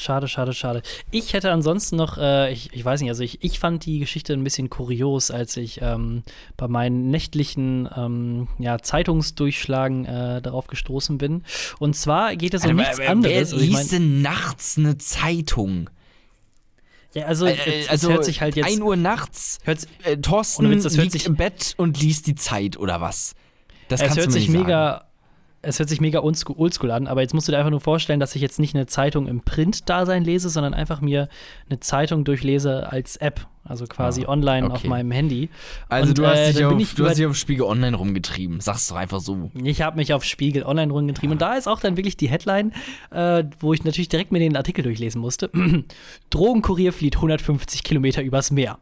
schade, 0.00 0.28
schade, 0.28 0.52
schade. 0.52 0.82
Ich 1.10 1.32
hätte 1.32 1.50
ansonsten 1.52 1.96
noch, 1.96 2.18
äh, 2.18 2.52
ich, 2.52 2.72
ich 2.72 2.84
weiß 2.84 3.00
nicht, 3.00 3.10
also 3.10 3.22
ich, 3.22 3.42
ich 3.44 3.58
fand 3.58 3.84
die 3.86 3.98
Geschichte 3.98 4.32
ein 4.32 4.44
bisschen 4.44 4.70
kurios, 4.70 5.30
als 5.30 5.56
ich 5.56 5.80
ähm, 5.82 6.22
bei 6.56 6.68
meinen 6.68 7.10
nächtlichen 7.10 7.88
ähm, 7.96 8.48
ja, 8.58 8.78
Zeitungsdurchschlagen 8.78 10.04
äh, 10.04 10.42
darauf 10.42 10.66
gestoßen 10.66 11.18
bin. 11.18 11.42
Und 11.78 11.94
zwar 11.96 12.36
geht 12.36 12.54
es 12.54 12.64
um 12.64 12.76
nichts 12.76 13.00
anderes. 13.00 13.32
Wer 13.32 13.38
Also 13.40 13.56
liest 13.56 13.92
denn 13.92 14.22
nachts 14.22 14.78
eine 14.78 14.98
Zeitung? 14.98 15.90
ja, 17.14 17.24
also, 17.26 17.46
Äh, 17.46 17.86
also 17.88 18.10
hört 18.10 18.24
sich 18.24 18.40
halt 18.42 18.56
jetzt. 18.56 18.66
1 18.66 18.80
Uhr 18.80 18.96
nachts. 18.96 19.58
hört, 19.64 19.86
Äh, 20.04 20.18
Thorsten 20.18 20.68
Witz, 20.70 20.84
liegt 20.96 21.12
sich- 21.12 21.26
im 21.26 21.36
Bett 21.36 21.74
und 21.78 22.00
liest 22.00 22.26
die 22.26 22.34
Zeit 22.34 22.76
oder 22.76 23.00
was? 23.00 23.34
Das 23.88 24.02
es 24.02 24.16
hört 24.16 24.32
sich 24.32 24.48
mega. 24.48 25.05
Es 25.66 25.78
hört 25.78 25.88
sich 25.88 26.00
mega 26.00 26.20
oldschool 26.20 26.90
an, 26.90 27.06
aber 27.06 27.22
jetzt 27.22 27.34
musst 27.34 27.48
du 27.48 27.52
dir 27.52 27.58
einfach 27.58 27.70
nur 27.70 27.80
vorstellen, 27.80 28.20
dass 28.20 28.34
ich 28.36 28.42
jetzt 28.42 28.58
nicht 28.60 28.74
eine 28.74 28.86
Zeitung 28.86 29.26
im 29.26 29.40
Print-Dasein 29.40 30.24
lese, 30.24 30.48
sondern 30.48 30.74
einfach 30.74 31.00
mir 31.00 31.28
eine 31.68 31.80
Zeitung 31.80 32.24
durchlese 32.24 32.90
als 32.92 33.16
App, 33.16 33.46
also 33.64 33.86
quasi 33.86 34.24
Ah, 34.24 34.28
online 34.28 34.66
okay. 34.66 34.74
auf 34.74 34.84
meinem 34.84 35.10
Handy. 35.10 35.50
Also 35.88 36.10
Und, 36.10 36.18
du 36.18 36.26
hast 36.26 36.38
äh, 36.38 36.52
dich 36.52 36.64
auf, 36.64 36.94
du 36.94 37.06
hast 37.06 37.18
dich 37.18 37.26
auf 37.26 37.36
Spiegel 37.36 37.64
Online 37.64 37.96
rumgetrieben. 37.96 38.60
Sag's 38.60 38.86
doch 38.88 38.96
einfach 38.96 39.20
so. 39.20 39.50
Ich 39.54 39.82
habe 39.82 39.96
mich 39.96 40.14
auf 40.14 40.24
Spiegel 40.24 40.62
Online 40.62 40.92
rumgetrieben 40.92 41.32
und 41.32 41.42
da 41.42 41.54
ist 41.54 41.66
auch 41.66 41.80
dann 41.80 41.96
wirklich 41.96 42.16
die 42.16 42.28
Headline, 42.28 42.72
äh, 43.10 43.44
wo 43.58 43.72
ich 43.72 43.82
natürlich 43.84 44.08
direkt 44.08 44.30
mir 44.30 44.38
den 44.38 44.56
Artikel 44.56 44.82
durchlesen 44.82 45.20
musste. 45.20 45.50
Drogenkurier 46.30 46.92
flieht 46.92 47.16
150 47.16 47.82
Kilometer 47.82 48.22
übers 48.22 48.50
Meer 48.50 48.78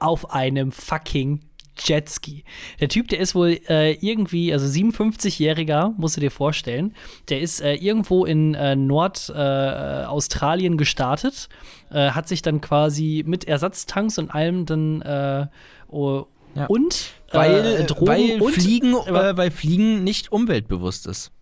auf 0.00 0.30
einem 0.30 0.70
fucking 0.70 1.40
Jetski. 1.84 2.44
Der 2.80 2.88
Typ, 2.88 3.08
der 3.08 3.20
ist 3.20 3.34
wohl 3.34 3.60
äh, 3.68 3.92
irgendwie, 3.94 4.52
also 4.52 4.66
57-Jähriger, 4.66 5.94
musst 5.96 6.16
du 6.16 6.20
dir 6.20 6.30
vorstellen, 6.30 6.94
der 7.28 7.40
ist 7.40 7.60
äh, 7.60 7.74
irgendwo 7.74 8.24
in 8.24 8.54
äh, 8.54 8.76
Nordaustralien 8.76 10.74
äh, 10.74 10.76
gestartet, 10.76 11.48
äh, 11.90 12.10
hat 12.10 12.28
sich 12.28 12.42
dann 12.42 12.60
quasi 12.60 13.24
mit 13.26 13.44
Ersatztanks 13.44 14.18
und 14.18 14.30
allem 14.30 14.66
dann 14.66 15.48
oh, 15.88 16.26
Ja. 16.54 16.66
und 16.66 17.10
Weil, 17.32 17.86
weil, 18.00 18.40
und 18.40 18.52
Fliegen, 18.52 18.92
weil 18.94 19.50
Fliegen 19.50 20.04
nicht 20.04 20.32
umweltbewusst 20.32 21.06
ist. 21.06 21.32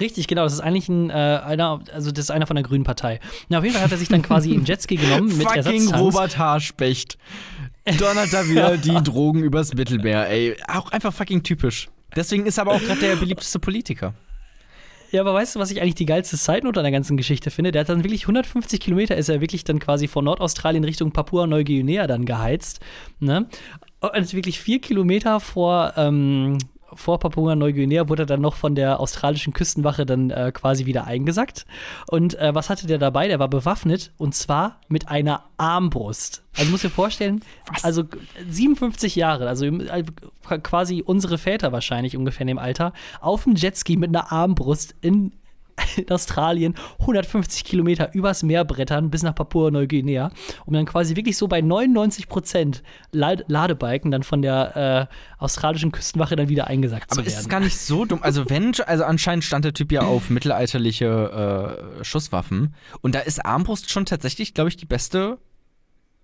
Richtig, 0.00 0.28
genau. 0.28 0.44
Das 0.44 0.52
ist 0.52 0.60
eigentlich 0.60 0.88
ein, 0.88 1.10
äh, 1.10 1.12
einer, 1.12 1.80
also 1.92 2.10
das 2.10 2.26
ist 2.26 2.30
einer 2.30 2.46
von 2.46 2.56
der 2.56 2.62
Grünen 2.62 2.84
Partei. 2.84 3.20
Na, 3.48 3.58
auf 3.58 3.64
jeden 3.64 3.74
Fall 3.74 3.84
hat 3.84 3.90
er 3.90 3.98
sich 3.98 4.08
dann 4.08 4.22
quasi 4.22 4.52
einen 4.52 4.64
Jetski 4.64 4.96
genommen 4.96 5.26
mit 5.36 5.46
Fucking 5.46 5.56
Ersatztanks. 5.56 6.00
Robert 6.00 6.38
Harspecht. 6.38 7.18
Donnert 7.96 8.32
da 8.32 8.46
wieder 8.48 8.76
die 8.76 9.02
Drogen 9.02 9.42
übers 9.42 9.74
Mittelmeer, 9.74 10.28
ey. 10.28 10.56
Auch 10.66 10.90
einfach 10.92 11.12
fucking 11.12 11.42
typisch. 11.42 11.88
Deswegen 12.16 12.46
ist 12.46 12.58
er 12.58 12.62
aber 12.62 12.72
auch 12.72 12.80
gerade 12.80 13.00
der 13.00 13.16
beliebteste 13.16 13.58
Politiker. 13.58 14.14
Ja, 15.10 15.22
aber 15.22 15.32
weißt 15.32 15.56
du, 15.56 15.60
was 15.60 15.70
ich 15.70 15.80
eigentlich 15.80 15.94
die 15.94 16.06
geilste 16.06 16.36
Side-Note 16.36 16.80
an 16.80 16.84
der 16.84 16.92
ganzen 16.92 17.16
Geschichte 17.16 17.50
finde? 17.50 17.72
Der 17.72 17.80
hat 17.80 17.88
dann 17.88 18.04
wirklich 18.04 18.22
150 18.24 18.78
Kilometer, 18.78 19.16
ist 19.16 19.30
er 19.30 19.40
wirklich 19.40 19.64
dann 19.64 19.78
quasi 19.78 20.06
von 20.06 20.24
Nordaustralien 20.24 20.84
Richtung 20.84 21.12
Papua-Neuguinea 21.12 22.06
dann 22.06 22.26
geheizt. 22.26 22.80
Ne? 23.18 23.46
Und 24.00 24.34
wirklich 24.34 24.60
vier 24.60 24.80
Kilometer 24.80 25.40
vor, 25.40 25.94
ähm, 25.96 26.58
vor 26.94 27.18
Papua-Neuguinea 27.18 28.08
wurde 28.08 28.22
er 28.22 28.26
dann 28.26 28.40
noch 28.40 28.54
von 28.54 28.74
der 28.74 29.00
australischen 29.00 29.52
Küstenwache 29.52 30.06
dann 30.06 30.30
äh, 30.30 30.52
quasi 30.52 30.86
wieder 30.86 31.06
eingesackt. 31.06 31.66
Und 32.08 32.38
äh, 32.38 32.54
was 32.54 32.70
hatte 32.70 32.86
der 32.86 32.98
dabei? 32.98 33.28
Der 33.28 33.38
war 33.38 33.48
bewaffnet 33.48 34.12
und 34.16 34.34
zwar 34.34 34.80
mit 34.88 35.08
einer 35.08 35.44
Armbrust. 35.56 36.42
Also 36.56 36.70
muss 36.70 36.82
dir 36.82 36.90
vorstellen, 36.90 37.42
also 37.82 38.04
57 38.48 39.16
Jahre, 39.16 39.48
also 39.48 39.66
äh, 39.66 40.04
quasi 40.62 41.02
unsere 41.04 41.38
Väter 41.38 41.72
wahrscheinlich 41.72 42.16
ungefähr 42.16 42.42
in 42.42 42.48
dem 42.48 42.58
Alter, 42.58 42.92
auf 43.20 43.44
dem 43.44 43.54
Jetski 43.54 43.96
mit 43.96 44.08
einer 44.08 44.32
Armbrust 44.32 44.94
in 45.00 45.32
in 45.96 46.10
Australien 46.10 46.74
150 47.00 47.64
Kilometer 47.64 48.14
übers 48.14 48.42
Meer 48.42 48.64
brettern 48.64 49.10
bis 49.10 49.22
nach 49.22 49.34
Papua-Neuguinea, 49.34 50.30
um 50.66 50.74
dann 50.74 50.86
quasi 50.86 51.16
wirklich 51.16 51.36
so 51.36 51.48
bei 51.48 51.60
99 51.60 52.28
Prozent 52.28 52.82
Ladebalken 53.12 54.10
dann 54.10 54.22
von 54.22 54.42
der 54.42 55.08
äh, 55.10 55.42
australischen 55.42 55.92
Küstenwache 55.92 56.36
dann 56.36 56.48
wieder 56.48 56.66
eingesackt 56.66 57.10
Aber 57.10 57.16
zu 57.16 57.18
werden. 57.18 57.28
ist 57.28 57.40
es 57.40 57.48
gar 57.48 57.60
nicht 57.60 57.78
so 57.78 58.04
dumm. 58.04 58.22
Also 58.22 58.48
wenn, 58.48 58.72
also 58.86 59.04
anscheinend 59.04 59.44
stand 59.44 59.64
der 59.64 59.74
Typ 59.74 59.92
ja 59.92 60.02
auf 60.02 60.30
mittelalterliche 60.30 61.98
äh, 62.00 62.04
Schusswaffen 62.04 62.74
und 63.00 63.14
da 63.14 63.20
ist 63.20 63.44
Armbrust 63.44 63.90
schon 63.90 64.06
tatsächlich, 64.06 64.54
glaube 64.54 64.68
ich, 64.70 64.76
die 64.76 64.86
beste 64.86 65.38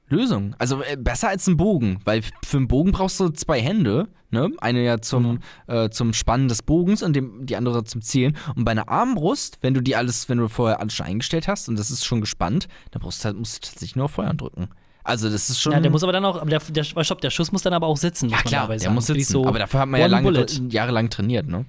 Lösung. 0.09 0.55
Also 0.59 0.83
äh, 0.83 0.97
besser 0.97 1.29
als 1.29 1.47
ein 1.47 1.57
Bogen, 1.57 2.01
weil 2.05 2.23
für 2.45 2.59
einen 2.59 2.69
Bogen 2.69 2.93
brauchst 2.93 3.19
du 3.21 3.31
zwei 3.31 3.61
Hände, 3.61 4.09
ne? 4.31 4.51
Eine 4.59 4.85
ja 4.85 5.01
zum, 5.01 5.41
äh, 5.67 5.89
zum 5.89 6.13
Spannen 6.13 6.49
des 6.49 6.63
Bogens 6.63 7.03
und 7.03 7.15
dem, 7.15 7.47
die 7.47 7.57
andere 7.57 7.85
zum 7.85 8.03
Zielen. 8.03 8.37
Und 8.55 8.65
bei 8.65 8.73
einer 8.73 8.89
Armbrust, 8.89 9.59
wenn 9.63 9.73
du 9.75 9.81
die 9.81 9.97
alles, 9.97 10.29
wenn 10.29 10.39
du 10.39 10.49
vorher 10.49 10.81
alles 10.81 10.93
schon 10.95 11.07
eingestellt 11.07 11.49
hast 11.49 11.69
und 11.69 11.79
das 11.79 11.91
ist 11.91 12.05
schon 12.05 12.21
gespannt, 12.21 12.69
dann 12.91 13.01
brauchst 13.03 13.23
du 13.23 13.27
halt, 13.27 13.37
musst 13.39 13.57
du 13.57 13.61
tatsächlich 13.69 13.97
nur 13.97 14.05
auf 14.07 14.13
Feuer 14.13 14.35
drücken. 14.35 14.69
Also 15.05 15.29
das 15.31 15.51
ist 15.51 15.61
schon. 15.61 15.73
ja, 15.73 15.81
der 15.81 15.91
muss 15.91 16.03
aber 16.03 16.13
dann 16.13 16.25
auch, 16.25 16.37
aber 16.41 16.49
der, 16.51 16.61
der, 16.61 16.85
stopp, 16.85 17.21
der 17.21 17.31
Schuss 17.31 17.53
muss 17.53 17.63
dann 17.63 17.73
aber 17.75 17.87
auch 17.87 17.97
sitzen. 17.99 18.29
ja 18.31 18.39
klar, 18.39 18.69
der 18.69 18.79
sagen. 18.79 18.95
muss 18.95 19.07
sitzen. 19.07 19.33
So 19.33 19.47
aber 19.47 19.59
dafür 19.59 19.81
hat 19.81 19.89
man 19.89 20.01
ja 20.01 20.07
lange, 20.07 20.25
bullet. 20.31 20.47
jahrelang 20.71 21.11
trainiert, 21.11 21.47
ne? 21.47 21.67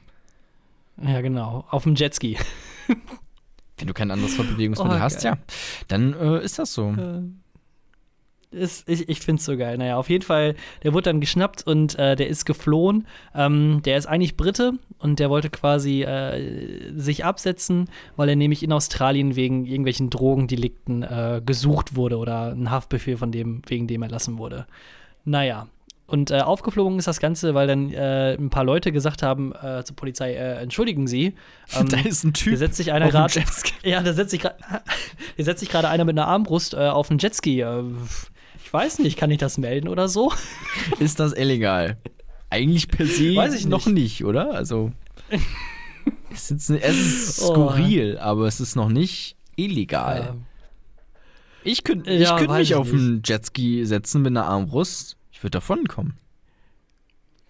Ja, 1.02 1.20
genau. 1.22 1.66
Auf 1.70 1.84
dem 1.84 1.96
Jetski. 1.96 2.38
Wenn 3.78 3.88
du 3.88 3.94
kein 3.94 4.10
anderes 4.10 4.36
Fortbewegungsmittel 4.36 4.98
Oh, 4.98 5.02
hast, 5.02 5.22
geil. 5.24 5.34
ja, 5.34 5.54
dann 5.90 6.14
äh, 6.14 6.44
ist 6.46 6.60
das 6.60 6.74
so. 6.74 6.96
Ist, 8.52 8.88
ich 8.88 9.10
ich 9.10 9.20
finde 9.20 9.40
es 9.40 9.46
so 9.46 9.58
geil. 9.58 9.78
Naja, 9.78 9.98
auf 9.98 10.10
jeden 10.10 10.24
Fall, 10.24 10.56
der 10.84 10.94
wurde 10.94 11.04
dann 11.04 11.20
geschnappt 11.20 11.68
und 11.68 11.98
äh, 12.00 12.16
der 12.16 12.28
ist 12.28 12.46
geflohen. 12.46 13.06
Ähm, 13.34 13.82
der 13.84 13.98
ist 13.98 14.06
eigentlich 14.06 14.38
Brite 14.38 14.74
und 15.00 15.20
der 15.20 15.30
wollte 15.30 15.50
quasi 15.50 16.04
äh, 16.04 16.94
sich 16.96 17.26
absetzen, 17.26 17.90
weil 18.16 18.30
er 18.30 18.36
nämlich 18.36 18.64
in 18.64 18.72
Australien 18.72 19.36
wegen 19.36 19.66
irgendwelchen 19.66 20.10
Drogendelikten 20.10 21.04
äh, 21.04 21.42
gesucht 21.46 21.96
wurde 21.96 22.18
oder 22.18 22.52
ein 22.52 22.72
Haftbefehl 22.72 23.18
von 23.18 23.32
dem, 23.32 23.62
wegen 23.68 23.88
dem 23.88 24.04
erlassen 24.04 24.38
wurde. 24.38 24.68
Naja. 25.26 25.68
Und 26.08 26.30
äh, 26.30 26.42
aufgeflogen 26.42 27.00
ist 27.00 27.08
das 27.08 27.20
Ganze, 27.20 27.56
weil 27.56 27.66
dann 27.66 27.92
äh, 27.92 28.36
ein 28.36 28.52
paar 28.52 28.64
Leute 28.64 28.92
gesagt 28.92 29.24
haben 29.24 29.54
äh, 29.54 29.84
zur 29.84 29.96
Polizei, 29.96 30.34
äh, 30.34 30.62
entschuldigen 30.62 31.08
Sie, 31.08 31.34
ähm, 31.76 31.90
da 31.90 31.98
ist 31.98 32.24
ein 32.24 32.34
Typ. 32.34 32.50
hier 32.50 32.58
setzt 32.60 32.78
sich 32.78 32.92
einer 32.92 33.10
gerade. 33.10 33.34
Jetski. 33.34 33.74
Ja, 33.90 34.02
da 34.02 34.14
setzt 34.14 34.32
sich 34.32 35.70
gerade 35.70 35.90
einer 35.90 36.06
mit 36.06 36.18
einer 36.18 36.28
Armbrust 36.28 36.76
auf 36.76 37.10
einen 37.10 37.20
Jetski. 37.20 37.64
Ich 38.78 38.82
weiß 38.86 39.00
nicht, 39.00 39.18
kann 39.18 39.32
ich 39.32 39.38
das 39.38 39.58
melden 39.58 39.88
oder 39.88 40.08
so? 40.10 40.34
Ist 41.00 41.20
das 41.20 41.34
illegal? 41.34 41.98
Eigentlich 42.50 42.88
per 42.90 43.06
se 43.06 43.36
Weiß 43.36 43.54
ich 43.54 43.66
noch 43.68 43.86
nicht. 43.86 43.96
nicht, 43.96 44.26
oder? 44.26 44.54
Also. 44.54 44.92
es 46.34 46.52
ist, 46.52 46.70
es 46.70 46.98
ist 46.98 47.42
Oh. 47.42 47.54
skurril, 47.54 48.18
aber 48.18 48.48
es 48.48 48.60
ist 48.60 48.76
noch 48.76 48.90
nicht 48.90 49.36
illegal. 49.56 50.30
Ähm, 50.34 50.44
ich 51.64 51.84
könnte 51.84 52.12
ja, 52.14 52.38
könnt 52.38 52.52
mich 52.52 52.72
ich 52.72 52.76
auf 52.76 52.92
einen 52.92 53.22
Jetski 53.26 53.86
setzen 53.86 54.22
mit 54.22 54.32
einer 54.32 54.46
Armbrust. 54.46 55.18
Ich 55.32 55.42
würde 55.42 55.52
davon 55.52 55.88
kommen. 55.88 56.16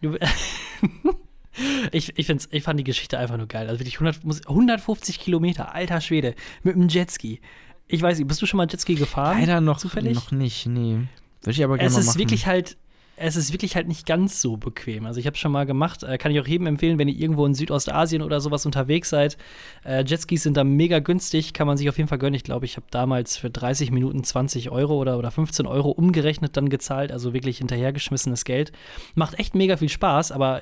du- 0.02 0.18
ich, 1.92 2.18
ich, 2.18 2.30
ich 2.30 2.64
fand 2.64 2.80
die 2.80 2.84
Geschichte 2.84 3.18
einfach 3.18 3.38
nur 3.38 3.48
geil. 3.48 3.68
Also 3.68 3.80
wirklich 3.80 3.96
100, 3.96 4.24
muss- 4.24 4.46
150 4.48 5.20
Kilometer, 5.20 5.74
alter 5.74 6.02
Schwede, 6.02 6.36
mit 6.64 6.76
einem 6.76 6.88
Jetski. 6.88 7.42
Ich 7.88 8.02
weiß 8.02 8.18
nicht, 8.18 8.28
bist 8.28 8.42
du 8.42 8.46
schon 8.46 8.58
mal 8.58 8.68
Jetski 8.70 8.96
gefahren? 8.96 9.40
Leider 9.40 9.62
noch, 9.62 9.78
zufällig? 9.78 10.16
noch 10.16 10.32
nicht, 10.32 10.66
nee. 10.66 11.00
Würde 11.42 11.52
ich 11.52 11.64
aber 11.64 11.78
gerne 11.78 11.88
es 11.88 11.94
mal 11.94 12.00
ist 12.00 12.08
machen. 12.08 12.20
wirklich 12.20 12.48
halt, 12.48 12.78
es 13.18 13.36
ist 13.36 13.54
wirklich 13.54 13.76
halt 13.76 13.88
nicht 13.88 14.06
ganz 14.06 14.42
so 14.42 14.58
bequem. 14.58 15.06
Also 15.06 15.20
ich 15.20 15.28
habe 15.28 15.38
schon 15.38 15.52
mal 15.52 15.66
gemacht, 15.66 16.04
äh, 16.04 16.18
kann 16.18 16.32
ich 16.32 16.40
auch 16.40 16.48
jedem 16.48 16.68
empfehlen, 16.68 16.98
wenn 16.98 17.08
ihr 17.08 17.16
irgendwo 17.16 17.46
in 17.46 17.54
Südostasien 17.54 18.22
oder 18.24 18.42
sowas 18.42 18.66
unterwegs 18.66 19.10
seid. 19.10 19.38
Äh, 19.86 20.04
Jetskis 20.04 20.44
sind 20.44 20.58
da 20.58 20.64
mega 20.64 21.00
günstig, 21.00 21.54
kann 21.54 21.68
man 21.68 21.78
sich 21.78 21.88
auf 21.88 21.98
jeden 21.98 22.10
Fall 22.10 22.18
gönnen. 22.18 22.34
Ich 22.34 22.44
glaube, 22.44 22.66
ich 22.66 22.76
habe 22.76 22.88
damals 22.90 23.38
für 23.38 23.50
30 23.52 23.92
Minuten 23.92 24.24
20 24.24 24.72
Euro 24.72 24.96
oder, 24.98 25.18
oder 25.20 25.30
15 25.30 25.68
Euro 25.68 25.92
umgerechnet 25.92 26.58
dann 26.58 26.70
gezahlt, 26.70 27.12
also 27.12 27.34
wirklich 27.34 27.60
hinterhergeschmissenes 27.60 28.44
Geld. 28.44 28.72
Macht 29.14 29.38
echt 29.40 29.54
mega 29.54 29.78
viel 29.78 29.90
Spaß, 29.90 30.32
aber 30.32 30.62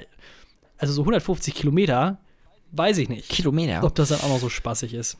also 0.77 0.93
so 0.93 1.01
150 1.03 1.55
Kilometer, 1.55 2.19
weiß 2.73 2.97
ich 2.97 3.07
nicht, 3.07 3.29
Kilometer. 3.29 3.83
ob 3.83 3.95
das 3.95 4.09
dann 4.09 4.19
auch 4.19 4.29
noch 4.29 4.39
so 4.39 4.49
spaßig 4.49 4.93
ist. 4.93 5.17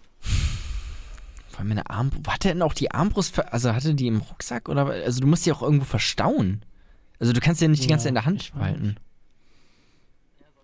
Vor 1.54 1.60
allem 1.60 1.72
eine 1.72 1.88
Armbrust. 1.88 2.28
Hat 2.28 2.43
der 2.43 2.54
denn 2.54 2.64
auch 2.64 2.74
die 2.74 2.89
Armbrust, 2.89 3.38
also 3.54 3.74
hatte 3.74 3.93
die 3.93 4.08
im 4.08 4.18
Rucksack 4.18 4.70
oder, 4.70 4.88
also 4.88 5.22
du 5.22 5.28
musst 5.28 5.45
die 5.45 5.51
auch 5.51 5.62
irgendwo 5.62 5.86
verstauen. 5.86 6.66
Also 7.20 7.32
du 7.32 7.39
kannst 7.39 7.62
die 7.62 7.66
ja 7.66 7.70
nicht 7.70 7.84
die 7.84 7.88
ganze 7.88 8.06
Zeit 8.06 8.10
in 8.10 8.16
der 8.16 8.26
Hand 8.26 8.51
halten. 8.60 8.97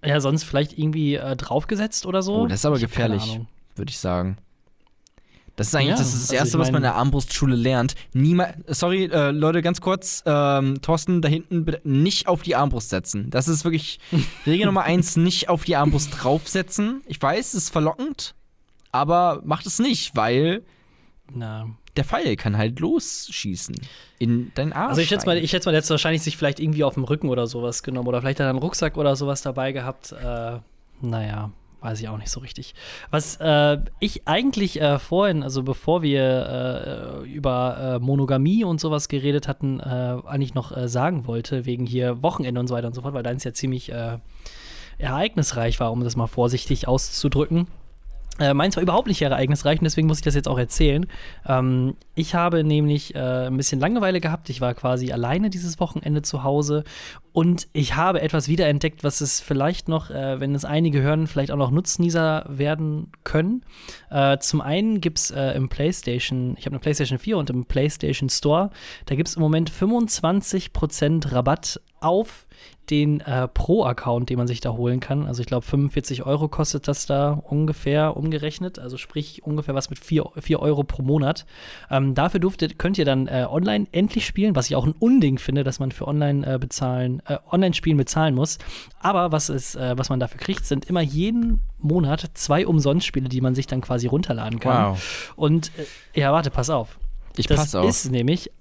Ja, 0.04 0.20
sonst 0.20 0.46
vielleicht 0.46 0.78
irgendwie 0.80 1.14
äh, 1.16 1.36
draufgesetzt 1.36 2.08
oder 2.08 2.24
so. 2.24 2.42
Oh, 2.42 2.48
das 2.48 2.62
ist 2.62 2.66
aber 2.66 2.78
Ich 2.78 2.82
gefährlich. 2.82 3.40
Würde 3.76 3.92
ich 3.92 4.00
sagen. 4.00 4.38
Das 5.56 5.68
ist 5.68 5.76
eigentlich 5.76 5.90
Ja, 5.90 5.98
das, 5.98 6.08
ist 6.08 6.14
das 6.14 6.22
also 6.32 6.36
Erste, 6.36 6.58
ich 6.58 6.62
was 6.62 6.72
man 6.72 6.78
in 6.78 6.84
der 6.84 6.96
Armbrustschule 6.96 7.56
lernt. 7.56 7.94
Niemals, 8.14 8.56
sorry, 8.68 9.06
äh, 9.06 9.30
Leute, 9.30 9.62
ganz 9.62 9.82
kurz, 9.82 10.24
ähm, 10.26 10.82
Thorsten, 10.82 11.22
da 11.22 11.28
hinten 11.28 11.66
bitte 11.66 11.88
nicht 11.88 12.28
auf 12.28 12.42
die 12.42 12.56
Armbrust 12.56 12.90
setzen. 12.90 13.30
Das 13.30 13.48
ist 13.48 13.64
wirklich 13.64 14.00
Regel 14.48 14.66
Nummer 14.66 14.84
eins, 14.84 15.18
nicht 15.18 15.50
auf 15.50 15.66
die 15.66 15.76
Armbrust 15.76 16.12
draufsetzen. 16.18 17.02
Ich 17.06 17.22
weiß, 17.22 17.50
es 17.50 17.66
ist 17.66 17.70
verlockend, 17.70 18.34
aber 18.92 19.42
macht 19.44 19.68
es 19.68 19.78
nicht, 19.80 20.16
weil 20.16 20.64
Na, 21.34 21.69
der 21.95 22.05
Pfeil 22.05 22.36
kann 22.36 22.57
halt 22.57 22.80
losschießen 22.80 23.75
in 24.19 24.53
deinen 24.55 24.73
Arm. 24.73 24.89
Also 24.89 25.01
ich 25.01 25.09
schätze 25.09 25.25
mal, 25.25 25.38
ich 25.38 25.51
schätze 25.51 25.67
mal, 25.67 25.73
der 25.73 25.82
hat 25.82 25.89
wahrscheinlich 25.89 26.21
sich 26.21 26.38
vielleicht 26.38 26.59
irgendwie 26.59 26.84
auf 26.84 26.93
dem 26.93 27.03
Rücken 27.03 27.30
oder 27.30 27.45
sowas 27.45 27.84
genommen 27.84 28.07
oder 28.07 28.21
vielleicht 28.21 28.39
hat 28.39 28.45
er 28.45 28.51
einen 28.51 28.59
Rucksack 28.59 28.97
oder 28.97 29.15
sowas 29.15 29.41
dabei 29.41 29.71
gehabt. 29.71 30.13
Äh, 30.13 30.59
naja, 31.01 31.51
weiß 31.82 31.99
ich 31.99 32.09
auch 32.09 32.17
nicht 32.17 32.30
so 32.30 32.39
richtig. 32.39 32.73
Was 33.11 33.38
äh, 33.41 33.77
ich 33.99 34.27
eigentlich 34.27 34.82
äh, 34.82 34.97
vorhin, 34.97 35.43
also 35.43 35.63
bevor 35.63 36.01
wir 36.01 37.23
äh, 37.25 37.30
über 37.30 37.97
äh, 37.97 37.99
Monogamie 37.99 38.63
und 38.63 38.80
sowas 38.80 39.07
geredet 39.07 39.47
hatten, 39.47 39.80
äh, 39.80 40.17
eigentlich 40.25 40.53
noch 40.53 40.71
sagen 40.88 41.27
wollte, 41.27 41.65
wegen 41.65 41.86
hier 41.86 42.23
Wochenende 42.23 42.59
und 42.59 42.67
so 42.67 42.75
weiter 42.75 42.88
und 42.88 42.93
so 42.93 43.01
fort, 43.01 43.13
weil 43.13 43.23
deins 43.23 43.43
ja 43.43 43.53
ziemlich 43.53 43.91
ereignisreich 44.97 45.80
war, 45.80 45.91
um 45.91 46.03
das 46.03 46.15
mal 46.15 46.27
vorsichtig 46.27 46.88
auszudrücken. 46.88 47.67
Äh, 48.39 48.53
meins 48.53 48.75
war 48.75 48.84
überhaupt 48.84 49.07
nicht 49.07 49.21
ereignisreich 49.21 49.80
und 49.80 49.84
deswegen 49.84 50.07
muss 50.07 50.19
ich 50.19 50.23
das 50.23 50.36
jetzt 50.36 50.47
auch 50.47 50.57
erzählen. 50.57 51.05
Ähm, 51.45 51.95
ich 52.15 52.36
habe 52.36 52.63
nämlich 52.63 53.13
äh, 53.15 53.47
ein 53.47 53.57
bisschen 53.57 53.80
Langeweile 53.80 54.21
gehabt. 54.21 54.49
Ich 54.49 54.61
war 54.61 54.73
quasi 54.73 55.11
alleine 55.11 55.49
dieses 55.49 55.80
Wochenende 55.80 56.21
zu 56.21 56.43
Hause 56.43 56.84
und 57.34 57.67
ich 57.73 57.95
habe 57.95 58.21
etwas 58.21 58.47
wiederentdeckt, 58.47 59.03
was 59.03 59.19
es 59.19 59.41
vielleicht 59.41 59.89
noch, 59.89 60.09
äh, 60.09 60.39
wenn 60.39 60.55
es 60.55 60.63
einige 60.63 61.01
hören, 61.01 61.27
vielleicht 61.27 61.51
auch 61.51 61.57
noch 61.57 61.71
Nutznießer 61.71 62.45
werden 62.47 63.11
können. 63.25 63.65
Äh, 64.09 64.38
zum 64.39 64.61
einen 64.61 65.01
gibt 65.01 65.19
es 65.19 65.32
äh, 65.32 65.51
im 65.51 65.67
PlayStation, 65.67 66.55
ich 66.57 66.65
habe 66.65 66.75
eine 66.75 66.80
PlayStation 66.80 67.19
4 67.19 67.38
und 67.38 67.49
im 67.49 67.65
PlayStation 67.65 68.30
Store, 68.30 68.69
da 69.05 69.15
gibt 69.15 69.27
es 69.27 69.36
im 69.36 69.41
Moment 69.41 69.69
25% 69.69 71.34
Rabatt 71.34 71.82
auf 71.99 72.47
den 72.90 73.22
äh, 73.22 73.48
Pro-Account, 73.48 74.30
den 74.30 74.38
man 74.38 74.48
sich 74.48 74.62
da 74.62 74.72
holen 74.74 75.00
kann. 75.00 75.26
Also 75.26 75.42
ich 75.42 75.48
glaube 75.48 75.66
45 75.66 76.26
Euro 76.26 76.48
kostet 76.48 76.88
das 76.88 77.06
da 77.06 77.32
ungefähr 77.32 78.18
umgerechnet. 78.18 78.80
Also 78.80 78.98
sprich 78.98 79.44
ungefähr 79.44 79.76
was 79.76 79.90
mit 79.90 80.00
4, 80.00 80.26
4 80.40 80.60
Euro 80.60 80.84
pro 80.84 81.02
Monat. 81.02 81.46
Ähm, 81.90 82.16
dafür 82.16 82.40
durftet, 82.40 82.80
könnt 82.80 82.98
ihr 82.98 83.06
dann 83.06 83.28
äh, 83.28 83.46
online 83.50 83.88
endlich 83.92 84.26
spielen, 84.26 84.56
was 84.56 84.68
ich 84.70 84.76
auch 84.76 84.86
ein 84.86 84.96
Unding 85.00 85.38
finde, 85.38 85.64
dass 85.64 85.80
man 85.80 85.92
für 85.92 86.08
online 86.08 86.56
äh, 86.56 86.58
bezahlen, 86.58 87.22
äh, 87.28 87.38
Online-Spielen 87.52 87.98
bezahlen 87.98 88.36
muss. 88.36 88.58
Aber 89.00 89.32
was, 89.32 89.50
ist, 89.50 89.76
äh, 89.76 89.98
was 89.98 90.10
man 90.10 90.20
dafür 90.20 90.40
kriegt, 90.40 90.66
sind 90.66 90.86
immer 90.86 91.02
jeden 91.02 91.62
Monat 91.80 92.32
zwei 92.34 92.66
Umsonstspiele, 92.68 93.30
die 93.30 93.42
man 93.42 93.56
sich 93.56 93.68
dann 93.68 93.82
quasi 93.82 94.08
runterladen 94.08 94.60
kann. 94.60 94.92
Wow. 94.92 95.34
Und 95.36 95.72
äh, 95.78 96.20
ja, 96.20 96.32
warte, 96.34 96.50
pass 96.50 96.70
auf. 96.70 97.00
Ich 97.38 97.48
Das 97.48 97.58
pass 97.58 97.76
auf. 97.76 97.88
ist 97.88 98.12
nämlich 98.12 98.52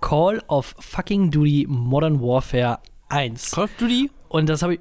Call 0.00 0.42
of 0.48 0.74
fucking 0.78 1.30
Duty 1.30 1.66
Modern 1.68 2.20
Warfare 2.20 2.78
1. 3.08 3.50
Call 3.52 3.64
of 3.64 3.70
Duty? 3.78 4.10
Und 4.28 4.48
das 4.48 4.62
habe 4.62 4.74
ich. 4.74 4.80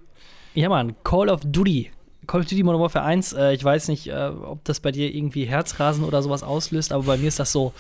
Ja, 0.54 0.70
Mann, 0.70 0.96
Call 1.04 1.30
of 1.30 1.42
Duty. 1.46 1.92
Call 2.26 2.42
of 2.42 2.48
Duty 2.48 2.64
Modern 2.64 2.82
Warfare 2.82 3.06
1, 3.06 3.34
äh, 3.34 3.54
ich 3.54 3.64
weiß 3.64 3.88
nicht, 3.88 4.08
äh, 4.08 4.32
ob 4.44 4.64
das 4.66 4.82
bei 4.82 4.92
dir 4.92 5.14
irgendwie 5.14 5.46
Herzrasen 5.46 6.04
oder 6.04 6.22
sowas 6.22 6.44
auslöst, 6.44 6.92
aber 6.92 7.04
bei 7.04 7.18
mir 7.18 7.30
ist 7.30 7.40
das 7.40 7.52
so. 7.52 7.74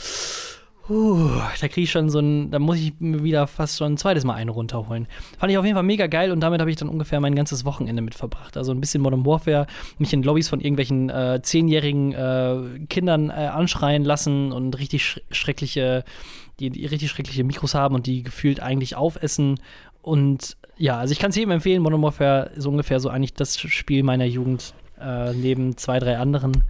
Puh, 0.87 1.29
da 1.59 1.67
kriege 1.67 1.81
ich 1.81 1.91
schon 1.91 2.09
so 2.09 2.19
ein, 2.19 2.49
da 2.49 2.59
muss 2.59 2.77
ich 2.77 2.93
mir 2.99 3.21
wieder 3.21 3.45
fast 3.45 3.77
schon 3.77 3.93
ein 3.93 3.97
zweites 3.97 4.23
Mal 4.23 4.35
einen 4.35 4.49
runterholen. 4.49 5.07
Fand 5.37 5.51
ich 5.51 5.57
auf 5.57 5.65
jeden 5.65 5.75
Fall 5.75 5.83
mega 5.83 6.07
geil 6.07 6.31
und 6.31 6.39
damit 6.39 6.61
habe 6.61 6.69
ich 6.69 6.77
dann 6.77 6.87
ungefähr 6.87 7.19
mein 7.19 7.35
ganzes 7.35 7.65
Wochenende 7.65 8.01
mit 8.01 8.15
verbracht. 8.15 8.55
Also 8.55 8.71
ein 8.71 8.79
bisschen 8.79 9.01
Modern 9.01 9.25
Warfare, 9.25 9.67
mich 9.97 10.13
in 10.13 10.23
Lobbys 10.23 10.47
von 10.47 10.61
irgendwelchen 10.61 11.09
äh, 11.09 11.41
zehnjährigen 11.43 12.13
äh, 12.13 12.85
Kindern 12.87 13.29
äh, 13.29 13.33
anschreien 13.33 14.05
lassen 14.05 14.53
und 14.53 14.79
richtig 14.79 15.03
sch 15.03 15.19
schreckliche, 15.29 16.05
die, 16.61 16.69
die 16.69 16.85
richtig 16.85 17.09
schreckliche 17.09 17.43
Mikros 17.43 17.75
haben 17.75 17.93
und 17.93 18.05
die 18.05 18.23
gefühlt 18.23 18.61
eigentlich 18.61 18.95
aufessen. 18.95 19.59
Und 20.07 20.55
ja, 20.77 20.97
also 20.97 21.11
ich 21.11 21.19
kann 21.19 21.31
es 21.31 21.35
jedem 21.35 21.51
empfehlen, 21.51 21.81
Modern 21.81 22.01
Warfare 22.01 22.51
ist 22.55 22.65
ungefähr 22.65 22.99
so 22.99 23.09
eigentlich 23.09 23.33
das 23.33 23.59
Spiel 23.59 24.03
meiner 24.03 24.25
Jugend, 24.25 24.73
äh, 24.99 25.33
neben 25.33 25.75
zwei, 25.77 25.99
drei 25.99 26.17
anderen. 26.17 26.63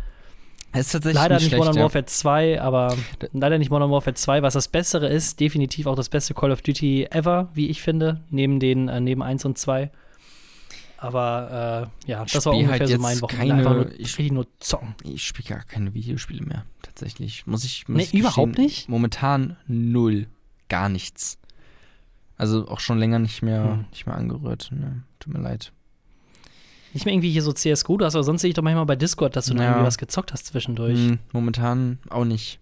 Es 0.73 0.87
ist 0.87 0.91
tatsächlich 0.93 1.21
Leider 1.21 1.35
nicht, 1.35 1.47
schlecht, 1.47 1.59
Modern 1.59 1.75
ja. 1.77 1.83
Warfare 1.83 2.05
2, 2.05 2.61
aber 2.61 2.95
leider 3.33 3.57
nicht 3.57 3.69
Modern 3.71 3.89
Warfare 3.91 4.13
2, 4.15 4.41
was 4.41 4.53
das 4.53 4.67
Bessere 4.67 5.07
ist. 5.07 5.39
Definitiv 5.39 5.87
auch 5.87 5.95
das 5.95 6.09
beste 6.09 6.33
Call 6.33 6.51
of 6.51 6.61
Duty 6.61 7.05
ever, 7.11 7.49
wie 7.53 7.67
ich 7.67 7.81
finde, 7.81 8.21
neben 8.29 8.59
den 8.59 8.87
äh, 8.89 8.99
neben 8.99 9.21
1 9.23 9.45
und 9.45 9.57
2. 9.57 9.89
Aber 10.97 11.89
äh, 12.07 12.09
ja, 12.11 12.23
das 12.25 12.45
war 12.45 12.53
spiel 12.53 12.65
ungefähr 12.65 12.79
halt 12.87 12.89
so 12.89 12.97
mein 13.01 13.21
Wochenende. 13.21 13.63
keine- 13.63 13.75
nur, 13.75 13.91
ich- 13.99 14.17
richtig 14.17 14.31
nur 14.31 14.47
zocken. 14.59 14.95
Ich 15.03 15.23
spiele 15.23 15.49
gar 15.49 15.63
keine 15.63 15.93
Videospiele 15.93 16.43
mehr, 16.43 16.65
tatsächlich. 16.81 17.45
Muss 17.45 17.63
ich. 17.63 17.87
Muss 17.87 17.97
Nee, 17.97 18.03
ich 18.11 18.13
überhaupt 18.19 18.57
nicht? 18.57 18.89
Momentan 18.89 19.57
null. 19.67 20.27
Gar 20.69 20.89
nichts. 20.89 21.37
Also 22.37 22.67
auch 22.67 22.79
schon 22.79 22.97
länger 22.99 23.19
nicht 23.19 23.41
mehr, 23.41 23.63
Hm. 23.63 23.85
nicht 23.89 24.05
mehr 24.05 24.15
angerührt. 24.15 24.69
Ne? 24.71 25.03
Tut 25.19 25.33
mir 25.33 25.39
leid. 25.41 25.71
Nicht 26.93 27.05
mehr 27.05 27.13
irgendwie 27.13 27.31
hier 27.31 27.41
so 27.43 27.51
CSGO, 27.51 27.97
du 27.97 28.05
hast 28.05 28.15
aber 28.15 28.23
sonst 28.23 28.41
sehe 28.41 28.49
ich 28.49 28.53
doch 28.55 28.63
manchmal 28.63 28.85
bei 28.85 28.95
Discord, 28.95 29.35
dass 29.35 29.47
du 29.47 29.53
da 29.53 29.63
Ja. 29.63 29.69
irgendwie 29.71 29.87
was 29.87 29.97
gezockt 29.97 30.31
hast 30.33 30.45
zwischendurch. 30.47 30.97
Hm, 30.97 31.19
momentan 31.33 31.99
auch 32.09 32.25
nicht. 32.25 32.59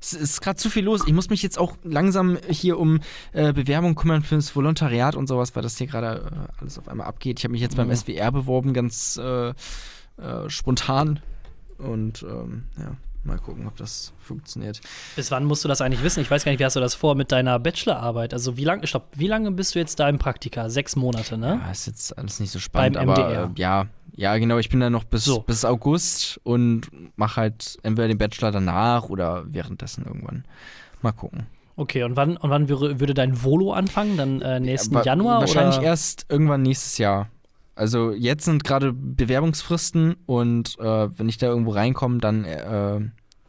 Es 0.00 0.12
ist 0.12 0.40
gerade 0.42 0.56
zu 0.56 0.68
viel 0.68 0.84
los. 0.84 1.02
Ich 1.06 1.12
muss 1.14 1.30
mich 1.30 1.42
jetzt 1.42 1.58
auch 1.58 1.76
langsam 1.82 2.36
hier 2.48 2.78
um 2.78 3.00
äh, 3.32 3.52
Bewerbung 3.52 3.94
kümmern 3.94 4.22
fürs 4.22 4.54
Volontariat 4.54 5.14
und 5.16 5.26
sowas, 5.28 5.54
weil 5.56 5.62
das 5.62 5.78
hier 5.78 5.86
gerade 5.86 6.48
äh, 6.56 6.60
alles 6.60 6.78
auf 6.78 6.88
einmal 6.88 7.06
abgeht. 7.06 7.38
Ich 7.38 7.44
habe 7.44 7.52
mich 7.52 7.60
jetzt 7.62 7.76
beim 7.76 7.88
Mhm. 7.88 7.94
SWR 7.96 8.30
beworben, 8.32 8.74
ganz 8.74 9.16
äh, 9.22 9.50
äh, 9.50 9.54
spontan. 10.48 11.20
Und 11.78 12.22
ähm, 12.22 12.64
ja, 12.78 12.96
mal 13.24 13.38
gucken, 13.38 13.66
ob 13.66 13.76
das 13.76 14.12
funktioniert. 14.18 14.80
Bis 15.16 15.30
wann 15.30 15.44
musst 15.44 15.64
du 15.64 15.68
das 15.68 15.80
eigentlich 15.80 16.02
wissen? 16.02 16.20
Ich 16.20 16.30
weiß 16.30 16.44
gar 16.44 16.52
nicht, 16.52 16.58
wie 16.58 16.64
hast 16.64 16.76
du 16.76 16.80
das 16.80 16.94
vor 16.94 17.14
mit 17.14 17.30
deiner 17.32 17.58
Bachelorarbeit? 17.58 18.32
Also 18.34 18.56
wie 18.56 18.64
lange, 18.64 18.86
stopp, 18.86 19.08
wie 19.16 19.28
lange 19.28 19.50
bist 19.50 19.74
du 19.74 19.78
jetzt 19.78 20.00
da 20.00 20.08
im 20.08 20.18
Praktika? 20.18 20.68
Sechs 20.68 20.96
Monate, 20.96 21.38
ne? 21.38 21.60
Ja, 21.64 21.70
ist 21.70 21.86
jetzt 21.86 22.16
alles 22.18 22.40
nicht 22.40 22.50
so 22.50 22.58
spannend, 22.58 22.96
Beim 22.96 23.08
aber 23.08 23.24
MDR. 23.28 23.44
äh, 23.44 23.60
ja, 23.60 23.86
ja, 24.14 24.36
genau. 24.38 24.58
Ich 24.58 24.68
bin 24.68 24.80
da 24.80 24.90
noch 24.90 25.04
bis, 25.04 25.24
So. 25.24 25.40
bis 25.40 25.64
August 25.64 26.40
und 26.44 26.88
mache 27.16 27.40
halt 27.40 27.78
entweder 27.82 28.08
den 28.08 28.18
Bachelor 28.18 28.50
danach 28.50 29.08
oder 29.08 29.44
währenddessen 29.46 30.04
irgendwann. 30.04 30.44
Mal 31.00 31.12
gucken. 31.12 31.46
Okay, 31.76 32.02
und 32.02 32.16
wann, 32.16 32.36
und 32.36 32.50
wann 32.50 32.68
würde, 32.68 33.00
würde 33.00 33.14
dein 33.14 33.42
Volo 33.42 33.72
anfangen? 33.72 34.16
Dann 34.18 34.42
äh, 34.42 34.60
nächsten 34.60 34.94
Aber 34.94 35.06
Januar? 35.06 35.40
Wahrscheinlich 35.40 35.78
oder? 35.78 35.86
erst 35.86 36.26
irgendwann 36.28 36.62
nächstes 36.62 36.98
Jahr. 36.98 37.28
Also 37.74 38.12
jetzt 38.12 38.44
sind 38.44 38.64
gerade 38.64 38.92
Bewerbungsfristen 38.92 40.16
und 40.26 40.78
äh, 40.78 41.18
wenn 41.18 41.28
ich 41.28 41.38
da 41.38 41.46
irgendwo 41.46 41.70
reinkomme, 41.70 42.18
dann 42.18 42.44
äh, 42.44 43.00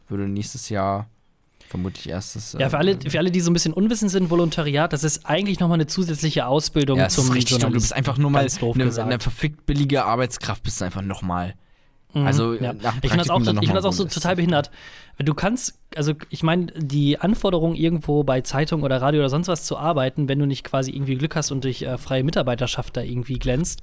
würde 0.08 0.28
nächstes 0.28 0.70
Jahr 0.70 1.08
vermutlich 1.68 2.08
erstes. 2.08 2.54
Äh, 2.54 2.60
Ja, 2.60 2.70
für 2.70 2.78
alle, 2.78 2.98
für 3.06 3.18
alle, 3.18 3.30
die 3.30 3.40
so 3.40 3.50
ein 3.50 3.52
bisschen 3.52 3.74
unwissend 3.74 4.10
sind, 4.10 4.30
Volontariat, 4.30 4.92
das 4.92 5.04
ist 5.04 5.26
eigentlich 5.26 5.60
nochmal 5.60 5.76
eine 5.76 5.86
zusätzliche 5.86 6.46
Ausbildung 6.46 6.98
ja, 6.98 7.08
zum 7.08 7.30
richtig. 7.30 7.58
Du 7.58 7.70
bist 7.70 7.92
einfach 7.92 8.16
nur 8.16 8.30
mal 8.30 8.46
eine, 8.46 9.02
eine 9.02 9.18
verfickt 9.18 9.66
billige 9.66 10.04
Arbeitskraft, 10.04 10.62
bist 10.62 10.80
du 10.80 10.84
einfach 10.84 11.02
nochmal. 11.02 11.54
Mhm, 12.14 12.26
also, 12.26 12.54
ja. 12.54 12.72
ich 13.02 13.10
finde 13.10 13.24
das 13.24 13.30
auch, 13.30 13.40
ich 13.40 13.46
find 13.46 13.74
das 13.74 13.84
auch 13.84 13.92
so 13.92 14.04
total 14.04 14.36
behindert. 14.36 14.70
Du 15.18 15.34
kannst, 15.34 15.78
also 15.96 16.12
ich 16.30 16.42
meine, 16.42 16.66
die 16.76 17.20
Anforderung, 17.20 17.74
irgendwo 17.74 18.24
bei 18.24 18.40
Zeitung 18.40 18.82
oder 18.82 19.02
Radio 19.02 19.20
oder 19.20 19.28
sonst 19.28 19.48
was 19.48 19.64
zu 19.64 19.76
arbeiten, 19.76 20.28
wenn 20.28 20.38
du 20.38 20.46
nicht 20.46 20.64
quasi 20.64 20.92
irgendwie 20.92 21.16
Glück 21.16 21.36
hast 21.36 21.50
und 21.50 21.64
durch 21.64 21.82
äh, 21.82 21.98
freie 21.98 22.24
Mitarbeiterschaft 22.24 22.96
da 22.96 23.02
irgendwie 23.02 23.38
glänzt, 23.38 23.82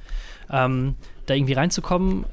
ähm, 0.50 0.96
da 1.26 1.34
irgendwie 1.34 1.54
reinzukommen, 1.54 2.26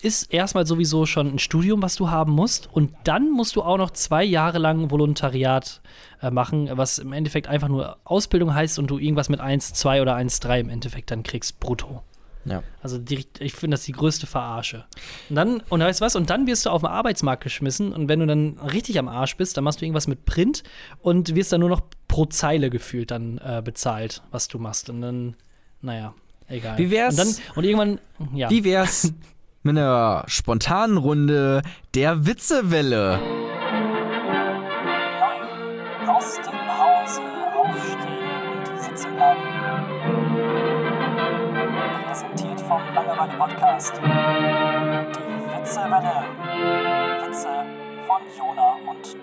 ist 0.00 0.32
erstmal 0.32 0.66
sowieso 0.66 1.06
schon 1.06 1.34
ein 1.34 1.38
Studium, 1.38 1.82
was 1.82 1.94
du 1.94 2.10
haben 2.10 2.32
musst. 2.32 2.68
Und 2.72 2.92
dann 3.04 3.30
musst 3.30 3.56
du 3.56 3.62
auch 3.62 3.78
noch 3.78 3.90
zwei 3.92 4.24
Jahre 4.24 4.58
lang 4.58 4.90
Volontariat 4.90 5.80
äh, 6.20 6.30
machen, 6.30 6.68
was 6.72 6.98
im 6.98 7.12
Endeffekt 7.12 7.46
einfach 7.46 7.68
nur 7.68 7.96
Ausbildung 8.04 8.54
heißt 8.54 8.78
und 8.78 8.88
du 8.88 8.98
irgendwas 8.98 9.28
mit 9.28 9.40
1, 9.40 9.74
2 9.74 10.02
oder 10.02 10.14
1, 10.16 10.40
3 10.40 10.60
im 10.60 10.68
Endeffekt 10.68 11.10
dann 11.10 11.22
kriegst 11.22 11.60
brutto. 11.60 12.02
Ja. 12.44 12.62
Also 12.82 12.98
die, 12.98 13.24
ich 13.38 13.52
finde 13.54 13.76
das 13.76 13.84
die 13.84 13.92
größte 13.92 14.26
Verarsche. 14.26 14.84
Und 15.30 15.36
dann, 15.36 15.62
und 15.68 15.80
weißt 15.80 16.00
du 16.00 16.04
was, 16.04 16.16
und 16.16 16.28
dann 16.30 16.46
wirst 16.46 16.66
du 16.66 16.70
auf 16.70 16.82
den 16.82 16.88
Arbeitsmarkt 16.90 17.42
geschmissen 17.42 17.92
und 17.92 18.08
wenn 18.08 18.18
du 18.20 18.26
dann 18.26 18.58
richtig 18.58 18.98
am 18.98 19.08
Arsch 19.08 19.36
bist, 19.36 19.56
dann 19.56 19.64
machst 19.64 19.80
du 19.80 19.84
irgendwas 19.84 20.08
mit 20.08 20.24
Print 20.24 20.62
und 21.00 21.34
wirst 21.36 21.52
dann 21.52 21.60
nur 21.60 21.68
noch 21.70 21.82
pro 22.08 22.26
Zeile 22.26 22.68
gefühlt 22.70 23.10
dann 23.10 23.38
äh, 23.38 23.62
bezahlt, 23.64 24.22
was 24.30 24.48
du 24.48 24.58
machst. 24.58 24.90
Und 24.90 25.00
dann, 25.02 25.36
naja, 25.80 26.14
egal. 26.48 26.78
Wie 26.78 26.90
wär's- 26.90 27.18
Und, 27.18 27.38
dann, 27.38 27.56
und 27.56 27.64
irgendwann, 27.64 27.98
ja. 28.34 28.50
Wie 28.50 28.64
wär's 28.64 29.12
mit 29.62 29.76
einer 29.78 30.24
spontanen 30.26 30.96
Runde 30.96 31.62
der 31.94 32.26
Witzewelle? 32.26 33.20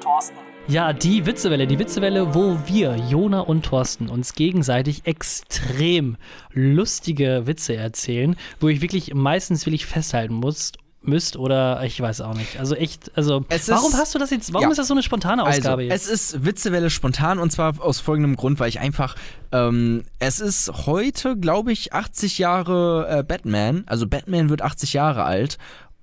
Thorsten. 0.10 0.36
Ja, 0.68 0.92
die 0.94 1.26
Witzewelle, 1.28 1.68
die 1.68 1.78
Witzewelle, 1.78 2.34
wo 2.34 2.58
wir, 2.66 2.96
Jona 3.10 3.42
und 3.42 3.64
Thorsten, 3.66 4.10
uns 4.10 4.34
gegenseitig 4.34 5.06
extrem 5.06 6.18
lustige 6.52 7.46
Witze 7.46 7.76
erzählen, 7.76 8.36
wo 8.60 8.70
ich 8.70 8.82
wirklich 8.82 9.14
meistens 9.14 9.66
will 9.68 9.74
ich 9.76 9.86
festhalten 9.86 10.34
muss, 10.34 10.72
müsst 11.02 11.38
oder 11.38 11.84
ich 11.84 12.00
weiß 12.02 12.22
auch 12.22 12.34
nicht. 12.34 12.60
Also 12.60 12.76
echt, 12.76 13.12
also 13.16 13.46
Es 13.50 13.70
warum 13.70 13.92
ist- 13.92 13.98
hast 14.00 14.16
du 14.16 14.20
das 14.20 14.32
jetzt, 14.32 14.52
warum 14.52 14.64
ja. 14.66 14.72
ist 14.72 14.78
das 14.78 14.88
so 14.88 14.94
eine 14.96 15.04
spontane 15.04 15.44
Ausgabe 15.44 15.82
also, 15.84 15.94
jetzt? 15.94 16.10
es 16.10 16.34
ist 16.34 16.46
Witzewelle 16.46 16.90
spontan 16.90 17.38
und 17.40 17.52
zwar 17.52 17.80
aus 17.80 18.00
folgendem 18.00 18.36
Grund, 18.36 18.60
weil 18.60 18.70
ich 18.70 18.80
einfach, 18.80 19.16
ähm, 19.52 20.04
es 20.20 20.40
ist 20.40 20.88
heute, 20.88 21.38
glaube 21.38 21.72
ich, 21.72 21.94
80 21.94 22.38
Jahre 22.40 23.08
äh, 23.20 23.24
Batman, 23.24 23.84
also 23.86 24.08
Batman 24.08 24.50
wird 24.50 24.62
80 24.64 24.94
Jahre 24.94 25.24
alt 25.24 25.58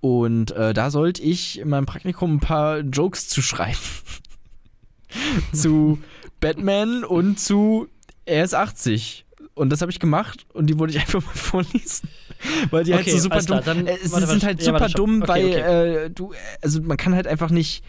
und 0.07 0.53
äh, 0.53 0.73
da 0.73 0.91
sollte 0.91 1.21
ich 1.23 1.59
in 1.59 1.69
meinem 1.69 1.87
Praktikum 1.87 2.35
ein 2.37 2.41
paar 2.41 2.79
Jokes 2.79 3.29
zu 3.29 3.43
schreiben. 3.43 3.79
zu 5.53 5.99
Batman 6.41 7.05
und 7.05 7.41
zu 7.41 7.89
er 8.25 8.45
ist 8.45 8.55
80. 8.55 9.25
Und 9.55 9.71
das 9.71 9.81
habe 9.81 9.91
ich 9.91 9.99
gemacht 9.99 10.47
und 10.53 10.67
die 10.69 10.79
wollte 10.79 10.95
ich 10.97 11.01
einfach 11.01 11.25
mal 11.25 11.33
vorlesen. 11.35 12.09
Weil 12.71 12.85
die 12.85 12.93
halt 12.95 13.03
Okay, 13.03 13.13
so 13.13 13.19
super 13.19 13.39
dumm 13.39 13.47
klar, 13.47 13.63
dann- 13.63 13.87
äh, 13.87 13.97
Sie 14.03 14.13
warte, 14.13 14.27
sind 14.27 14.45
halt 14.45 14.59
ja, 14.61 14.67
super 14.67 14.81
warte, 14.81 14.95
dumm, 14.95 15.23
Okay, 15.23 15.29
weil 15.29 15.47
okay. 15.47 16.05
Äh, 16.07 16.11
du, 16.11 16.33
also 16.63 16.81
man 16.83 16.97
kann 16.97 17.15
halt 17.15 17.27
einfach 17.27 17.51
nicht. 17.51 17.83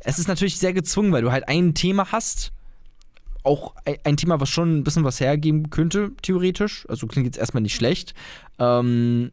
Es 0.00 0.18
ist 0.18 0.28
natürlich 0.28 0.58
sehr 0.58 0.72
gezwungen, 0.72 1.12
weil 1.12 1.22
du 1.22 1.30
halt 1.30 1.46
ein 1.48 1.74
Thema 1.74 2.10
hast. 2.10 2.52
Auch 3.42 3.74
ein, 3.84 3.96
ein 4.04 4.16
Thema, 4.16 4.40
was 4.40 4.48
schon 4.48 4.78
ein 4.78 4.84
bisschen 4.84 5.04
was 5.04 5.20
hergeben 5.20 5.70
könnte, 5.70 6.12
theoretisch. 6.22 6.86
Also 6.88 7.06
klingt 7.06 7.26
jetzt 7.26 7.38
erstmal 7.38 7.62
nicht 7.62 7.74
schlecht. 7.74 8.14
Ähm, 8.58 9.30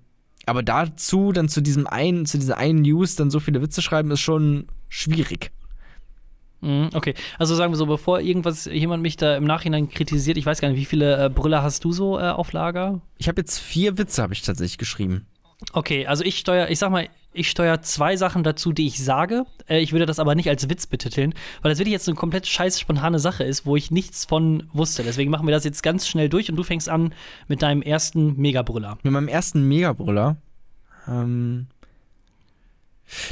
aber 0.48 0.64
dazu, 0.64 1.32
dann 1.32 1.50
zu 1.50 1.62
diesem 1.62 1.88
einen, 1.88 2.26
zu 2.26 2.40
dieser 2.40 2.58
einen 2.58 2.82
News, 2.82 3.16
dann 3.16 3.30
so 3.30 3.40
viele 3.40 3.62
Witze 3.62 3.82
schreiben, 3.82 4.12
ist 4.12 4.22
schon 4.22 4.68
schwierig. 4.90 5.52
Mhm, 6.62 6.90
okay, 6.94 7.14
also 7.38 7.54
sagen 7.54 7.72
wir 7.72 7.78
so, 7.78 7.86
bevor 7.86 8.20
irgendwas 8.20 8.66
jemand 8.66 9.04
mich 9.04 9.16
da 9.16 9.36
im 9.38 9.44
Nachhinein 9.44 9.90
kritisiert, 9.90 10.38
ich 10.38 10.46
weiß 10.46 10.60
gar 10.60 10.70
nicht, 10.70 10.80
wie 10.80 10.86
viele 10.86 11.26
äh, 11.26 11.30
Brüller 11.30 11.62
hast 11.62 11.84
du 11.84 11.92
so 11.92 12.18
äh, 12.18 12.24
auf 12.24 12.52
Lager? 12.54 13.02
Ich 13.18 13.28
habe 13.28 13.42
jetzt 13.42 13.60
vier 13.60 13.98
Witze, 13.98 14.24
habe 14.24 14.34
ich 14.34 14.42
tatsächlich 14.42 14.78
geschrieben. 14.78 15.28
Okay, 15.74 16.06
also 16.06 16.24
ich 16.24 16.38
steuere, 16.38 16.70
ich 16.70 16.78
sag 16.80 16.92
mal, 16.92 17.10
ich 17.34 17.50
steuere 17.50 17.82
zwei 17.82 18.16
Sachen 18.16 18.44
dazu, 18.44 18.72
die 18.74 18.86
ich 18.88 19.04
sage. 19.04 19.46
Äh, 19.68 19.80
ich 19.80 19.92
würde 19.92 20.06
das 20.06 20.20
aber 20.20 20.36
nicht 20.36 20.50
als 20.50 20.70
Witz 20.70 20.86
betiteln, 20.88 21.34
weil 21.62 21.70
das 21.72 21.80
wirklich 21.80 21.94
jetzt 21.94 22.08
eine 22.08 22.16
komplett 22.16 22.46
scheiß 22.48 22.80
spontane 22.80 23.18
Sache 23.20 23.44
ist, 23.44 23.66
wo 23.66 23.76
ich 23.76 23.90
nichts 23.92 24.26
von 24.26 24.70
wusste. 24.72 25.04
Deswegen 25.04 25.32
machen 25.32 25.48
wir 25.48 25.54
das 25.54 25.64
jetzt 25.64 25.82
ganz 25.84 26.08
schnell 26.08 26.30
durch 26.30 26.50
und 26.50 26.56
du 26.58 26.64
fängst 26.64 26.90
an 26.90 27.14
mit 27.48 27.62
deinem 27.64 27.82
ersten 27.82 28.38
Megabrüller. 28.38 28.98
Mit 29.04 29.14
meinem 29.14 29.28
ersten 29.28 29.68
Megabrüller. 29.68 30.38
Ähm. 31.08 31.68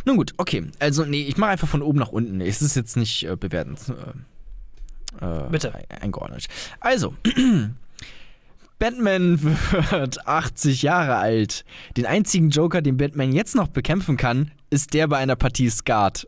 Nun 0.06 0.18
gut, 0.18 0.34
okay. 0.38 0.66
Also, 0.80 1.04
nee, 1.06 1.24
ich 1.24 1.38
mache 1.38 1.52
einfach 1.52 1.68
von 1.68 1.82
oben 1.82 2.00
nach 2.00 2.10
unten. 2.10 2.42
Es 2.42 2.62
ist 2.62 2.76
jetzt 2.76 2.96
nicht 2.98 3.24
äh, 3.28 3.36
bewertend. 3.36 3.80
Äh, 5.22 5.26
äh, 5.26 5.50
Bitte. 5.50 5.76
ein- 5.76 6.02
Eingeordnet. 6.02 6.48
Also. 6.80 7.14
Batman 8.80 9.42
wird 9.92 10.28
80 10.28 10.82
Jahre 10.82 11.16
alt. 11.16 11.64
Den 11.98 12.06
einzigen 12.06 12.50
Joker, 12.50 12.82
den 12.82 12.98
Batman 12.98 13.32
jetzt 13.32 13.56
noch 13.56 13.68
bekämpfen 13.68 14.18
kann, 14.18 14.52
ist 14.70 14.94
der 14.94 15.08
bei 15.08 15.18
einer 15.18 15.36
Partie 15.36 15.70
Skat. 15.70 16.28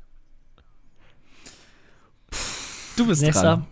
Du 2.95 3.05
bist 3.07 3.21
Nächster. 3.21 3.41
dran. 3.43 3.67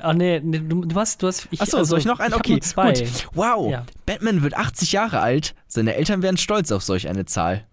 Ah, 0.00 0.14
nee, 0.14 0.40
nee 0.42 0.58
du, 0.60 0.84
du 0.84 0.96
hast, 0.96 1.22
du 1.22 1.26
hast. 1.26 1.46
Ich, 1.50 1.60
Achso, 1.60 1.76
also, 1.78 1.90
soll 1.90 1.98
ich 1.98 2.04
noch 2.06 2.20
einen? 2.20 2.34
Okay, 2.34 2.58
zwei. 2.60 2.92
gut. 2.94 3.28
Wow, 3.34 3.70
Ja. 3.70 3.84
Batman 4.06 4.42
wird 4.42 4.54
80 4.54 4.92
Jahre 4.92 5.20
alt. 5.20 5.54
Seine 5.66 5.94
Eltern 5.94 6.22
wären 6.22 6.36
stolz 6.38 6.72
auf 6.72 6.82
solch 6.82 7.08
eine 7.08 7.26
Zahl. 7.26 7.66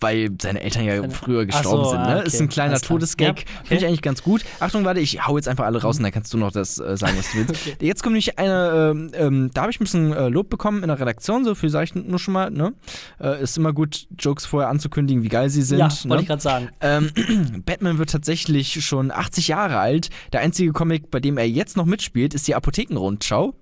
Weil 0.00 0.30
seine 0.40 0.60
Eltern 0.62 0.84
ja 0.84 1.08
früher 1.10 1.46
gestorben 1.46 1.84
so, 1.84 1.90
sind. 1.90 2.00
ah, 2.00 2.08
Ne? 2.08 2.16
okay. 2.18 2.26
Ist 2.26 2.40
ein 2.40 2.48
kleiner 2.48 2.72
Alles. 2.72 2.82
Todesgag. 2.82 3.26
Ja, 3.26 3.32
okay. 3.32 3.44
Finde 3.64 3.82
ich 3.82 3.86
eigentlich 3.86 4.02
ganz 4.02 4.22
gut. 4.22 4.44
Achtung, 4.58 4.84
warte, 4.84 5.00
ich 5.00 5.26
hau 5.26 5.36
jetzt 5.36 5.46
einfach 5.48 5.64
alle 5.66 5.80
raus 5.82 5.98
und 5.98 6.04
dann 6.04 6.12
kannst 6.12 6.32
du 6.32 6.38
noch 6.38 6.52
das 6.52 6.78
äh, 6.78 6.96
sagen, 6.96 7.16
was 7.18 7.30
du 7.32 7.38
willst. 7.48 7.66
Jetzt 7.82 8.02
kommt 8.02 8.14
nämlich 8.14 8.38
eine, 8.38 8.90
ähm, 8.92 9.10
ähm, 9.14 9.50
da 9.52 9.62
habe 9.62 9.70
ich 9.70 9.78
ein 9.80 9.84
bisschen 9.84 10.12
äh, 10.12 10.28
Lob 10.28 10.48
bekommen 10.48 10.82
in 10.82 10.88
der 10.88 10.98
Redaktion, 10.98 11.44
so 11.44 11.54
viel 11.54 11.70
sage 11.70 11.84
ich 11.84 11.94
nur 11.94 12.18
schon 12.18 12.34
mal. 12.34 12.50
Ne? 12.50 12.72
Äh, 13.20 13.42
ist 13.42 13.56
immer 13.58 13.72
gut, 13.72 14.06
Jokes 14.18 14.46
vorher 14.46 14.68
anzukündigen, 14.70 15.22
wie 15.22 15.28
geil 15.28 15.50
sie 15.50 15.62
sind. 15.62 15.78
Ja, 15.78 15.88
ne? 15.88 15.94
wollte 16.10 16.22
ich 16.22 16.28
gerade 16.28 16.42
sagen. 16.42 16.68
Ähm, 16.80 17.10
Batman 17.66 17.98
wird 17.98 18.10
tatsächlich 18.10 18.84
schon 18.84 19.10
80 19.10 19.48
Jahre 19.48 19.78
alt. 19.78 20.10
Der 20.32 20.40
einzige 20.40 20.72
Comic, 20.72 21.10
bei 21.10 21.20
dem 21.20 21.36
er 21.38 21.48
jetzt 21.48 21.76
noch 21.76 21.86
mitspielt, 21.86 22.34
ist 22.34 22.48
die 22.48 22.54
Apothekenrundschau. 22.54 23.54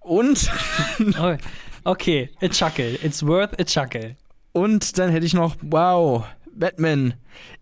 Und, 0.00 0.50
Oh, 1.20 1.36
Okay, 1.84 2.30
a 2.40 2.46
chuckle. 2.48 2.96
It's 3.02 3.26
worth 3.26 3.58
a 3.58 3.64
chuckle. 3.64 4.14
Und 4.52 4.98
dann 4.98 5.10
hätte 5.10 5.26
ich 5.26 5.34
noch, 5.34 5.56
wow, 5.62 6.24
Batman 6.54 7.14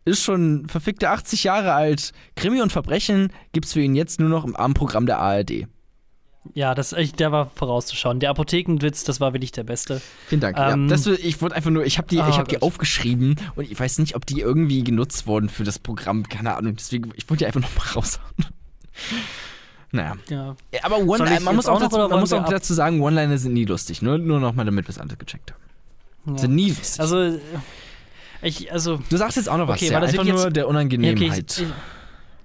ist 0.05 0.22
schon 0.22 0.66
verfickte 0.68 1.11
80 1.11 1.45
Jahre 1.45 1.72
alt. 1.72 2.12
Krimi 2.36 2.61
und 2.61 2.72
Verbrechen 2.72 3.32
gibt's 3.53 3.72
für 3.72 3.80
ihn 3.80 3.95
jetzt 3.95 4.20
nur 4.20 4.28
noch 4.28 4.45
im 4.45 4.57
Abendprogramm 4.57 5.07
der 5.07 5.18
ARD. 5.18 5.66
Ja, 6.55 6.74
das, 6.74 6.97
der 7.18 7.32
war 7.32 7.51
vorauszuschauen. 7.55 8.18
Der 8.18 8.30
Apothekenwitz, 8.30 9.05
das 9.05 9.20
war 9.20 9.34
wirklich 9.34 9.53
der 9.53 9.64
beste. 9.64 10.01
Vielen 10.26 10.41
Dank. 10.41 10.57
Ähm, 10.59 10.88
ja, 10.88 10.88
das, 10.88 11.07
ich 11.07 11.43
wollte 11.43 11.55
einfach 11.55 11.70
nur, 11.70 11.84
ich 11.84 11.99
habe 11.99 12.09
die, 12.09 12.18
oh 12.18 12.26
ich 12.28 12.38
hab 12.38 12.49
die 12.49 12.55
Gott. 12.55 12.62
aufgeschrieben 12.62 13.36
und 13.57 13.70
ich 13.70 13.78
weiß 13.78 13.99
nicht, 13.99 14.16
ob 14.16 14.24
die 14.24 14.41
irgendwie 14.41 14.82
genutzt 14.82 15.26
wurden 15.26 15.49
für 15.49 15.64
das 15.64 15.78
Programm. 15.78 16.28
Keine 16.28 16.57
Ahnung. 16.57 16.76
Deswegen, 16.76 17.12
ich 17.14 17.28
wollte 17.28 17.45
die 17.45 17.47
einfach 17.47 17.61
nochmal 17.61 17.86
raushauen. 17.95 18.34
Naja. 19.93 20.16
Ja. 20.28 20.57
Aber 20.82 20.99
One 20.99 21.41
man 21.41 21.57
muss 21.57 21.66
auch, 21.66 21.80
dazu, 21.80 21.99
man 21.99 22.20
muss 22.20 22.32
auch 22.32 22.49
dazu 22.49 22.74
sagen, 22.74 23.01
One-Liner 23.01 23.38
sind 23.38 23.55
nie 23.55 23.64
lustig. 23.64 24.03
Nur, 24.03 24.18
nur 24.18 24.38
nochmal, 24.38 24.64
damit 24.64 24.86
wir 24.86 24.91
es 24.91 24.99
alle 24.99 25.16
gecheckt 25.16 25.51
haben. 25.51 25.61
Ja. 26.27 26.39
Sind 26.39 26.55
nie 26.55 26.68
lustig. 26.71 27.01
Also, 27.01 27.18
äh, 27.21 27.39
ich, 28.43 28.73
also, 28.73 28.99
du 29.09 29.16
sagst 29.16 29.37
jetzt 29.37 29.49
auch 29.49 29.57
noch 29.59 29.68
was. 29.68 29.77
Okay, 29.81 29.87
ja, 29.89 29.95
war 29.95 30.01
das 30.01 30.11
einfach 30.11 30.25
nur 30.25 30.35
jetzt- 30.45 30.57
der 30.57 30.62
ja, 30.62 30.66
okay, 30.66 30.71
Unangenehmheit. 30.71 31.59
ich, 31.61 31.66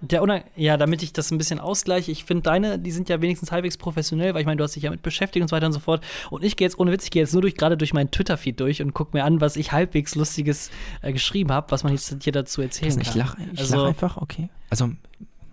der 0.01 0.21
Unang 0.21 0.43
ja, 0.55 0.76
damit 0.78 1.01
ich 1.03 1.13
das 1.13 1.32
ein 1.32 1.38
bisschen 1.38 1.57
ausgleiche, 1.59 2.11
ich 2.11 2.26
finde 2.26 2.43
deine, 2.43 2.78
die 2.78 2.91
sind 2.91 3.07
ja 3.09 3.21
wenigstens 3.21 3.51
halbwegs 3.51 3.78
professionell, 3.78 4.34
weil 4.34 4.41
ich 4.41 4.45
meine, 4.45 4.57
du 4.57 4.63
hast 4.63 4.76
dich 4.76 4.84
ja 4.84 4.91
mit 4.91 5.01
beschäftigt 5.01 5.41
und 5.41 5.47
so 5.47 5.55
weiter 5.55 5.65
und 5.67 5.73
so 5.73 5.80
fort. 5.80 6.03
Und 6.30 6.43
ich 6.43 6.57
gehe 6.57 6.65
jetzt, 6.65 6.78
ohne 6.78 6.91
Witz, 6.91 7.05
ich 7.05 7.11
gehe 7.11 7.21
jetzt 7.23 7.32
nur 7.34 7.41
durch, 7.41 7.55
gerade 7.55 7.78
durch 7.78 7.93
meinen 7.93 8.11
Twitter-Feed 8.11 8.59
durch 8.59 8.82
und 8.82 8.93
gucke 8.93 9.15
mir 9.17 9.23
an, 9.23 9.39
was 9.41 9.55
ich 9.55 9.71
halbwegs 9.71 10.15
Lustiges 10.15 10.69
äh, 11.01 11.11
geschrieben 11.13 11.51
habe, 11.51 11.71
was 11.71 11.84
man 11.84 11.93
jetzt 11.93 12.15
hier 12.21 12.34
dazu 12.34 12.61
erzählen 12.61 12.99
ich 12.99 13.07
kann. 13.09 13.17
lache 13.17 13.38
ich 13.53 13.59
also, 13.59 13.78
lach 13.78 13.88
einfach, 13.88 14.17
okay. 14.17 14.49
Also, 14.69 14.91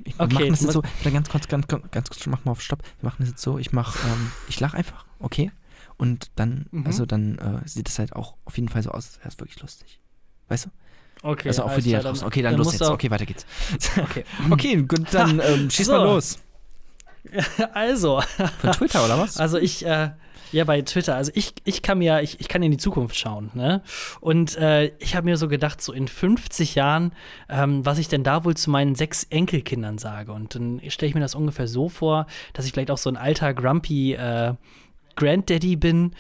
ich, 0.05 0.15
Okay, 0.19 0.35
machen 0.35 0.49
das 0.51 0.61
jetzt 0.63 0.73
so. 0.73 0.83
ganz 1.05 1.29
kurz, 1.31 1.47
ganz, 1.49 1.69
ganz 1.69 1.91
ganz 1.93 2.11
kurz, 2.11 2.27
mach 2.27 2.45
mal 2.45 2.51
auf 2.53 2.61
Stopp. 2.61 2.83
Wir 3.01 3.09
machen 3.09 3.19
das 3.21 3.29
jetzt 3.31 3.43
so. 3.43 3.59
Ich 3.59 3.73
mach, 3.73 3.95
ähm, 4.05 4.33
ich 4.49 4.59
lache 4.59 4.77
einfach, 4.77 5.05
okay? 5.21 5.53
Und 6.03 6.33
dann, 6.35 6.67
Mhm. 6.73 6.87
also 6.87 7.07
dann 7.07 7.39
äh, 7.39 7.69
sieht 7.69 7.89
es 7.89 7.99
halt 8.01 8.13
auch 8.17 8.35
auf 8.45 8.57
jeden 8.57 8.69
Fall 8.69 8.83
so 8.83 8.91
aus, 8.91 9.07
als 9.07 9.19
wäre 9.21 9.29
es 9.29 9.39
wirklich 9.39 9.61
lustig. 9.61 10.01
Weißt 10.49 10.67
du? 10.67 10.71
Okay, 11.23 11.47
also 11.49 11.63
auch 11.63 11.71
für 11.71 11.81
die 11.83 11.93
da 11.93 12.01
draußen. 12.01 12.27
Okay, 12.27 12.43
dann, 12.43 12.55
dann 12.55 12.59
los 12.65 12.73
jetzt. 12.73 12.83
Okay, 12.83 13.09
weiter 13.13 13.25
geht's. 13.27 13.47
Okay. 14.03 14.25
okay, 14.51 14.83
gut, 14.83 15.07
dann 15.15 15.41
ähm, 15.45 15.71
schieß 15.71 15.87
So. 15.87 15.93
mal 15.93 16.05
los. 16.05 16.39
Also, 17.73 18.21
Von 18.61 18.73
Twitter 18.73 19.05
oder 19.05 19.17
was? 19.17 19.37
Also 19.39 19.59
ich, 19.59 19.87
äh, 19.87 20.11
ja, 20.51 20.65
bei 20.65 20.83
Twitter, 20.83 21.15
also 21.15 21.31
ich, 21.37 21.55
ich 21.63 21.81
kann 21.83 21.99
mir, 21.99 22.21
ich, 22.21 22.41
ich 22.41 22.49
kann 22.49 22.65
in 22.65 22.73
die 22.73 22.77
Zukunft 22.79 23.17
schauen, 23.17 23.51
ne? 23.55 23.81
Und 24.21 24.57
äh, 24.57 24.87
ich 24.99 25.15
habe 25.15 25.27
mir 25.27 25.37
so 25.37 25.47
gedacht, 25.47 25.81
so 25.81 25.93
in 25.93 26.09
50 26.09 26.75
Jahren, 26.75 27.13
ähm, 27.49 27.87
was 27.87 27.99
ich 27.99 28.09
denn 28.09 28.25
da 28.25 28.45
wohl 28.45 28.57
zu 28.57 28.71
meinen 28.71 28.97
sechs 28.97 29.23
Enkelkindern 29.31 29.99
sage. 29.99 30.33
Und 30.33 30.57
dann 30.57 30.81
stelle 30.89 31.09
ich 31.11 31.15
mir 31.15 31.21
das 31.21 31.37
ungefähr 31.37 31.69
so 31.69 31.89
vor, 31.89 32.27
dass 32.55 32.67
ich 32.67 32.73
vielleicht 32.73 32.91
auch 32.91 32.99
so 32.99 33.09
ein 33.09 33.17
alter, 33.17 33.55
grumpy 33.55 34.15
äh, 34.15 34.55
Granddaddy 35.17 35.77
bin 35.77 36.15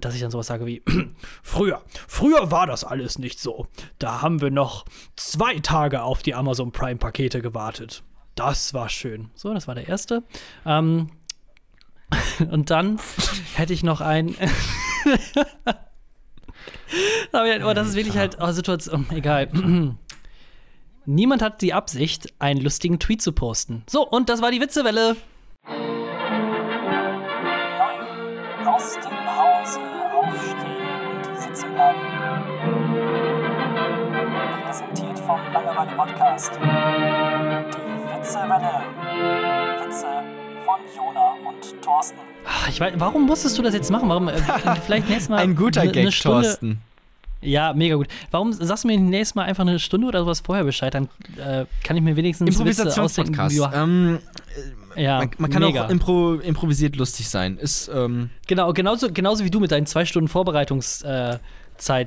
dass 0.00 0.14
ich 0.14 0.20
dann 0.20 0.30
sowas 0.30 0.46
sage 0.46 0.66
wie 0.66 0.82
früher, 1.42 1.82
früher 2.06 2.50
war 2.50 2.66
das 2.66 2.84
alles 2.84 3.18
nicht 3.18 3.40
so. 3.40 3.66
Da 3.98 4.22
haben 4.22 4.40
wir 4.40 4.50
noch 4.50 4.84
zwei 5.16 5.58
Tage 5.58 6.02
auf 6.02 6.22
die 6.22 6.34
Amazon 6.34 6.72
Prime 6.72 6.96
Pakete 6.96 7.42
gewartet. 7.42 8.02
Das 8.34 8.72
war 8.72 8.88
schön. 8.88 9.30
So, 9.34 9.52
das 9.52 9.66
war 9.66 9.74
der 9.74 9.88
erste. 9.88 10.22
Ähm, 10.64 11.10
und 12.50 12.70
dann 12.70 12.98
hätte 13.54 13.72
ich 13.72 13.82
noch 13.82 14.00
ein. 14.00 14.36
aber, 17.32 17.74
das 17.74 17.88
ist 17.88 17.94
wirklich 17.96 18.16
halt 18.16 18.38
oh, 18.40 18.52
Situation. 18.52 19.06
Egal. 19.10 19.48
Niemand 21.06 21.42
hat 21.42 21.62
die 21.62 21.72
Absicht, 21.72 22.34
einen 22.38 22.60
lustigen 22.60 22.98
Tweet 22.98 23.22
zu 23.22 23.32
posten. 23.32 23.82
So, 23.88 24.06
und 24.06 24.28
das 24.28 24.42
war 24.42 24.50
die 24.50 24.60
Witzewelle. 24.60 25.16
Aus 28.78 28.94
dem 28.94 29.26
Hause 29.36 29.80
aufstehen 30.14 31.26
und 31.28 31.40
sitzen 31.40 31.72
bleiben. 31.74 31.98
Präsentiert 34.64 35.18
vom 35.18 35.40
Langeweile 35.52 35.96
Podcast. 35.96 36.52
Die 36.54 38.18
Witzewelle. 38.18 38.82
Witze 39.84 40.06
von 40.64 40.80
Jona 40.96 41.34
und 41.48 41.82
Thorsten. 41.82 42.18
Ach, 42.46 42.68
Ich 42.68 42.78
weiß, 42.80 42.94
warum 42.98 43.26
musstest 43.26 43.58
du 43.58 43.62
das 43.62 43.74
jetzt 43.74 43.90
machen? 43.90 44.08
Warum? 44.08 44.28
Äh, 44.28 44.36
vielleicht 44.86 45.08
nächstes 45.08 45.28
Mal. 45.28 45.38
Ein 45.38 45.56
guter 45.56 45.84
ne- 45.84 45.90
Gag, 45.90 46.04
ne 46.04 46.12
Stunde, 46.12 46.42
Thorsten. 46.42 46.78
Ja, 47.40 47.72
mega 47.72 47.96
gut. 47.96 48.06
Warum 48.30 48.52
sagst 48.52 48.84
du 48.84 48.88
mir 48.88 48.98
nächstes 48.98 49.34
Mal 49.34 49.44
einfach 49.44 49.62
eine 49.62 49.78
Stunde 49.80 50.06
oder 50.06 50.20
sowas 50.20 50.40
vorher 50.40 50.64
Bescheid? 50.64 50.94
Dann 50.94 51.08
äh, 51.36 51.64
kann 51.82 51.96
ich 51.96 52.02
mir 52.02 52.14
wenigstens 52.14 52.48
Witze 52.64 52.84
ausdenken. 53.00 53.32
Improvisationspodcast. 53.34 53.74
Ähm, 53.76 54.18
ja, 54.98 55.18
man, 55.18 55.30
man 55.38 55.50
kann 55.50 55.62
mega. 55.62 55.86
auch 55.86 55.90
impro 55.90 56.34
improvisiert 56.34 56.96
lustig 56.96 57.28
sein. 57.28 57.56
Ist, 57.58 57.90
ähm, 57.94 58.30
Genau, 58.46 58.72
genauso, 58.72 59.12
genauso 59.12 59.44
wie 59.44 59.50
du 59.50 59.60
mit 59.60 59.70
deinen 59.70 59.86
zwei 59.86 60.04
Stunden 60.04 60.28
Vorbereitungszeit, 60.28 61.40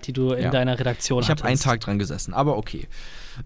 die 0.07 0.13
du 0.13 0.31
in 0.33 0.43
Ja. 0.45 0.49
deiner 0.51 0.77
Redaktion 0.79 1.21
ich 1.23 1.29
habe 1.29 1.43
einen. 1.43 1.59
Tag 1.59 1.79
dran 1.81 1.99
gesessen, 1.99 2.33
aber 2.33 2.57
okay. 2.57 2.87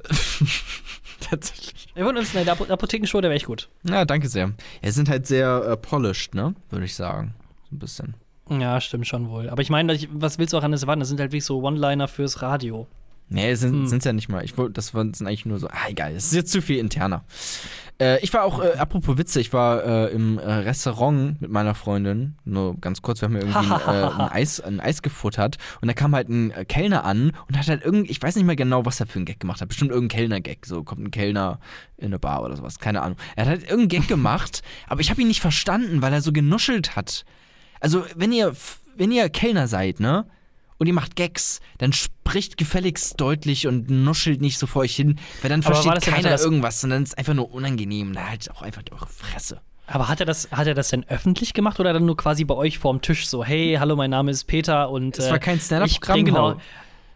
Tatsächlich. 1.19 1.87
Uns 1.95 2.33
in 2.35 2.45
der 2.45 2.53
Apo- 2.53 2.69
Apothekenshow, 2.69 3.21
der 3.21 3.29
wäre 3.29 3.37
echt 3.37 3.45
gut. 3.45 3.69
Ja, 3.83 4.05
danke 4.05 4.27
sehr. 4.27 4.51
Ja, 4.83 4.91
sind 4.91 5.09
halt 5.09 5.25
sehr 5.27 5.63
äh, 5.69 5.77
polished, 5.77 6.35
ne? 6.35 6.53
Würde 6.69 6.85
ich 6.85 6.93
sagen. 6.95 7.33
So 7.69 7.75
ein 7.75 7.79
bisschen. 7.79 8.13
Ja, 8.49 8.79
stimmt 8.79 9.07
schon 9.07 9.29
wohl. 9.29 9.49
Aber 9.49 9.61
ich 9.61 9.69
meine, 9.69 9.93
ich- 9.93 10.07
was 10.11 10.37
willst 10.37 10.53
du 10.53 10.57
auch 10.57 10.63
an 10.63 10.71
das 10.71 10.81
erwarten? 10.83 10.99
Das 10.99 11.09
sind 11.09 11.19
halt 11.19 11.31
wirklich 11.31 11.45
so 11.45 11.61
One-Liner 11.63 12.07
fürs 12.07 12.41
Radio. 12.41 12.87
Nee, 13.27 13.49
es 13.51 13.61
sind 13.61 13.73
Hm. 13.73 13.87
sind's 13.87 14.05
ja 14.05 14.13
nicht 14.13 14.29
mal. 14.29 14.43
Ich 14.45 14.57
wollte, 14.57 14.73
das 14.73 14.93
waren- 14.93 15.13
sind 15.13 15.25
eigentlich 15.27 15.45
nur 15.45 15.57
so. 15.59 15.67
Ah, 15.67 15.89
egal. 15.89 16.13
Es 16.15 16.25
ist 16.25 16.33
jetzt 16.33 16.51
zu 16.51 16.61
viel 16.61 16.77
interner. 16.77 17.23
Äh, 17.99 18.19
ich 18.21 18.33
war 18.33 18.43
auch, 18.43 18.59
äh, 18.61 18.73
apropos 18.77 19.17
Witze, 19.17 19.39
ich 19.39 19.51
war 19.53 19.83
äh, 19.83 20.07
im 20.13 20.37
äh, 20.37 20.43
Restaurant 20.43 21.41
mit 21.41 21.49
meiner 21.49 21.73
Freundin. 21.73 22.35
Nur 22.43 22.77
ganz 22.79 23.01
kurz, 23.01 23.21
wir 23.21 23.27
haben 23.29 23.35
ja 23.35 23.41
irgendwie 23.41 23.57
ein, 23.57 23.81
äh, 23.87 24.21
ein, 24.23 24.29
Eis, 24.31 24.59
ein 24.61 24.79
Eis 24.79 25.01
gefuttert. 25.01 25.57
Und 25.81 25.87
da 25.87 25.93
kam 25.93 26.13
halt 26.13 26.29
ein 26.29 26.51
äh, 26.51 26.65
Kellner 26.65 27.03
an 27.05 27.31
und 27.47 27.57
hat 27.57 27.67
halt 27.67 27.83
irgendwie, 27.83 28.11
ich 28.11 28.21
weiß 28.21 28.35
nicht 28.35 28.45
mehr 28.45 28.55
genau, 28.57 28.85
was 28.85 28.99
er 28.99 29.07
für 29.07 29.15
einen 29.17 29.25
Gag 29.25 29.39
gemacht 29.39 29.59
hat. 29.61 29.69
Bestimmt 29.69 29.91
irgendein 29.91 30.17
Kellner-Gag. 30.17 30.65
So 30.65 30.83
kommt 30.83 31.01
ein 31.01 31.11
Kellner 31.11 31.59
in 31.97 32.07
eine 32.07 32.19
Bar 32.19 32.43
oder 32.43 32.55
sowas. 32.57 32.79
Keine 32.79 33.01
Ahnung. 33.01 33.17
Er 33.35 33.45
hat 33.45 33.49
halt 33.49 33.61
irgendeinen 33.63 34.01
Gag 34.01 34.07
gemacht, 34.07 34.61
aber 34.87 35.01
ich 35.01 35.09
habe 35.09 35.21
ihn 35.21 35.27
nicht 35.29 35.41
verstanden, 35.41 36.01
weil 36.01 36.13
er 36.13 36.21
so 36.21 36.31
genuschelt 36.33 36.95
hat. 36.95 37.25
Also, 37.79 38.03
wenn 38.15 38.31
ihr, 38.33 38.53
wenn 38.97 39.11
ihr 39.11 39.29
Kellner 39.29 39.67
seid, 39.67 39.99
ne? 39.99 40.25
Und 40.77 40.87
ihr 40.87 40.93
macht 40.93 41.15
Gags, 41.15 41.61
dann 41.77 41.93
spricht 41.93 42.57
gefälligst 42.57 43.19
deutlich 43.21 43.65
und 43.67 43.89
nuschelt 43.89 44.41
nicht 44.41 44.59
so 44.59 44.67
vor 44.67 44.81
euch 44.81 44.95
hin, 44.95 45.17
weil 45.41 45.49
dann 45.49 45.63
Aber 45.63 45.73
versteht 45.75 46.13
keiner 46.13 46.27
er 46.27 46.31
das- 46.33 46.43
irgendwas, 46.43 46.81
sondern 46.81 47.03
es 47.03 47.09
ist 47.09 47.17
einfach 47.17 47.33
nur 47.33 47.51
unangenehm. 47.53 48.11
Na, 48.11 48.27
halt 48.29 48.51
auch 48.51 48.61
einfach 48.61 48.81
eure 48.91 49.07
Fresse. 49.07 49.61
Aber 49.87 50.09
hat 50.09 50.19
er 50.19 50.25
das, 50.25 50.49
hat 50.51 50.67
er 50.67 50.73
das 50.73 50.89
denn 50.89 51.07
öffentlich 51.07 51.53
gemacht 51.53 51.79
oder 51.79 51.93
dann 51.93 52.05
nur 52.05 52.17
quasi 52.17 52.43
bei 52.43 52.55
euch 52.55 52.79
vorm 52.79 53.01
Tisch 53.01 53.27
so, 53.27 53.43
hey, 53.45 53.77
hallo, 53.79 53.95
mein 53.95 54.09
Name 54.09 54.31
ist 54.31 54.45
Peter 54.45 54.89
und 54.89 55.17
Es 55.17 55.27
äh, 55.27 55.31
war 55.31 55.39
kein 55.39 55.57
ich 55.57 55.63
Stand-Up-Programm, 55.65 56.25
genau, 56.25 56.59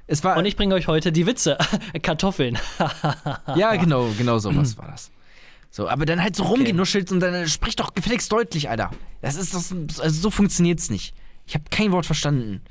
Es 0.07 0.23
war, 0.23 0.37
und 0.37 0.45
ich 0.45 0.55
bringe 0.55 0.75
euch 0.75 0.87
heute 0.87 1.11
die 1.11 1.25
Witze, 1.25 1.57
Kartoffeln. 2.03 2.57
ja, 3.55 3.75
genau, 3.75 4.07
genau 4.17 4.37
sowas 4.39 4.77
war 4.77 4.87
das. 4.87 5.11
So, 5.71 5.87
aber 5.89 6.05
dann 6.05 6.21
halt 6.21 6.35
so 6.35 6.43
rumgenuschelt 6.43 7.11
und 7.11 7.19
dann 7.19 7.33
äh, 7.33 7.47
spricht 7.47 7.79
doch 7.79 7.93
gefälligst 7.93 8.31
deutlich, 8.31 8.69
Alter. 8.69 8.91
Das 9.21 9.35
ist 9.35 9.53
das, 9.53 9.73
also 9.99 10.21
so 10.21 10.29
funktioniert's 10.31 10.89
nicht. 10.89 11.13
Ich 11.45 11.55
habe 11.55 11.65
kein 11.71 11.91
Wort 11.91 12.05
verstanden. 12.05 12.61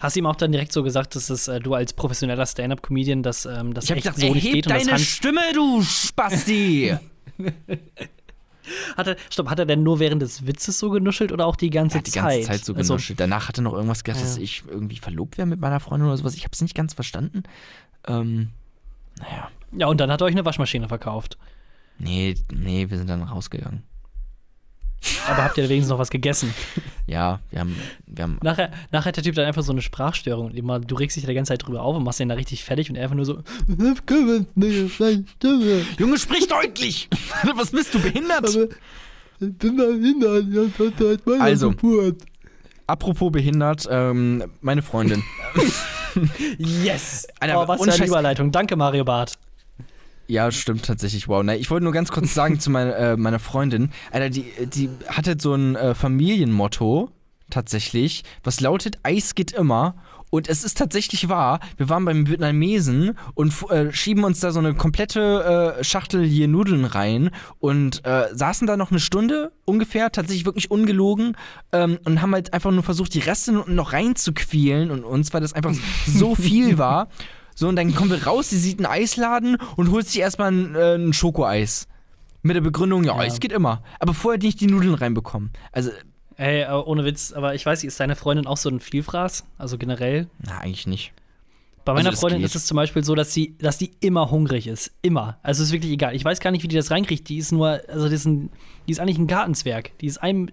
Hast 0.00 0.16
du 0.16 0.20
ihm 0.20 0.26
auch 0.26 0.36
dann 0.36 0.52
direkt 0.52 0.72
so 0.72 0.82
gesagt, 0.82 1.14
dass 1.14 1.28
es, 1.30 1.46
äh, 1.48 1.60
du 1.60 1.74
als 1.74 1.92
professioneller 1.92 2.46
Stand-Up-Comedian 2.46 3.22
das, 3.22 3.44
ähm, 3.46 3.74
das 3.74 3.84
Ich 3.84 3.90
echt 3.92 4.02
gesagt, 4.02 4.18
so 4.20 4.32
nicht 4.34 4.44
geht 4.50 4.66
und 4.66 4.74
das 4.74 4.82
deine 4.84 4.92
Hans 4.92 5.02
Stimme, 5.06 5.40
du 5.54 5.82
Spasti! 5.82 6.96
Hat 8.96 9.06
er, 9.08 9.16
stopp, 9.30 9.48
hat 9.48 9.58
er 9.58 9.66
denn 9.66 9.82
nur 9.82 9.98
während 9.98 10.22
des 10.22 10.46
Witzes 10.46 10.78
so 10.78 10.90
genuschelt 10.90 11.32
oder 11.32 11.44
auch 11.46 11.56
die 11.56 11.70
ganze 11.70 11.98
hat 11.98 12.06
die 12.06 12.12
Zeit? 12.12 12.22
ganze 12.22 12.46
Zeit 12.46 12.64
so 12.64 12.74
Also, 12.74 12.92
genuschelt. 12.94 13.18
Danach 13.18 13.48
hat 13.48 13.58
er 13.58 13.62
noch 13.62 13.72
irgendwas 13.72 14.04
gesagt, 14.04 14.24
dass 14.24 14.36
Ja. 14.36 14.42
ich 14.42 14.62
irgendwie 14.68 14.98
verlobt 14.98 15.38
wäre 15.38 15.46
mit 15.46 15.58
meiner 15.60 15.80
Freundin 15.80 16.06
oder 16.08 16.16
sowas. 16.16 16.34
Ich 16.36 16.44
habe 16.44 16.52
es 16.52 16.60
nicht 16.60 16.76
ganz 16.76 16.94
verstanden. 16.94 17.42
Ähm, 18.06 18.50
naja. 19.18 19.50
ja, 19.76 19.86
und 19.88 19.98
dann 20.00 20.10
hat 20.12 20.20
er 20.20 20.26
euch 20.26 20.32
eine 20.34 20.44
Waschmaschine 20.44 20.86
verkauft. 20.86 21.36
Nee, 21.98 22.36
nee, 22.52 22.88
wir 22.90 22.96
sind 22.96 23.10
dann 23.10 23.22
rausgegangen. 23.22 23.82
Aber 25.28 25.44
habt 25.44 25.56
ihr 25.56 25.68
wenigstens 25.68 25.90
noch 25.90 25.98
was 25.98 26.10
gegessen? 26.10 26.52
Ja, 27.06 27.40
wir 27.50 27.60
haben, 27.60 27.76
wir 28.06 28.22
haben 28.22 28.38
Nachher, 28.42 28.70
nachher 28.92 29.06
hat 29.06 29.16
der 29.16 29.24
Typ 29.24 29.34
dann 29.34 29.46
einfach 29.46 29.62
so 29.62 29.72
eine 29.72 29.82
Sprachstörung 29.82 30.46
und 30.46 30.56
immer, 30.56 30.78
du 30.78 30.94
regst 30.94 31.16
dich 31.16 31.24
da 31.24 31.28
die 31.28 31.34
ganze 31.34 31.52
Zeit 31.52 31.66
drüber 31.66 31.82
auf 31.82 31.96
und 31.96 32.04
machst 32.04 32.20
den 32.20 32.28
da 32.28 32.34
richtig 32.34 32.64
fertig 32.64 32.90
und 32.90 32.96
er 32.96 33.04
einfach 33.04 33.16
nur 33.16 33.24
so. 33.24 33.42
Junge, 35.98 36.18
sprich 36.18 36.46
deutlich! 36.48 37.08
Was 37.56 37.70
bist 37.70 37.94
du 37.94 38.00
behindert? 38.00 38.46
also, 41.40 41.74
apropos 42.86 43.32
behindert, 43.32 43.88
ähm, 43.90 44.44
meine 44.60 44.82
Freundin. 44.82 45.22
Yes! 46.58 47.28
Alter, 47.38 47.62
oh, 47.62 47.68
was 47.68 47.80
ohne 47.80 47.92
für 47.92 47.98
eine. 47.98 48.06
Überleitung. 48.08 48.50
Danke, 48.50 48.74
Mario 48.74 49.04
Barth. 49.04 49.38
Ja, 50.30 50.52
stimmt 50.52 50.84
tatsächlich. 50.84 51.26
Wow. 51.26 51.42
Na, 51.42 51.56
ich 51.56 51.70
wollte 51.70 51.82
nur 51.82 51.92
ganz 51.92 52.12
kurz 52.12 52.32
sagen 52.34 52.60
zu 52.60 52.70
meiner, 52.70 52.96
äh, 52.96 53.16
meiner 53.16 53.40
Freundin, 53.40 53.90
Alter, 54.12 54.30
die, 54.30 54.44
die 54.72 54.88
hat 55.08 55.26
halt 55.26 55.42
so 55.42 55.54
ein 55.54 55.74
äh, 55.74 55.92
Familienmotto 55.92 57.10
tatsächlich, 57.50 58.22
was 58.44 58.60
lautet 58.60 59.00
Eis 59.02 59.34
geht 59.34 59.50
immer. 59.50 59.96
Und 60.32 60.48
es 60.48 60.62
ist 60.62 60.78
tatsächlich 60.78 61.28
wahr, 61.28 61.58
wir 61.76 61.88
waren 61.88 62.04
beim 62.04 62.28
Vietnamesen 62.28 63.18
und 63.34 63.52
äh, 63.70 63.92
schieben 63.92 64.22
uns 64.22 64.38
da 64.38 64.52
so 64.52 64.60
eine 64.60 64.74
komplette 64.74 65.76
äh, 65.80 65.82
Schachtel 65.82 66.24
hier 66.24 66.46
Nudeln 66.46 66.84
rein 66.84 67.30
und 67.58 68.06
äh, 68.06 68.28
saßen 68.32 68.68
da 68.68 68.76
noch 68.76 68.92
eine 68.92 69.00
Stunde 69.00 69.50
ungefähr, 69.64 70.12
tatsächlich 70.12 70.44
wirklich 70.44 70.70
ungelogen, 70.70 71.36
ähm, 71.72 71.98
und 72.04 72.22
haben 72.22 72.32
halt 72.32 72.52
einfach 72.52 72.70
nur 72.70 72.84
versucht, 72.84 73.14
die 73.14 73.18
Reste 73.18 73.50
noch 73.66 73.92
reinzuquälen 73.92 74.92
und 74.92 75.02
uns, 75.02 75.34
weil 75.34 75.40
das 75.40 75.52
einfach 75.52 75.74
so 76.06 76.34
viel 76.36 76.78
war. 76.78 77.08
So, 77.54 77.68
und 77.68 77.76
dann 77.76 77.94
kommen 77.94 78.10
wir 78.10 78.24
raus, 78.26 78.50
sie 78.50 78.58
sieht 78.58 78.78
einen 78.78 78.86
Eisladen 78.86 79.56
und 79.76 79.90
holt 79.90 80.06
sich 80.08 80.20
erstmal 80.20 80.50
ein, 80.52 80.74
äh, 80.74 80.94
ein 80.94 81.12
Schokoeis. 81.12 81.86
Mit 82.42 82.56
der 82.56 82.62
Begründung, 82.62 83.04
ja, 83.04 83.14
Ja. 83.14 83.18
Eis 83.20 83.38
geht 83.40 83.52
immer. 83.52 83.82
Aber 83.98 84.14
vorher 84.14 84.40
nicht 84.40 84.60
die 84.60 84.66
Nudeln 84.66 84.94
reinbekommen. 84.94 85.50
Also, 85.72 85.90
Ey, 86.36 86.62
äh, 86.62 86.70
ohne 86.70 87.04
Witz, 87.04 87.32
aber 87.32 87.54
ich 87.54 87.66
weiß 87.66 87.84
ist 87.84 88.00
deine 88.00 88.16
Freundin 88.16 88.46
auch 88.46 88.56
so 88.56 88.70
ein 88.70 88.80
Vielfraß? 88.80 89.44
Also 89.58 89.76
generell? 89.76 90.28
na, 90.38 90.56
eigentlich 90.58 90.86
nicht. 90.86 91.12
Bei 91.84 91.92
meiner 91.92 92.10
Also 92.10 92.20
Freundin 92.20 92.38
geht. 92.40 92.46
ist 92.46 92.54
es 92.56 92.64
zum 92.64 92.76
Beispiel 92.76 93.04
so, 93.04 93.14
dass 93.14 93.34
sie, 93.34 93.56
dass 93.58 93.76
die 93.76 93.90
immer 94.00 94.30
hungrig 94.30 94.66
ist. 94.66 94.90
Immer. 95.02 95.38
Also 95.42 95.62
ist 95.62 95.72
wirklich 95.72 95.92
egal. 95.92 96.14
Ich 96.16 96.24
weiß 96.24 96.40
gar 96.40 96.50
nicht, 96.50 96.62
wie 96.62 96.68
die 96.68 96.76
das 96.76 96.90
reinkriegt. 96.90 97.28
Die 97.28 97.36
ist 97.36 97.52
nur, 97.52 97.80
also 97.88 98.08
die 98.08 98.14
ist, 98.14 98.24
ein, 98.24 98.50
die 98.88 98.92
ist 98.92 99.00
eigentlich 99.00 99.18
ein 99.18 99.26
Gartenzwerg. 99.26 99.98
Die 99.98 100.06
ist 100.06 100.16
ein- 100.22 100.50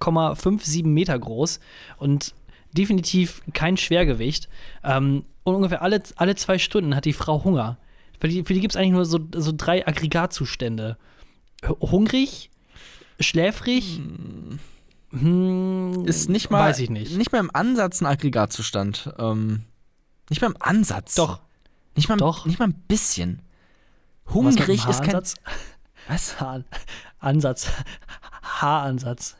1,57 0.00 0.84
Meter 0.84 1.18
groß 1.18 1.60
und 1.98 2.34
definitiv 2.76 3.42
kein 3.52 3.76
Schwergewicht. 3.76 4.48
Ähm, 4.82 5.24
und 5.44 5.54
ungefähr 5.54 5.82
alle, 5.82 6.02
alle 6.16 6.34
zwei 6.34 6.58
Stunden 6.58 6.94
hat 6.96 7.04
die 7.04 7.12
Frau 7.12 7.44
Hunger. 7.44 7.78
Für 8.18 8.28
die, 8.28 8.42
für 8.44 8.54
die 8.54 8.60
gibt 8.60 8.74
es 8.74 8.76
eigentlich 8.76 8.92
nur 8.92 9.04
so, 9.04 9.20
so 9.34 9.52
drei 9.56 9.86
Aggregatzustände. 9.86 10.96
Hungrig, 11.80 12.50
schläfrig, 13.20 14.00
hm, 15.20 16.04
Ist 16.06 16.28
nicht 16.28 16.50
mal, 16.50 16.60
Weiß 16.60 16.80
ich 16.80 16.90
nicht. 16.90 17.16
Nicht 17.16 17.32
mal 17.32 17.38
im 17.38 17.50
Ansatz 17.54 18.00
ein 18.00 18.06
Aggregatzustand. 18.06 19.12
Ähm, 19.18 19.62
nicht 20.28 20.42
mal 20.42 20.48
im 20.48 20.56
Ansatz. 20.58 21.14
Doch. 21.14 21.40
Nicht 21.94 22.08
mal, 22.08 22.16
Doch. 22.16 22.46
Nicht 22.46 22.58
mal 22.58 22.68
ein 22.68 22.84
bisschen. 22.88 23.40
Hungrig 24.32 24.86
ist 24.88 25.02
kein. 25.02 25.14
Haaransatz? 25.14 25.34
Was? 26.08 26.40
Haar 26.40 26.64
Ansatz. 27.20 27.68
Haaransatz. 28.42 29.36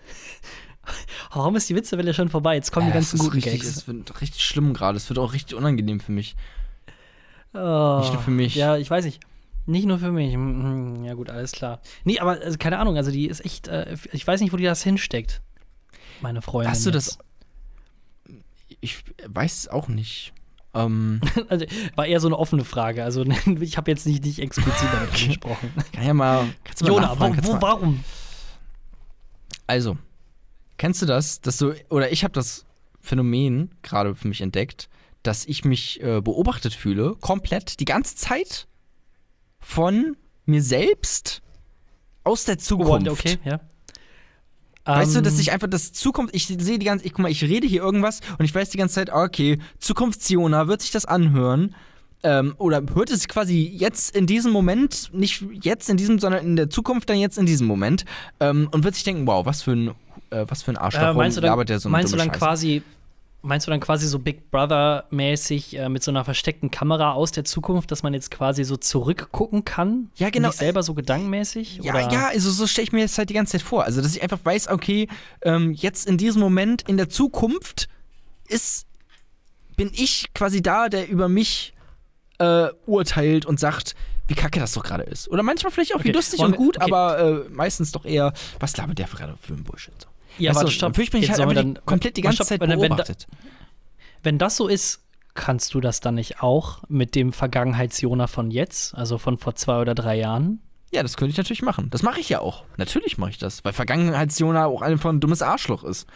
Warum 1.32 1.57
ist 1.57 1.68
die 1.68 1.74
Witzewelle 1.76 2.14
schon 2.14 2.28
vorbei? 2.28 2.55
Jetzt 2.55 2.72
kommen 2.72 2.87
die 2.87 2.91
Ja, 2.91 2.95
ganzen 2.95 3.16
es 3.16 3.22
ist 3.22 3.26
guten 3.30 3.35
richtig, 3.43 3.62
Gags. 3.62 3.76
Es 3.76 3.87
wird 3.89 4.20
richtig 4.20 4.45
schlimm 4.45 4.74
gerade. 4.74 4.97
Es 4.97 5.09
wird 5.09 5.18
auch 5.18 5.32
richtig 5.32 5.57
unangenehm 5.57 6.01
für 6.01 6.12
mich. 6.12 6.37
Oh, 7.53 7.99
Nicht 8.01 8.12
nur 8.12 8.22
für 8.22 8.30
mich. 8.30 8.55
Ja, 8.57 8.76
ich 8.76 8.91
weiß 8.91 9.05
nicht. 9.05 9.20
Nicht 9.66 9.87
nur 9.87 9.99
für 9.99 10.12
mich. 10.12 10.35
Hm, 10.35 11.05
Ja, 11.05 11.14
gut, 11.14 11.30
alles 11.30 11.53
klar. 11.53 11.80
Nee, 12.05 12.18
aber 12.18 12.32
also, 12.43 12.59
keine 12.59 12.78
Ahnung, 12.78 12.97
also 12.97 13.11
die 13.11 13.26
ist 13.28 13.45
echt, 13.45 13.68
äh, 13.68 13.97
ich 14.12 14.26
weiß 14.26 14.41
nicht, 14.41 14.53
wo 14.53 14.57
die 14.57 14.64
das 14.64 14.82
hinsteckt. 14.82 15.41
Meine 16.20 16.43
Freundin. 16.43 16.70
Hast 16.70 16.85
du 16.85 16.91
das? 16.91 17.18
jetzt. 18.26 18.39
Ich 18.80 19.05
weiß 19.26 19.59
es 19.59 19.68
auch 19.68 19.89
nicht. 19.89 20.32
Ähm, 20.74 21.20
Also, 21.49 21.64
war 21.95 22.07
eher 22.07 22.20
so 22.20 22.26
eine 22.28 22.37
offene 22.39 22.64
Frage. 22.64 23.05
Also, 23.05 23.24
ich 23.61 23.76
habe 23.76 23.91
jetzt 23.91 24.07
nicht, 24.07 24.24
nicht 24.24 24.41
explizit 24.41 24.89
damit 24.93 25.12
gesprochen. 25.14 25.72
kann 25.93 26.05
ja 26.07 26.12
mal. 26.14 26.47
Kannst 26.64 26.80
du 26.80 26.87
mal 26.87 26.91
Jona, 26.93 27.18
wo, 27.18 27.53
wo, 27.55 27.62
warum? 27.62 28.05
Also, 29.66 29.97
kennst 30.79 31.03
du 31.03 31.07
das, 31.07 31.41
dass 31.41 31.59
du, 31.59 31.75
oder 31.89 32.12
ich 32.12 32.25
habe 32.25 32.33
das 32.33 32.66
Phänomen 33.01 33.70
gerade 33.83 34.14
für 34.14 34.29
mich 34.29 34.41
entdeckt, 34.41 34.89
dass 35.22 35.47
ich 35.47 35.64
mich 35.64 36.03
äh, 36.03 36.20
beobachtet 36.20 36.75
fühle, 36.75 37.16
komplett, 37.20 37.81
die 37.81 37.85
ganze 37.85 38.16
Zeit 38.16 38.66
von 39.59 40.16
mir 40.47 40.62
selbst 40.62 41.43
aus 42.25 42.45
der 42.45 42.59
Zukunft. 42.59 43.09
Okay, 43.09 43.39
ja. 43.45 43.61
Weißt 44.87 45.16
du, 45.16 45.22
dass 45.22 45.35
Ähm, 45.35 45.41
ich 45.41 45.53
einfach 45.53 45.68
das 45.68 45.93
Zukunft, 45.93 46.35
ich 46.35 46.47
sehe 46.47 46.79
die 46.79 46.85
ganze, 46.85 47.07
ich 47.07 47.12
guck 47.12 47.22
mal, 47.22 47.31
ich 47.31 47.43
rede 47.43 47.66
hier 47.66 47.83
irgendwas 47.83 48.20
und 48.39 48.45
ich 48.45 48.55
weiß 48.55 48.68
die 48.68 48.77
ganze 48.77 48.97
Zeit, 48.97 49.11
ah, 49.11 49.22
okay, 49.22 49.59
Zukunftsjona 49.79 50.68
wird 50.68 50.83
sich 50.83 50.91
das 50.91 51.07
anhören. 51.07 51.75
Ähm, 52.22 52.55
oder 52.59 52.83
hört 52.95 53.11
es 53.11 53.29
quasi 53.29 53.70
jetzt 53.75 54.16
in 54.16 54.27
diesem 54.27 54.51
Moment, 54.51 55.11
nicht 55.12 55.45
jetzt 55.62 55.91
in 55.91 55.97
diesem, 55.99 56.18
sondern 56.18 56.45
in 56.45 56.57
der 56.57 56.70
Zukunft 56.70 57.09
dann 57.11 57.18
jetzt 57.18 57.37
in 57.37 57.45
diesem 57.45 57.66
Moment 57.66 58.05
ähm, 58.41 58.68
und 58.72 58.85
wird 58.85 58.95
sich 58.95 59.05
denken, 59.05 59.27
wow, 59.27 59.45
was 59.45 59.62
für 59.62 59.72
ein, 59.72 59.91
äh, 60.35 60.51
was 60.51 60.62
für 60.62 60.72
ein 60.72 60.76
Arschloch, 60.76 61.03
Äh, 61.03 61.14
meinst 61.14 61.37
du 61.37 61.41
dann, 61.41 61.51
labert 61.51 61.68
der 61.68 61.78
so 61.78 61.89
meinst 61.89 62.12
du 62.12 62.16
dann 62.16 62.28
Scheiße? 62.28 62.39
quasi, 62.39 62.82
meinst 63.43 63.66
du 63.66 63.70
dann 63.70 63.80
quasi 63.80 64.07
so 64.07 64.18
Big 64.18 64.51
Brother-mäßig 64.51 65.76
äh, 65.78 65.89
mit 65.89 66.03
so 66.03 66.11
einer 66.11 66.24
versteckten 66.24 66.70
Kamera 66.70 67.12
aus 67.12 67.32
der 67.32 67.45
Zukunft, 67.45 67.91
dass 67.91 68.03
man 68.03 68.14
jetzt 68.14 68.30
quasi 68.30 68.64
so 68.64 68.76
zurückgucken 68.76 69.64
kann? 69.64 70.11
Ja, 70.16 70.30
genau. 70.30 70.49
Nicht 70.49 70.59
selber 70.59 70.82
so 70.82 70.95
gedankenmäßig? 70.95 71.80
Ja, 71.82 71.93
oder? 71.95 72.11
ja, 72.12 72.26
also 72.28 72.51
so 72.51 72.66
stelle 72.66 72.85
ich 72.87 72.93
mir 72.93 73.01
jetzt 73.01 73.18
halt 73.18 73.30
die 73.30 73.35
ganze 73.35 73.53
Zeit 73.53 73.62
vor. 73.62 73.85
Also, 73.85 74.01
dass 74.03 74.14
ich 74.16 74.22
einfach 74.22 74.41
weiß, 74.43 74.68
okay, 74.68 75.09
ähm, 75.43 75.72
jetzt 75.72 76.07
in 76.07 76.16
diesem 76.18 76.41
Moment 76.41 76.82
in 76.89 76.97
der 76.97 77.09
Zukunft 77.09 77.89
ist, 78.49 78.87
bin 79.76 79.91
ich 79.93 80.32
quasi 80.35 80.62
da, 80.62 80.89
der 80.89 81.09
über 81.09 81.28
mich 81.28 81.74
äh, 82.39 82.68
urteilt 82.87 83.47
und 83.47 83.59
sagt, 83.61 83.95
wie 84.26 84.35
kacke 84.35 84.59
das 84.59 84.72
doch 84.72 84.82
gerade 84.82 85.03
ist. 85.03 85.28
Oder 85.28 85.43
manchmal 85.43 85.70
vielleicht 85.70 85.95
auch 85.95 85.99
wie 85.99 86.09
Okay, 86.09 86.12
lustig 86.12 86.41
wollen 86.41 86.53
und 86.53 86.57
gut, 86.59 86.76
okay. 86.76 86.87
aber 86.91 87.18
äh, 87.18 87.49
meistens 87.51 87.93
doch 87.93 88.05
eher, 88.07 88.32
was 88.59 88.76
labert 88.76 88.99
der 88.99 89.07
gerade 89.07 89.35
für 89.41 89.53
ein 89.53 89.64
Bullshit? 89.64 89.93
So. 90.01 90.09
Ja, 90.39 90.51
Weißt 90.51 90.57
warte, 90.57 90.66
du, 90.66 90.72
stopp. 90.72 90.93
Bin 90.95 91.05
ich 91.22 91.30
halt 91.30 91.41
einfach 91.41 91.55
dann- 91.55 91.78
komplett 91.85 92.16
die 92.16 92.22
ganze 92.22 92.37
stopp, 92.37 92.47
Zeit 92.49 92.61
wenn- 92.61 92.70
wenn 92.70 92.80
da- 92.80 92.87
beobachtet. 92.89 93.26
Wenn 94.22 94.39
das 94.39 94.57
so 94.57 94.68
ist, 94.68 95.01
kannst 95.35 95.74
du 95.74 95.80
das 95.80 96.01
dann 96.01 96.14
nicht 96.14 96.43
auch 96.43 96.82
mit 96.89 97.14
dem 97.14 97.32
Vergangenheits-Jona 97.32 98.26
von 98.26 98.51
jetzt, 98.51 98.95
also 98.95 99.18
von 99.18 99.37
vor 99.39 99.55
zwei 99.55 99.80
oder 99.80 99.95
drei 99.95 100.16
Jahren? 100.18 100.61
Ja, 100.93 101.03
das 101.03 101.16
könnte 101.16 101.32
ich 101.32 101.37
natürlich 101.37 101.62
machen. 101.62 101.91
Das 101.91 102.03
mache 102.03 102.20
ich 102.20 102.28
ja 102.28 102.41
auch. 102.41 102.64
Natürlich 102.76 103.18
mache 103.18 103.30
ich 103.30 103.39
das, 103.39 103.64
weil 103.64 103.72
Vergangenheitsjona 103.72 104.66
auch 104.66 104.80
einfach 104.82 105.11
ein 105.11 105.18
dummes 105.20 105.43
Arschloch 105.43 105.82
ist. 105.85 106.07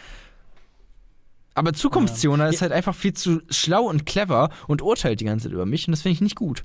Aber 1.55 1.73
Zukunftsjona 1.73 2.47
ist 2.47 2.61
halt 2.61 2.71
einfach 2.71 2.95
viel 2.95 3.13
zu 3.13 3.41
schlau 3.49 3.83
und 3.83 4.05
clever 4.05 4.49
und 4.67 4.81
urteilt 4.81 5.19
die 5.19 5.25
ganze 5.25 5.45
Zeit 5.45 5.53
über 5.53 5.65
mich 5.65 5.87
und 5.87 5.91
das 5.91 6.01
finde 6.03 6.13
ich 6.13 6.21
nicht 6.21 6.35
gut. 6.35 6.63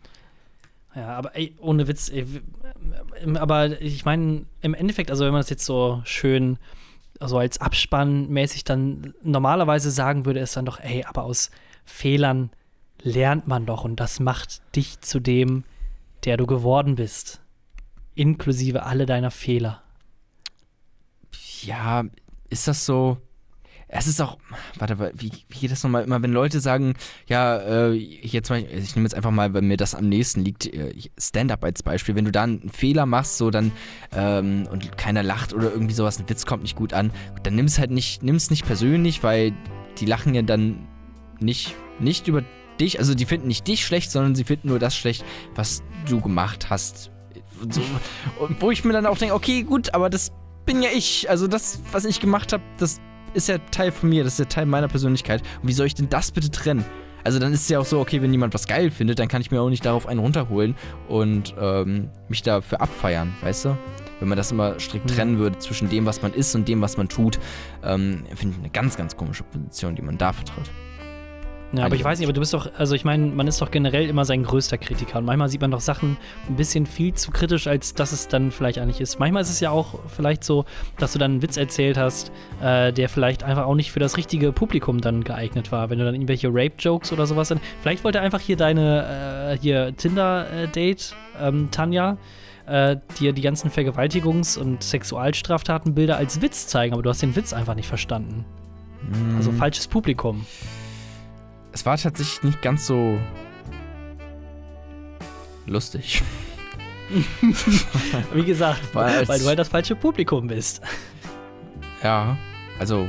Ja, 0.94 1.08
aber 1.08 1.34
ey, 1.34 1.56
ohne 1.58 1.88
Witz, 1.88 2.08
ey, 2.08 2.24
ähm, 3.20 3.36
aber 3.36 3.80
ich 3.80 4.04
meine, 4.04 4.46
im 4.60 4.74
Endeffekt, 4.74 5.10
also 5.10 5.24
wenn 5.24 5.32
man 5.32 5.40
das 5.40 5.50
jetzt 5.50 5.64
so 5.64 6.00
schön, 6.04 6.58
also 7.20 7.38
als 7.38 7.60
Abspann 7.60 8.28
mäßig 8.28 8.64
dann 8.64 9.14
normalerweise 9.22 9.90
sagen 9.90 10.24
würde, 10.24 10.40
ist 10.40 10.56
dann 10.56 10.66
doch, 10.66 10.80
ey, 10.80 11.04
aber 11.04 11.24
aus 11.24 11.50
Fehlern 11.84 12.50
lernt 13.02 13.46
man 13.46 13.66
doch 13.66 13.84
und 13.84 14.00
das 14.00 14.20
macht 14.20 14.62
dich 14.74 15.00
zu 15.00 15.20
dem, 15.20 15.64
der 16.24 16.36
du 16.36 16.46
geworden 16.46 16.94
bist. 16.96 17.40
Inklusive 18.14 18.84
alle 18.84 19.06
deiner 19.06 19.30
Fehler. 19.30 19.82
Ja, 21.62 22.04
ist 22.48 22.68
das 22.68 22.86
so? 22.86 23.18
Es 23.88 24.06
ist 24.06 24.20
auch, 24.20 24.38
warte, 24.78 24.98
wa- 24.98 25.10
wie, 25.14 25.30
wie 25.48 25.58
geht 25.58 25.70
das 25.70 25.82
nochmal 25.84 26.04
immer, 26.04 26.20
wenn 26.22 26.32
Leute 26.32 26.60
sagen, 26.60 26.94
ja, 27.28 27.56
äh, 27.58 27.92
jetzt 27.92 28.50
mal, 28.50 28.58
ich 28.60 28.96
nehme 28.96 29.04
jetzt 29.06 29.14
einfach 29.14 29.30
mal, 29.30 29.54
weil 29.54 29.62
mir 29.62 29.76
das 29.76 29.94
am 29.94 30.08
nächsten 30.08 30.44
liegt, 30.44 30.66
äh, 30.66 30.92
Stand-up 31.18 31.62
als 31.64 31.82
Beispiel, 31.82 32.14
wenn 32.16 32.24
du 32.24 32.32
da 32.32 32.42
einen 32.44 32.70
Fehler 32.70 33.06
machst, 33.06 33.38
so 33.38 33.50
dann, 33.50 33.72
ähm, 34.12 34.66
und 34.70 34.96
keiner 34.98 35.22
lacht 35.22 35.52
oder 35.52 35.70
irgendwie 35.70 35.94
sowas, 35.94 36.18
ein 36.18 36.28
Witz 36.28 36.46
kommt 36.46 36.62
nicht 36.62 36.76
gut 36.76 36.92
an, 36.92 37.10
dann 37.42 37.54
nimm 37.54 37.66
es 37.66 37.78
halt 37.78 37.90
nicht, 37.90 38.22
nimm 38.22 38.36
es 38.36 38.50
nicht 38.50 38.66
persönlich, 38.66 39.22
weil 39.22 39.52
die 39.98 40.06
lachen 40.06 40.34
ja 40.34 40.42
dann 40.42 40.88
nicht, 41.40 41.74
nicht 42.00 42.26
über 42.26 42.42
dich, 42.80 42.98
also 42.98 43.14
die 43.14 43.26
finden 43.26 43.46
nicht 43.48 43.68
dich 43.68 43.84
schlecht, 43.84 44.10
sondern 44.10 44.34
sie 44.34 44.44
finden 44.44 44.68
nur 44.68 44.78
das 44.80 44.96
schlecht, 44.96 45.24
was 45.54 45.82
du 46.08 46.20
gemacht 46.20 46.70
hast. 46.70 47.10
So, 47.70 47.80
und 48.40 48.60
wo 48.60 48.70
ich 48.72 48.84
mir 48.84 48.92
dann 48.92 49.06
auch 49.06 49.16
denke, 49.18 49.34
okay, 49.34 49.62
gut, 49.62 49.94
aber 49.94 50.10
das 50.10 50.32
bin 50.66 50.82
ja 50.82 50.88
ich. 50.92 51.30
Also 51.30 51.46
das, 51.46 51.80
was 51.92 52.04
ich 52.04 52.18
gemacht 52.18 52.52
habe, 52.52 52.62
das 52.78 53.00
ist 53.34 53.48
ja 53.48 53.58
Teil 53.70 53.92
von 53.92 54.08
mir, 54.08 54.24
das 54.24 54.34
ist 54.34 54.38
ja 54.38 54.44
Teil 54.46 54.66
meiner 54.66 54.88
Persönlichkeit. 54.88 55.42
Und 55.62 55.68
wie 55.68 55.72
soll 55.72 55.86
ich 55.86 55.94
denn 55.94 56.08
das 56.08 56.30
bitte 56.30 56.50
trennen? 56.50 56.84
Also 57.24 57.38
dann 57.38 57.54
ist 57.54 57.62
es 57.62 57.68
ja 57.70 57.78
auch 57.78 57.86
so, 57.86 58.00
okay, 58.00 58.20
wenn 58.20 58.30
jemand 58.32 58.52
was 58.52 58.66
geil 58.66 58.90
findet, 58.90 59.18
dann 59.18 59.28
kann 59.28 59.40
ich 59.40 59.50
mir 59.50 59.60
auch 59.62 59.70
nicht 59.70 59.84
darauf 59.86 60.06
einen 60.06 60.20
runterholen 60.20 60.74
und 61.08 61.54
ähm, 61.58 62.10
mich 62.28 62.42
dafür 62.42 62.82
abfeiern, 62.82 63.32
weißt 63.40 63.64
du? 63.64 63.78
Wenn 64.20 64.28
man 64.28 64.36
das 64.36 64.52
immer 64.52 64.78
strikt 64.78 65.06
Mhm. 65.10 65.14
trennen 65.14 65.38
würde 65.38 65.58
zwischen 65.58 65.88
dem, 65.88 66.04
was 66.04 66.20
man 66.20 66.34
ist 66.34 66.54
und 66.54 66.68
dem, 66.68 66.82
was 66.82 66.98
man 66.98 67.08
tut, 67.08 67.38
ähm, 67.82 68.24
finde 68.34 68.54
ich 68.54 68.60
eine 68.60 68.70
ganz, 68.70 68.96
ganz 68.96 69.16
komische 69.16 69.42
Position, 69.42 69.96
die 69.96 70.02
man 70.02 70.18
da 70.18 70.32
vertritt. 70.34 70.70
Ja, 71.76 71.84
aber 71.86 71.96
ich 71.96 72.04
weiß 72.04 72.18
nicht, 72.18 72.26
aber 72.26 72.32
du 72.32 72.40
bist 72.40 72.54
doch, 72.54 72.68
also 72.78 72.94
ich 72.94 73.04
meine, 73.04 73.26
man 73.26 73.46
ist 73.46 73.60
doch 73.60 73.70
generell 73.70 74.08
immer 74.08 74.24
sein 74.24 74.42
größter 74.42 74.78
Kritiker 74.78 75.18
und 75.18 75.24
manchmal 75.24 75.48
sieht 75.48 75.60
man 75.60 75.70
doch 75.70 75.80
Sachen 75.80 76.16
ein 76.48 76.56
bisschen 76.56 76.86
viel 76.86 77.14
zu 77.14 77.30
kritisch, 77.30 77.66
als 77.66 77.94
dass 77.94 78.12
es 78.12 78.28
dann 78.28 78.50
vielleicht 78.50 78.78
eigentlich 78.78 79.00
ist. 79.00 79.18
Manchmal 79.18 79.42
ist 79.42 79.50
es 79.50 79.60
ja 79.60 79.70
auch 79.70 79.98
vielleicht 80.08 80.44
so, 80.44 80.64
dass 80.98 81.12
du 81.12 81.18
dann 81.18 81.32
einen 81.32 81.42
Witz 81.42 81.56
erzählt 81.56 81.96
hast, 81.96 82.30
äh, 82.62 82.92
der 82.92 83.08
vielleicht 83.08 83.42
einfach 83.42 83.66
auch 83.66 83.74
nicht 83.74 83.92
für 83.92 84.00
das 84.00 84.16
richtige 84.16 84.52
Publikum 84.52 85.00
dann 85.00 85.24
geeignet 85.24 85.72
war. 85.72 85.90
Wenn 85.90 85.98
du 85.98 86.04
dann 86.04 86.14
irgendwelche 86.14 86.48
Rape-Jokes 86.48 87.12
oder 87.12 87.26
sowas 87.26 87.48
dann, 87.48 87.60
vielleicht 87.82 88.04
wollte 88.04 88.20
einfach 88.20 88.40
hier 88.40 88.56
deine, 88.56 89.52
äh, 89.54 89.58
hier 89.60 89.96
Tinder-Date, 89.96 91.14
ähm, 91.40 91.68
Tanja, 91.70 92.16
äh, 92.66 92.96
dir 93.18 93.32
die 93.32 93.42
ganzen 93.42 93.70
Vergewaltigungs- 93.70 94.58
und 94.58 94.82
Sexualstraftatenbilder 94.82 96.16
als 96.16 96.40
Witz 96.40 96.66
zeigen, 96.66 96.94
aber 96.94 97.02
du 97.02 97.10
hast 97.10 97.20
den 97.22 97.36
Witz 97.36 97.52
einfach 97.52 97.74
nicht 97.74 97.88
verstanden. 97.88 98.44
Also 99.36 99.52
Mhm. 99.52 99.56
falsches 99.56 99.86
Publikum. 99.86 100.46
Es 101.74 101.84
war 101.84 101.98
tatsächlich 101.98 102.42
nicht 102.44 102.62
ganz 102.62 102.86
so 102.86 103.18
lustig. 105.66 106.22
Wie 108.32 108.44
gesagt, 108.44 108.80
Weil 108.94 109.28
weil 109.28 109.38
du 109.40 109.46
halt 109.46 109.58
das 109.58 109.68
falsche 109.68 109.94
Publikum 109.96 110.46
bist. 110.46 110.80
Ja, 112.02 112.36
also 112.78 113.08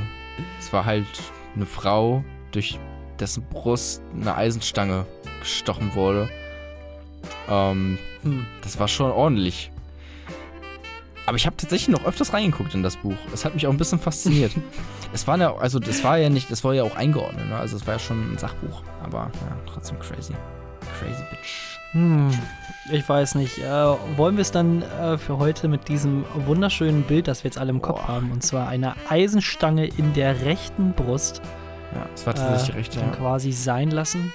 es 0.60 0.72
war 0.72 0.84
halt 0.84 1.06
eine 1.54 1.64
Frau, 1.66 2.22
durch 2.52 2.78
dessen 3.18 3.42
Brust 3.44 4.02
eine 4.14 4.34
Eisenstange 4.34 5.06
gestochen 5.40 5.94
wurde. 5.94 6.28
Ähm, 7.48 7.98
Hm. 8.22 8.46
das 8.62 8.78
war 8.78 8.88
schon 8.88 9.10
ordentlich. 9.10 9.70
Aber 11.26 11.36
ich 11.36 11.46
habe 11.46 11.56
tatsächlich 11.56 11.88
noch 11.88 12.04
öfters 12.04 12.32
reingeguckt 12.32 12.74
in 12.74 12.82
das 12.82 12.96
Buch. 12.96 13.16
Es 13.32 13.44
hat 13.44 13.54
mich 13.54 13.66
auch 13.66 13.70
ein 13.70 13.78
bisschen 13.78 13.98
fasziniert. 13.98 14.52
es 15.12 15.26
war 15.26 15.38
ja, 15.38 15.54
also 15.56 15.78
das 15.78 16.02
war 16.04 16.18
ja 16.18 16.28
nicht, 16.28 16.50
das 16.50 16.62
war 16.64 16.74
ja 16.74 16.82
auch 16.82 16.96
eingeordnet, 16.96 17.48
ne? 17.48 17.56
Also 17.56 17.76
es 17.76 17.86
war 17.86 17.94
ja 17.94 17.98
schon 18.00 18.32
ein 18.34 18.38
Sachbuch. 18.38 18.82
Aber 19.02 19.30
ja, 19.34 19.56
trotzdem 19.72 19.98
crazy. 19.98 20.34
Crazy 20.98 21.22
bitch. 21.30 21.78
Hm, 21.92 22.30
ich 22.90 23.08
weiß 23.08 23.36
nicht. 23.36 23.58
Äh, 23.58 23.70
wollen 24.16 24.36
wir 24.36 24.42
es 24.42 24.50
dann 24.50 24.82
äh, 24.82 25.16
für 25.18 25.38
heute 25.38 25.68
mit 25.68 25.88
diesem 25.88 26.24
wunderschönen 26.34 27.02
Bild, 27.04 27.28
das 27.28 27.44
wir 27.44 27.48
jetzt 27.48 27.58
alle 27.58 27.70
im 27.70 27.80
Kopf 27.80 28.00
Boah. 28.00 28.08
haben, 28.08 28.30
und 28.32 28.42
zwar 28.42 28.68
einer 28.68 28.96
Eisenstange 29.08 29.86
in 29.86 30.12
der 30.12 30.42
rechten 30.44 30.92
Brust, 30.92 31.40
Ja, 31.94 32.06
es 32.14 32.26
war 32.26 32.34
tatsächlich 32.34 32.74
äh, 32.74 32.78
recht, 32.78 32.96
dann 32.96 33.10
ja. 33.10 33.16
quasi 33.16 33.52
sein 33.52 33.90
lassen? 33.90 34.32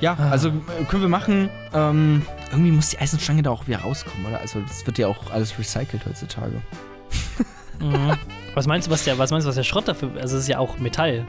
Ja, 0.00 0.12
Ah. 0.18 0.28
also 0.30 0.48
äh, 0.50 0.84
können 0.88 1.02
wir 1.02 1.08
machen. 1.08 1.48
Ähm, 1.72 2.22
irgendwie 2.50 2.70
muss 2.70 2.90
die 2.90 2.98
Eisenstange 2.98 3.42
da 3.42 3.50
auch 3.50 3.66
wieder 3.66 3.78
rauskommen, 3.80 4.26
oder? 4.26 4.38
Also 4.40 4.60
das 4.60 4.86
wird 4.86 4.98
ja 4.98 5.06
auch 5.08 5.30
alles 5.30 5.58
recycelt 5.58 6.04
heutzutage. 6.06 6.60
Mhm. 7.80 8.12
was 8.54 8.66
meinst 8.66 8.86
du, 8.88 8.90
was 8.92 9.04
der, 9.04 9.18
was 9.18 9.30
meinst 9.30 9.44
du, 9.46 9.48
was 9.48 9.56
der 9.56 9.62
Schrott 9.64 9.88
dafür? 9.88 10.10
Also 10.20 10.36
es 10.36 10.42
ist 10.44 10.48
ja 10.48 10.58
auch 10.58 10.78
Metall. 10.78 11.24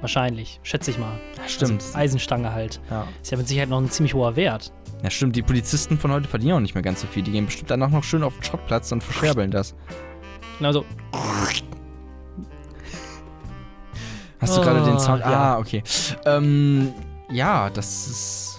Wahrscheinlich, 0.00 0.60
schätze 0.62 0.90
ich 0.90 0.98
mal. 0.98 1.12
Ja, 1.36 1.46
stimmt. 1.48 1.82
Also 1.82 1.98
Eisenstange 1.98 2.52
halt. 2.52 2.80
ja. 2.90 3.06
Ist 3.20 3.30
ja 3.32 3.36
mit 3.36 3.46
Sicherheit 3.48 3.68
noch 3.68 3.78
ein 3.80 3.90
ziemlich 3.90 4.14
hoher 4.14 4.34
Wert. 4.34 4.72
ja, 5.02 5.10
stimmt. 5.10 5.36
Die 5.36 5.42
Polizisten 5.42 5.98
von 5.98 6.10
heute 6.10 6.26
verdienen 6.26 6.52
auch 6.54 6.60
nicht 6.60 6.74
mehr 6.74 6.82
ganz 6.82 7.02
so 7.02 7.06
viel. 7.06 7.22
Die 7.22 7.32
gehen 7.32 7.44
bestimmt 7.46 7.70
danach 7.70 7.90
noch 7.90 8.02
schön 8.04 8.22
auf 8.22 8.34
den 8.34 8.42
Schrottplatz 8.44 8.90
und 8.92 9.02
verscherbeln 9.02 9.50
das. 9.50 9.74
Genau 10.58 10.72
so. 10.72 10.84
Hast 14.40 14.56
du 14.56 14.60
Oh, 14.60 14.64
gerade 14.64 14.82
den 14.84 14.98
Sound? 14.98 15.20
ja. 15.20 15.26
Ah, 15.54 15.58
okay. 15.58 15.82
Ähm, 16.24 16.94
ja, 17.30 17.68
das 17.70 18.06
ist 18.08 18.49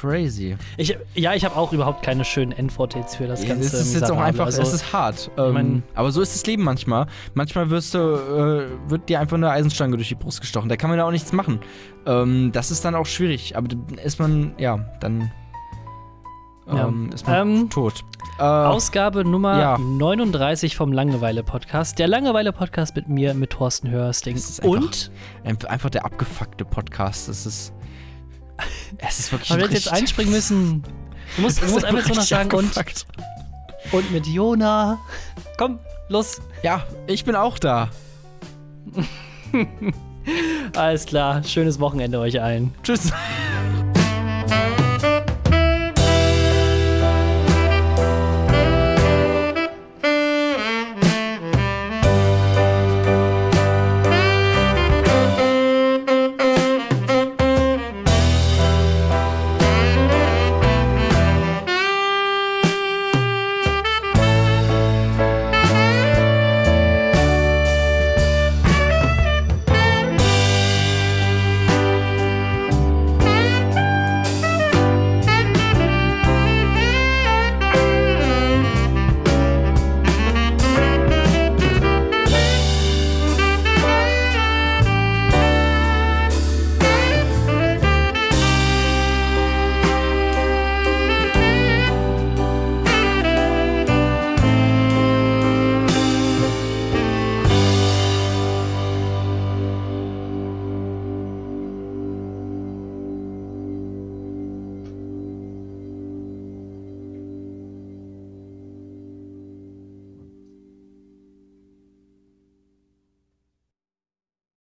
crazy. 0.00 0.56
Ich, 0.76 0.96
ja, 1.14 1.34
ich 1.34 1.44
habe 1.44 1.56
auch 1.56 1.72
überhaupt 1.72 2.02
keine 2.02 2.24
schönen 2.24 2.52
Endworte 2.52 2.98
jetzt 2.98 3.16
für 3.16 3.26
das 3.26 3.46
Ganze. 3.46 3.66
es 3.66 3.74
ist 3.74 3.94
jetzt 3.94 4.10
auch 4.10 4.18
einfach, 4.18 4.46
Also, 4.46 4.62
es 4.62 4.72
ist 4.72 4.92
hart. 4.92 5.30
Ähm, 5.36 5.52
mein- 5.52 5.82
aber 5.94 6.10
so 6.12 6.20
ist 6.20 6.34
das 6.34 6.46
Leben 6.46 6.62
manchmal. 6.64 7.06
Manchmal 7.34 7.70
wirst 7.70 7.94
du, 7.94 7.98
äh, 7.98 8.90
wird 8.90 9.08
dir 9.08 9.20
einfach 9.20 9.36
eine 9.36 9.50
Eisenstange 9.50 9.96
durch 9.96 10.08
die 10.08 10.14
Brust 10.14 10.40
gestochen. 10.40 10.68
Da 10.68 10.76
kann 10.76 10.90
man 10.90 10.98
ja 10.98 11.04
auch 11.04 11.10
nichts 11.10 11.32
machen. 11.32 11.60
Ähm, 12.06 12.50
das 12.52 12.70
ist 12.70 12.84
dann 12.84 12.94
auch 12.94 13.06
schwierig. 13.06 13.56
Aber 13.56 13.68
dann 13.68 13.84
ist 14.02 14.18
man, 14.18 14.54
ja, 14.58 14.78
dann 15.00 15.30
Ja. 16.66 16.86
ähm, 16.88 17.10
ist 17.12 17.26
man 17.26 17.48
Ähm, 17.60 17.70
tot. 17.70 18.04
Äh, 18.38 18.42
Ausgabe 18.42 19.24
Nummer 19.24 19.58
ja. 19.60 19.78
39 19.78 20.76
vom 20.76 20.92
Langeweile-Podcast. 20.92 21.98
Der 21.98 22.06
Langeweile-Podcast 22.08 22.94
mit 22.96 23.08
mir, 23.08 23.34
mit 23.34 23.50
Thorsten 23.50 23.90
Hörsting. 23.90 24.36
Einfach- 24.36 24.64
Und, 24.64 25.10
Einf- 25.44 25.66
einfach 25.66 25.90
der 25.90 26.04
abgefuckte 26.04 26.64
Podcast. 26.64 27.28
Das 27.28 27.44
ist. 27.44 27.72
Es 28.98 29.18
ist 29.18 29.32
wirklich 29.32 29.50
wir 29.50 29.64
ein 29.64 29.72
jetzt 29.72 29.90
einspringen 29.92 30.32
müssen. 30.32 30.82
Du 31.36 31.42
musst, 31.42 31.62
du 31.62 31.66
musst 31.66 31.84
einfach 31.84 32.08
so 32.08 32.14
noch 32.14 32.22
sagen, 32.22 32.52
und, 32.52 32.72
und 33.92 34.12
mit 34.12 34.26
Jona. 34.26 34.98
Komm, 35.56 35.78
los. 36.08 36.40
Ja, 36.62 36.86
ich 37.06 37.24
bin 37.24 37.34
auch 37.34 37.58
da. 37.58 37.90
Alles 40.76 41.06
klar. 41.06 41.42
Schönes 41.44 41.80
Wochenende 41.80 42.18
euch 42.18 42.40
allen. 42.40 42.74
Tschüss. 42.82 43.12